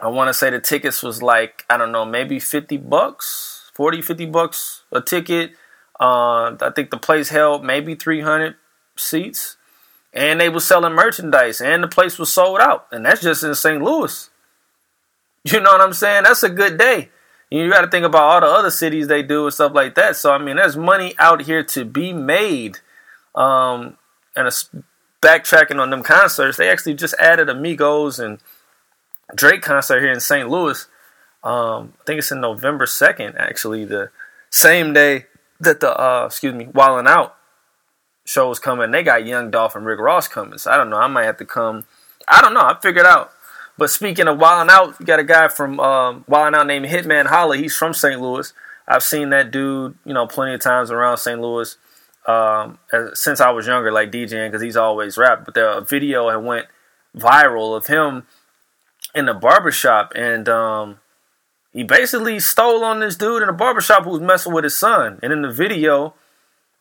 I 0.01 0.09
want 0.09 0.27
to 0.27 0.33
say 0.33 0.49
the 0.49 0.59
tickets 0.59 1.01
was 1.01 1.23
like 1.23 1.65
I 1.69 1.77
don't 1.77 1.93
know, 1.93 2.05
maybe 2.05 2.39
fifty 2.39 2.75
bucks, 2.75 3.71
40, 3.73 4.01
50 4.01 4.25
bucks 4.25 4.83
a 4.91 4.99
ticket. 4.99 5.51
Uh, 5.97 6.55
I 6.59 6.71
think 6.75 6.89
the 6.89 6.97
place 6.97 7.29
held 7.29 7.63
maybe 7.63 7.95
three 7.95 8.19
hundred 8.19 8.55
seats, 8.97 9.55
and 10.13 10.41
they 10.41 10.49
were 10.49 10.59
selling 10.59 10.93
merchandise, 10.93 11.61
and 11.61 11.81
the 11.81 11.87
place 11.87 12.19
was 12.19 12.33
sold 12.33 12.59
out, 12.59 12.87
and 12.91 13.05
that's 13.05 13.21
just 13.21 13.43
in 13.43 13.55
St. 13.55 13.81
Louis. 13.81 14.29
You 15.43 15.59
know 15.59 15.71
what 15.71 15.81
I'm 15.81 15.93
saying? 15.93 16.25
That's 16.25 16.43
a 16.43 16.49
good 16.49 16.77
day. 16.77 17.09
You 17.51 17.69
got 17.69 17.81
to 17.81 17.87
think 17.89 18.05
about 18.05 18.23
all 18.23 18.41
the 18.41 18.47
other 18.47 18.71
cities 18.71 19.07
they 19.07 19.21
do 19.21 19.43
and 19.43 19.53
stuff 19.53 19.73
like 19.73 19.95
that. 19.95 20.15
So 20.15 20.31
I 20.31 20.37
mean, 20.37 20.55
there's 20.55 20.77
money 20.77 21.13
out 21.19 21.43
here 21.43 21.63
to 21.63 21.85
be 21.85 22.13
made. 22.13 22.79
Um, 23.35 23.97
and 24.35 24.47
a, 24.47 24.51
backtracking 25.21 25.79
on 25.79 25.89
them 25.89 26.03
concerts, 26.03 26.57
they 26.57 26.69
actually 26.69 26.95
just 26.95 27.13
added 27.19 27.49
a 27.49 27.53
Migos 27.53 28.23
and 28.23 28.39
Drake 29.35 29.61
concert 29.61 30.01
here 30.01 30.11
in 30.11 30.19
St. 30.19 30.49
Louis. 30.49 30.87
Um, 31.43 31.93
I 32.01 32.03
think 32.05 32.19
it's 32.19 32.31
in 32.31 32.41
November 32.41 32.85
second, 32.85 33.35
actually, 33.37 33.85
the 33.85 34.11
same 34.49 34.93
day 34.93 35.25
that 35.59 35.79
the 35.79 35.99
uh, 35.99 36.25
excuse 36.25 36.53
me, 36.53 36.65
Wildin' 36.65 37.07
Out 37.07 37.35
show 38.25 38.51
is 38.51 38.59
coming. 38.59 38.91
They 38.91 39.03
got 39.03 39.25
Young 39.25 39.51
Dolph 39.51 39.75
and 39.75 39.85
Rick 39.85 39.99
Ross 39.99 40.27
coming, 40.27 40.57
so 40.57 40.71
I 40.71 40.77
don't 40.77 40.89
know. 40.89 40.97
I 40.97 41.07
might 41.07 41.25
have 41.25 41.37
to 41.37 41.45
come. 41.45 41.85
I 42.27 42.41
don't 42.41 42.53
know. 42.53 42.61
I 42.61 42.77
figured 42.81 43.05
out. 43.05 43.31
But 43.77 43.89
speaking 43.89 44.27
of 44.27 44.38
Wildin' 44.38 44.69
Out, 44.69 44.95
you 44.99 45.05
got 45.05 45.19
a 45.19 45.23
guy 45.23 45.47
from 45.47 45.79
um, 45.79 46.25
Wildin' 46.29 46.55
Out 46.55 46.67
named 46.67 46.86
Hitman 46.86 47.27
Holla. 47.27 47.57
He's 47.57 47.75
from 47.75 47.93
St. 47.93 48.19
Louis. 48.21 48.53
I've 48.88 49.03
seen 49.03 49.29
that 49.29 49.51
dude, 49.51 49.97
you 50.05 50.13
know, 50.13 50.27
plenty 50.27 50.53
of 50.53 50.62
times 50.62 50.91
around 50.91 51.17
St. 51.17 51.39
Louis 51.39 51.77
um, 52.27 52.77
since 53.13 53.41
I 53.41 53.51
was 53.51 53.67
younger, 53.67 53.91
like 53.91 54.12
DJing, 54.12 54.49
because 54.49 54.62
he's 54.62 54.77
always 54.77 55.17
rapped. 55.17 55.45
But 55.45 55.53
the 55.53 55.86
video 55.88 56.29
had 56.29 56.43
went 56.43 56.67
viral 57.15 57.75
of 57.75 57.88
him 57.88 58.23
in 59.15 59.25
the 59.25 59.34
barbershop, 59.34 60.13
and 60.15 60.47
um, 60.47 60.99
he 61.73 61.84
basically 61.84 62.39
stole 62.39 62.84
on 62.84 62.99
this 62.99 63.15
dude 63.15 63.41
in 63.41 63.47
the 63.47 63.53
barbershop 63.53 64.03
who 64.03 64.12
was 64.12 64.21
messing 64.21 64.53
with 64.53 64.63
his 64.63 64.77
son. 64.77 65.19
And 65.23 65.34
in 65.34 65.41
the 65.41 65.51
video, 65.51 66.13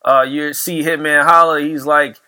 uh, 0.04 0.22
you 0.22 0.52
see 0.52 0.82
Hitman 0.82 1.24
Holla. 1.24 1.60
He's 1.60 1.86
like, 1.86 2.18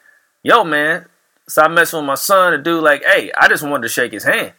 "Yo, 0.42 0.64
man, 0.64 1.06
stop 1.52 1.70
messing 1.70 1.98
with 1.98 2.06
my 2.06 2.14
son." 2.14 2.52
The 2.52 2.58
dude 2.58 2.82
like, 2.82 3.04
"Hey, 3.04 3.30
I 3.36 3.48
just 3.48 3.62
wanted 3.62 3.82
to 3.82 3.88
shake 3.88 4.12
his 4.12 4.24
hand." 4.24 4.52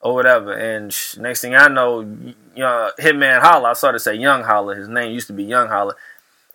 or 0.00 0.14
whatever. 0.14 0.52
And 0.52 0.92
sh- 0.92 1.16
next 1.18 1.42
thing 1.42 1.54
I 1.54 1.68
know, 1.68 2.00
you 2.00 2.34
uh, 2.56 2.56
know, 2.56 2.90
Hitman 2.98 3.40
Holla, 3.40 3.70
I 3.70 3.72
started 3.74 3.98
to 3.98 4.02
say 4.02 4.14
Young 4.14 4.42
Holla. 4.42 4.74
His 4.74 4.88
name 4.88 5.12
used 5.12 5.26
to 5.28 5.32
be 5.32 5.44
Young 5.44 5.68
Holla. 5.68 5.94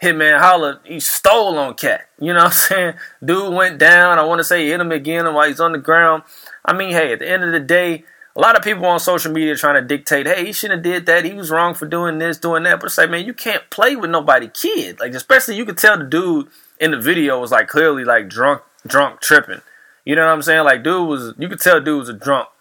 Hitman 0.01 0.39
Holla, 0.39 0.81
he 0.83 0.99
stole 0.99 1.57
on 1.57 1.75
Cat. 1.75 2.07
You 2.19 2.33
know 2.33 2.39
what 2.39 2.45
I'm 2.45 2.51
saying? 2.51 2.93
Dude 3.23 3.53
went 3.53 3.77
down. 3.77 4.19
I 4.19 4.23
want 4.23 4.39
to 4.39 4.43
say 4.43 4.67
hit 4.67 4.79
him 4.79 4.91
again 4.91 5.31
while 5.33 5.47
he's 5.47 5.59
on 5.59 5.71
the 5.71 5.77
ground. 5.77 6.23
I 6.63 6.73
mean, 6.73 6.91
hey, 6.91 7.13
at 7.13 7.19
the 7.19 7.29
end 7.29 7.43
of 7.43 7.51
the 7.51 7.59
day, 7.59 8.03
a 8.35 8.41
lot 8.41 8.57
of 8.57 8.63
people 8.63 8.85
on 8.85 8.99
social 8.99 9.31
media 9.31 9.55
trying 9.55 9.81
to 9.81 9.87
dictate, 9.87 10.27
hey, 10.27 10.45
he 10.45 10.51
shouldn't 10.51 10.85
have 10.85 10.93
did 10.93 11.05
that. 11.05 11.23
He 11.23 11.33
was 11.33 11.49
wrong 11.49 11.73
for 11.73 11.85
doing 11.85 12.17
this, 12.17 12.37
doing 12.37 12.63
that. 12.63 12.79
But 12.79 12.87
it's 12.87 12.97
like, 12.97 13.09
man, 13.09 13.25
you 13.25 13.33
can't 13.33 13.69
play 13.69 13.95
with 13.95 14.09
nobody 14.09 14.49
kid. 14.49 14.99
Like, 14.99 15.13
especially 15.13 15.55
you 15.55 15.65
could 15.65 15.77
tell 15.77 15.97
the 15.97 16.03
dude 16.03 16.47
in 16.79 16.91
the 16.91 16.99
video 16.99 17.39
was 17.39 17.51
like 17.51 17.69
clearly 17.69 18.03
like 18.03 18.27
drunk, 18.27 18.61
drunk, 18.85 19.21
tripping. 19.21 19.61
You 20.05 20.15
know 20.15 20.25
what 20.25 20.33
I'm 20.33 20.41
saying? 20.41 20.63
Like, 20.63 20.83
dude 20.83 21.07
was, 21.07 21.33
you 21.37 21.49
could 21.49 21.59
tell 21.59 21.81
dude 21.81 21.99
was 21.99 22.09
a 22.09 22.13
drunk. 22.13 22.49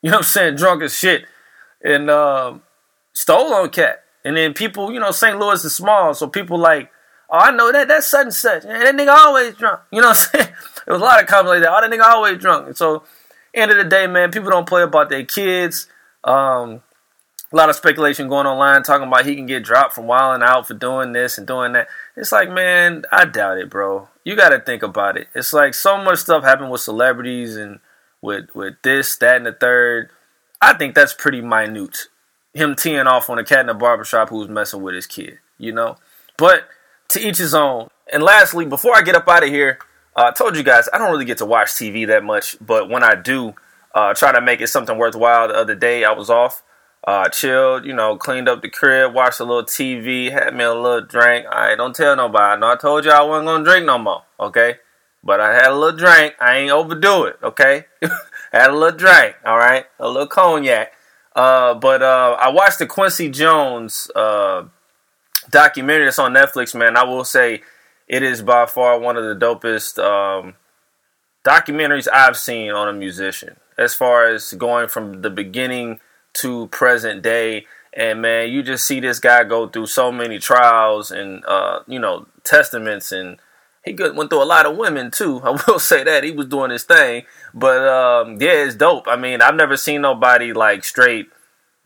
You 0.00 0.10
know 0.10 0.18
what 0.18 0.26
I'm 0.26 0.28
saying? 0.28 0.54
Drunk 0.54 0.84
as 0.84 0.96
shit. 0.96 1.24
And 1.82 2.08
um, 2.08 2.62
stole 3.12 3.52
on 3.52 3.68
cat. 3.70 4.04
And 4.24 4.36
then 4.36 4.54
people, 4.54 4.92
you 4.92 5.00
know, 5.00 5.10
St. 5.10 5.36
Louis 5.40 5.64
is 5.64 5.74
small, 5.74 6.14
so 6.14 6.28
people 6.28 6.56
like, 6.56 6.92
oh, 7.28 7.38
I 7.38 7.50
know 7.50 7.72
that, 7.72 7.88
that's 7.88 8.08
such 8.08 8.24
and 8.24 8.34
such. 8.34 8.64
And 8.64 8.80
that 8.80 8.94
nigga 8.94 9.12
always 9.12 9.56
drunk. 9.56 9.80
You 9.90 10.00
know 10.00 10.10
what 10.10 10.30
I'm 10.34 10.40
saying? 10.40 10.54
There 10.86 10.94
was 10.94 11.02
a 11.02 11.04
lot 11.04 11.20
of 11.20 11.28
comments 11.28 11.50
like 11.50 11.62
that. 11.62 11.72
Oh, 11.72 11.80
that 11.80 11.90
nigga 11.90 12.04
always 12.04 12.38
drunk. 12.38 12.68
And 12.68 12.76
so, 12.76 13.02
end 13.52 13.72
of 13.72 13.76
the 13.76 13.84
day, 13.84 14.06
man, 14.06 14.30
people 14.30 14.50
don't 14.50 14.68
play 14.68 14.82
about 14.82 15.10
their 15.10 15.24
kids. 15.24 15.88
Um, 16.22 16.82
a 17.50 17.56
lot 17.56 17.70
of 17.70 17.76
speculation 17.76 18.28
going 18.28 18.46
online 18.46 18.82
talking 18.82 19.08
about 19.08 19.24
he 19.24 19.34
can 19.34 19.46
get 19.46 19.64
dropped 19.64 19.94
from 19.94 20.06
wilding 20.06 20.46
out 20.46 20.68
for 20.68 20.74
doing 20.74 21.12
this 21.12 21.38
and 21.38 21.46
doing 21.46 21.72
that. 21.72 21.88
It's 22.18 22.32
like, 22.32 22.50
man, 22.50 23.04
I 23.12 23.26
doubt 23.26 23.58
it, 23.58 23.70
bro. 23.70 24.08
You 24.24 24.34
got 24.34 24.48
to 24.48 24.58
think 24.58 24.82
about 24.82 25.16
it. 25.16 25.28
It's 25.36 25.52
like 25.52 25.72
so 25.72 26.02
much 26.02 26.18
stuff 26.18 26.42
happened 26.42 26.70
with 26.72 26.80
celebrities 26.80 27.56
and 27.56 27.78
with 28.20 28.54
with 28.56 28.74
this, 28.82 29.16
that, 29.18 29.36
and 29.36 29.46
the 29.46 29.52
third. 29.52 30.10
I 30.60 30.74
think 30.74 30.96
that's 30.96 31.14
pretty 31.14 31.40
minute. 31.40 32.08
Him 32.52 32.74
teeing 32.74 33.06
off 33.06 33.30
on 33.30 33.38
a 33.38 33.44
cat 33.44 33.60
in 33.60 33.68
a 33.68 33.74
barbershop 33.74 34.30
who 34.30 34.38
was 34.38 34.48
messing 34.48 34.82
with 34.82 34.96
his 34.96 35.06
kid, 35.06 35.38
you 35.58 35.70
know. 35.70 35.96
But 36.36 36.64
to 37.10 37.20
each 37.20 37.38
his 37.38 37.54
own. 37.54 37.88
And 38.12 38.22
lastly, 38.22 38.66
before 38.66 38.96
I 38.96 39.02
get 39.02 39.14
up 39.14 39.28
out 39.28 39.44
of 39.44 39.50
here, 39.50 39.78
uh, 40.16 40.24
I 40.24 40.30
told 40.32 40.56
you 40.56 40.64
guys 40.64 40.88
I 40.92 40.98
don't 40.98 41.12
really 41.12 41.24
get 41.24 41.38
to 41.38 41.46
watch 41.46 41.68
TV 41.68 42.04
that 42.08 42.24
much, 42.24 42.56
but 42.60 42.88
when 42.88 43.04
I 43.04 43.14
do, 43.14 43.54
uh, 43.94 44.12
try 44.14 44.32
to 44.32 44.40
make 44.40 44.60
it 44.60 44.68
something 44.68 44.98
worthwhile. 44.98 45.46
The 45.46 45.54
other 45.54 45.76
day 45.76 46.04
I 46.04 46.10
was 46.10 46.30
off, 46.30 46.64
uh, 47.08 47.26
chilled, 47.30 47.86
you 47.86 47.94
know, 47.94 48.18
cleaned 48.18 48.50
up 48.50 48.60
the 48.60 48.68
crib, 48.68 49.14
watched 49.14 49.40
a 49.40 49.44
little 49.44 49.64
TV, 49.64 50.30
had 50.30 50.54
me 50.54 50.62
a 50.62 50.74
little 50.74 51.00
drink. 51.00 51.46
I 51.50 51.74
don't 51.74 51.96
tell 51.96 52.14
nobody. 52.14 52.44
I 52.44 52.56
know 52.56 52.70
I 52.70 52.76
told 52.76 53.06
you 53.06 53.10
I 53.10 53.22
wasn't 53.22 53.46
gonna 53.46 53.64
drink 53.64 53.86
no 53.86 53.96
more, 53.96 54.24
okay? 54.38 54.76
But 55.24 55.40
I 55.40 55.54
had 55.54 55.68
a 55.68 55.74
little 55.74 55.96
drink. 55.96 56.34
I 56.38 56.58
ain't 56.58 56.70
overdo 56.70 57.24
it, 57.24 57.38
okay? 57.42 57.86
had 58.52 58.68
a 58.68 58.74
little 58.74 58.98
drink, 58.98 59.36
all 59.42 59.56
right, 59.56 59.86
a 59.98 60.06
little 60.06 60.26
cognac. 60.26 60.92
Uh, 61.34 61.72
but 61.72 62.02
uh, 62.02 62.36
I 62.38 62.50
watched 62.50 62.78
the 62.78 62.86
Quincy 62.86 63.30
Jones 63.30 64.10
uh, 64.14 64.64
documentary 65.48 66.04
that's 66.04 66.18
on 66.18 66.34
Netflix. 66.34 66.74
Man, 66.74 66.98
I 66.98 67.04
will 67.04 67.24
say 67.24 67.62
it 68.06 68.22
is 68.22 68.42
by 68.42 68.66
far 68.66 68.98
one 68.98 69.16
of 69.16 69.24
the 69.24 69.46
dopest 69.46 69.98
um, 69.98 70.56
documentaries 71.42 72.06
I've 72.12 72.36
seen 72.36 72.72
on 72.72 72.86
a 72.86 72.92
musician. 72.92 73.56
As 73.78 73.94
far 73.94 74.28
as 74.28 74.52
going 74.52 74.88
from 74.88 75.22
the 75.22 75.30
beginning 75.30 76.00
to 76.34 76.68
present 76.68 77.22
day, 77.22 77.66
and 77.92 78.22
man, 78.22 78.50
you 78.50 78.62
just 78.62 78.86
see 78.86 79.00
this 79.00 79.18
guy 79.18 79.44
go 79.44 79.68
through 79.68 79.86
so 79.86 80.12
many 80.12 80.38
trials 80.38 81.10
and 81.10 81.44
uh, 81.46 81.80
you 81.86 81.98
know 81.98 82.26
testaments 82.44 83.12
and 83.12 83.38
he 83.84 83.94
went 83.94 84.30
through 84.30 84.42
a 84.42 84.44
lot 84.44 84.66
of 84.66 84.76
women 84.76 85.10
too. 85.10 85.40
I 85.44 85.50
will 85.66 85.78
say 85.78 86.04
that 86.04 86.24
he 86.24 86.30
was 86.30 86.46
doing 86.46 86.70
his 86.70 86.84
thing, 86.84 87.24
but 87.54 87.86
um, 87.86 88.40
yeah, 88.40 88.64
it's 88.64 88.74
dope. 88.74 89.08
I 89.08 89.16
mean, 89.16 89.42
I've 89.42 89.54
never 89.54 89.76
seen 89.76 90.02
nobody 90.02 90.52
like 90.52 90.84
straight 90.84 91.28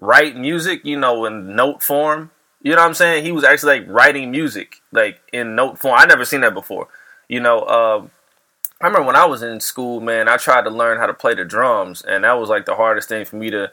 write 0.00 0.36
music, 0.36 0.84
you 0.84 0.98
know, 0.98 1.24
in 1.24 1.54
note 1.54 1.82
form. 1.82 2.30
You 2.60 2.72
know 2.72 2.78
what 2.78 2.88
I'm 2.88 2.94
saying? 2.94 3.24
He 3.24 3.32
was 3.32 3.44
actually 3.44 3.80
like 3.80 3.88
writing 3.88 4.30
music 4.30 4.82
like 4.92 5.20
in 5.32 5.54
note 5.54 5.78
form. 5.78 5.96
I 5.98 6.04
never 6.06 6.24
seen 6.24 6.42
that 6.42 6.54
before. 6.54 6.88
You 7.28 7.40
know, 7.40 7.60
uh, 7.60 8.06
I 8.80 8.86
remember 8.86 9.06
when 9.06 9.16
I 9.16 9.24
was 9.24 9.42
in 9.42 9.60
school, 9.60 10.00
man, 10.00 10.28
I 10.28 10.36
tried 10.36 10.62
to 10.62 10.70
learn 10.70 10.98
how 10.98 11.06
to 11.06 11.14
play 11.14 11.34
the 11.34 11.44
drums, 11.44 12.02
and 12.02 12.24
that 12.24 12.32
was 12.32 12.48
like 12.48 12.66
the 12.66 12.74
hardest 12.74 13.08
thing 13.08 13.24
for 13.24 13.36
me 13.36 13.50
to 13.50 13.70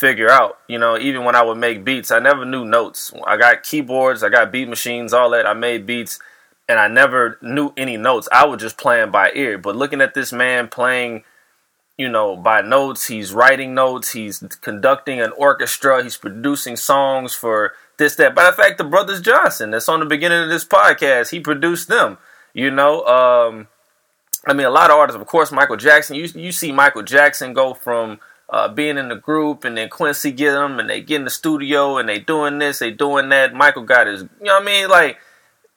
figure 0.00 0.30
out. 0.30 0.58
You 0.66 0.78
know, 0.78 0.98
even 0.98 1.24
when 1.24 1.36
I 1.36 1.42
would 1.42 1.58
make 1.58 1.84
beats, 1.84 2.10
I 2.10 2.18
never 2.18 2.46
knew 2.46 2.64
notes. 2.64 3.12
I 3.26 3.36
got 3.36 3.62
keyboards, 3.62 4.22
I 4.22 4.30
got 4.30 4.50
beat 4.50 4.68
machines, 4.68 5.12
all 5.12 5.30
that. 5.30 5.46
I 5.46 5.52
made 5.52 5.84
beats 5.86 6.18
and 6.68 6.80
I 6.80 6.88
never 6.88 7.38
knew 7.42 7.72
any 7.76 7.98
notes. 7.98 8.28
I 8.32 8.46
was 8.46 8.60
just 8.60 8.78
playing 8.78 9.10
by 9.10 9.30
ear. 9.34 9.58
But 9.58 9.76
looking 9.76 10.00
at 10.00 10.14
this 10.14 10.32
man 10.32 10.68
playing, 10.68 11.24
you 11.98 12.08
know, 12.08 12.34
by 12.34 12.62
notes, 12.62 13.08
he's 13.08 13.34
writing 13.34 13.74
notes, 13.74 14.12
he's 14.12 14.38
conducting 14.62 15.20
an 15.20 15.32
orchestra, 15.36 16.02
he's 16.02 16.16
producing 16.16 16.76
songs 16.76 17.34
for 17.34 17.74
this, 17.98 18.14
that. 18.16 18.34
By 18.34 18.44
the 18.44 18.52
fact, 18.52 18.78
the 18.78 18.84
Brothers 18.84 19.20
Johnson, 19.20 19.70
that's 19.70 19.88
on 19.88 20.00
the 20.00 20.06
beginning 20.06 20.42
of 20.42 20.48
this 20.48 20.64
podcast, 20.64 21.30
he 21.30 21.40
produced 21.40 21.88
them. 21.88 22.16
You 22.54 22.70
know, 22.70 23.04
um, 23.04 23.68
I 24.46 24.54
mean, 24.54 24.66
a 24.66 24.70
lot 24.70 24.90
of 24.90 24.96
artists, 24.96 25.20
of 25.20 25.26
course, 25.26 25.52
Michael 25.52 25.76
Jackson. 25.76 26.16
You 26.16 26.26
you 26.34 26.52
see 26.52 26.72
Michael 26.72 27.02
Jackson 27.02 27.52
go 27.52 27.74
from 27.74 28.18
uh, 28.50 28.68
being 28.68 28.98
in 28.98 29.08
the 29.08 29.16
group, 29.16 29.64
and 29.64 29.76
then 29.76 29.88
Quincy 29.88 30.32
get 30.32 30.52
them, 30.52 30.78
and 30.78 30.90
they 30.90 31.00
get 31.00 31.16
in 31.16 31.24
the 31.24 31.30
studio, 31.30 31.98
and 31.98 32.08
they 32.08 32.18
doing 32.18 32.58
this, 32.58 32.80
they 32.80 32.90
doing 32.90 33.28
that. 33.28 33.54
Michael 33.54 33.84
got 33.84 34.08
his, 34.08 34.22
you 34.22 34.28
know 34.40 34.54
what 34.54 34.62
I 34.62 34.66
mean? 34.66 34.88
Like, 34.88 35.18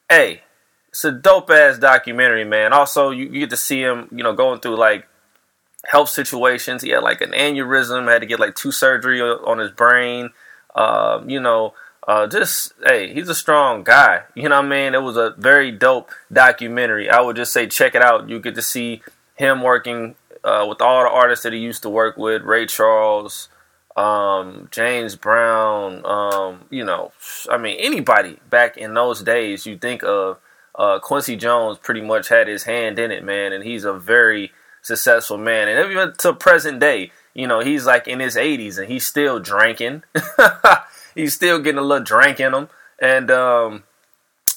hey, 0.10 0.42
it's 0.90 1.06
a 1.06 1.12
dope 1.12 1.50
ass 1.52 1.78
documentary, 1.78 2.46
man. 2.46 2.74
Also, 2.74 3.12
you, 3.12 3.26
you 3.26 3.40
get 3.42 3.52
to 3.52 3.58
see 3.58 3.82
him, 3.82 4.08
you 4.12 4.24
know, 4.24 4.34
going 4.34 4.60
through 4.60 4.78
like 4.78 5.08
health 5.86 6.10
situations. 6.10 6.82
He 6.82 6.90
had 6.90 7.04
like 7.04 7.22
an 7.22 7.32
aneurysm, 7.32 8.12
had 8.12 8.22
to 8.22 8.28
get 8.28 8.40
like 8.40 8.56
two 8.56 8.72
surgery 8.72 9.22
on 9.22 9.60
his 9.60 9.72
brain. 9.72 10.30
Um, 10.76 11.30
you 11.30 11.40
know, 11.40 11.74
uh, 12.08 12.28
just 12.28 12.74
hey, 12.86 13.14
he's 13.14 13.30
a 13.30 13.36
strong 13.36 13.84
guy. 13.84 14.24
You 14.36 14.50
know 14.50 14.58
what 14.58 14.66
I 14.66 14.70
mean? 14.70 14.96
It 14.96 15.02
was 15.02 15.18
a 15.18 15.36
very 15.38 15.72
dope 15.72 16.12
documentary. 16.32 17.10
I 17.10 17.22
would 17.22 17.36
just 17.36 17.54
say 17.54 17.68
check 17.68 17.96
it 17.96 18.02
out. 18.02 18.30
You 18.30 18.40
get 18.40 18.56
to 18.56 18.62
see 18.62 19.02
him 19.36 19.62
working 19.62 20.16
uh, 20.44 20.66
with 20.68 20.82
all 20.82 21.04
the 21.04 21.10
artists 21.10 21.44
that 21.44 21.54
he 21.54 21.60
used 21.60 21.84
to 21.84 21.90
work 21.90 22.18
with, 22.18 22.42
Ray 22.44 22.66
Charles, 22.66 23.50
um, 23.96 24.68
James 24.72 25.16
Brown. 25.16 26.06
Um, 26.06 26.66
you 26.70 26.84
know, 26.84 27.12
I 27.50 27.58
mean 27.58 27.78
anybody 27.80 28.40
back 28.50 28.78
in 28.78 28.94
those 28.94 29.22
days 29.22 29.66
you 29.66 29.78
think 29.78 30.04
of 30.04 30.40
uh, 30.76 31.00
Quincy 31.00 31.36
Jones 31.36 31.78
pretty 31.78 32.02
much 32.02 32.30
had 32.30 32.48
his 32.48 32.64
hand 32.64 33.00
in 33.00 33.12
it, 33.12 33.24
man, 33.24 33.54
and 33.54 33.64
he's 33.64 33.86
a 33.86 33.94
very 33.94 34.52
successful 34.82 35.38
man. 35.38 35.68
And 35.68 35.92
even 35.92 36.14
to 36.20 36.34
present 36.34 36.80
day, 36.80 37.12
you 37.34 37.48
know, 37.48 37.60
he's 37.60 37.86
like 37.86 38.08
in 38.08 38.20
his 38.20 38.36
80s 38.36 38.78
and 38.78 38.88
he's 38.88 39.06
still 39.06 39.40
drinking. 39.40 40.04
he's 41.16 41.34
still 41.34 41.60
getting 41.60 41.80
a 41.80 41.84
little 41.84 42.04
drink 42.04 42.40
in 42.40 42.54
him, 42.54 42.70
and 43.00 43.30
um, 43.30 43.84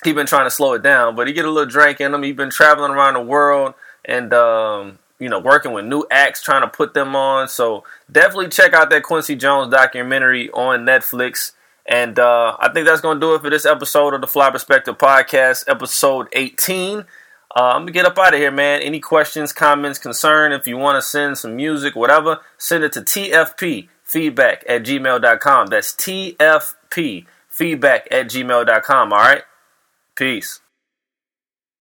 he's 0.05 0.15
been 0.15 0.27
trying 0.27 0.47
to 0.47 0.51
slow 0.51 0.75
it 0.75 0.83
down, 0.83 1.15
but 1.15 1.27
he 1.27 1.33
get 1.33 1.45
a 1.45 1.51
little 1.51 1.71
drink 1.71 2.01
in 2.01 2.15
him. 2.15 2.23
He's 2.23 2.37
been 2.37 2.51
traveling 2.51 2.93
around 2.93 3.15
the 3.15 3.21
world 3.21 3.75
and 4.07 4.33
um, 4.33 4.99
you 5.19 5.29
know 5.29 5.39
working 5.39 5.73
with 5.73 5.85
new 5.85 6.05
acts, 6.11 6.43
trying 6.43 6.63
to 6.63 6.69
put 6.69 6.95
them 6.95 7.17
on. 7.17 7.49
So 7.49 7.85
definitely 8.11 8.49
check 8.49 8.73
out 8.73 8.91
that 8.91 9.03
Quincy 9.03 9.37
Jones 9.37 9.71
documentary 9.71 10.51
on 10.51 10.81
Netflix. 10.81 11.53
And 11.89 12.19
uh, 12.19 12.57
I 12.59 12.73
think 12.73 12.87
that's 12.87 13.01
going 13.01 13.21
to 13.21 13.21
do 13.21 13.35
it 13.35 13.43
for 13.43 13.51
this 13.51 13.65
episode 13.65 14.13
of 14.13 14.21
the 14.21 14.27
Fly 14.27 14.51
Perspective 14.51 14.99
Podcast, 14.99 15.65
episode 15.69 16.27
18. 16.33 16.99
Uh, 16.99 17.05
I'm 17.55 17.83
going 17.83 17.87
to 17.87 17.93
get 17.93 18.07
up 18.07 18.19
out 18.19 18.35
of 18.35 18.41
here, 18.41 18.51
man. 18.51 18.83
Any 18.83 19.01
questions, 19.01 19.53
comments, 19.53 19.99
concern, 19.99 20.53
if 20.53 20.67
you 20.67 20.77
want 20.77 20.97
to 20.97 21.03
send 21.03 21.39
some 21.39 21.55
music, 21.55 21.95
whatever, 21.95 22.41
send 22.59 22.85
it 22.85 22.93
to 22.95 23.01
TFP 23.01 23.89
feedback 24.03 24.65
at 24.69 24.83
gmail.com. 24.83 25.69
That's 25.69 25.93
TFP 25.93 27.27
feedback 27.49 28.09
at 28.11 28.27
gmail.com. 28.27 29.13
All 29.13 29.19
right? 29.19 29.43
Peace. 30.17 30.61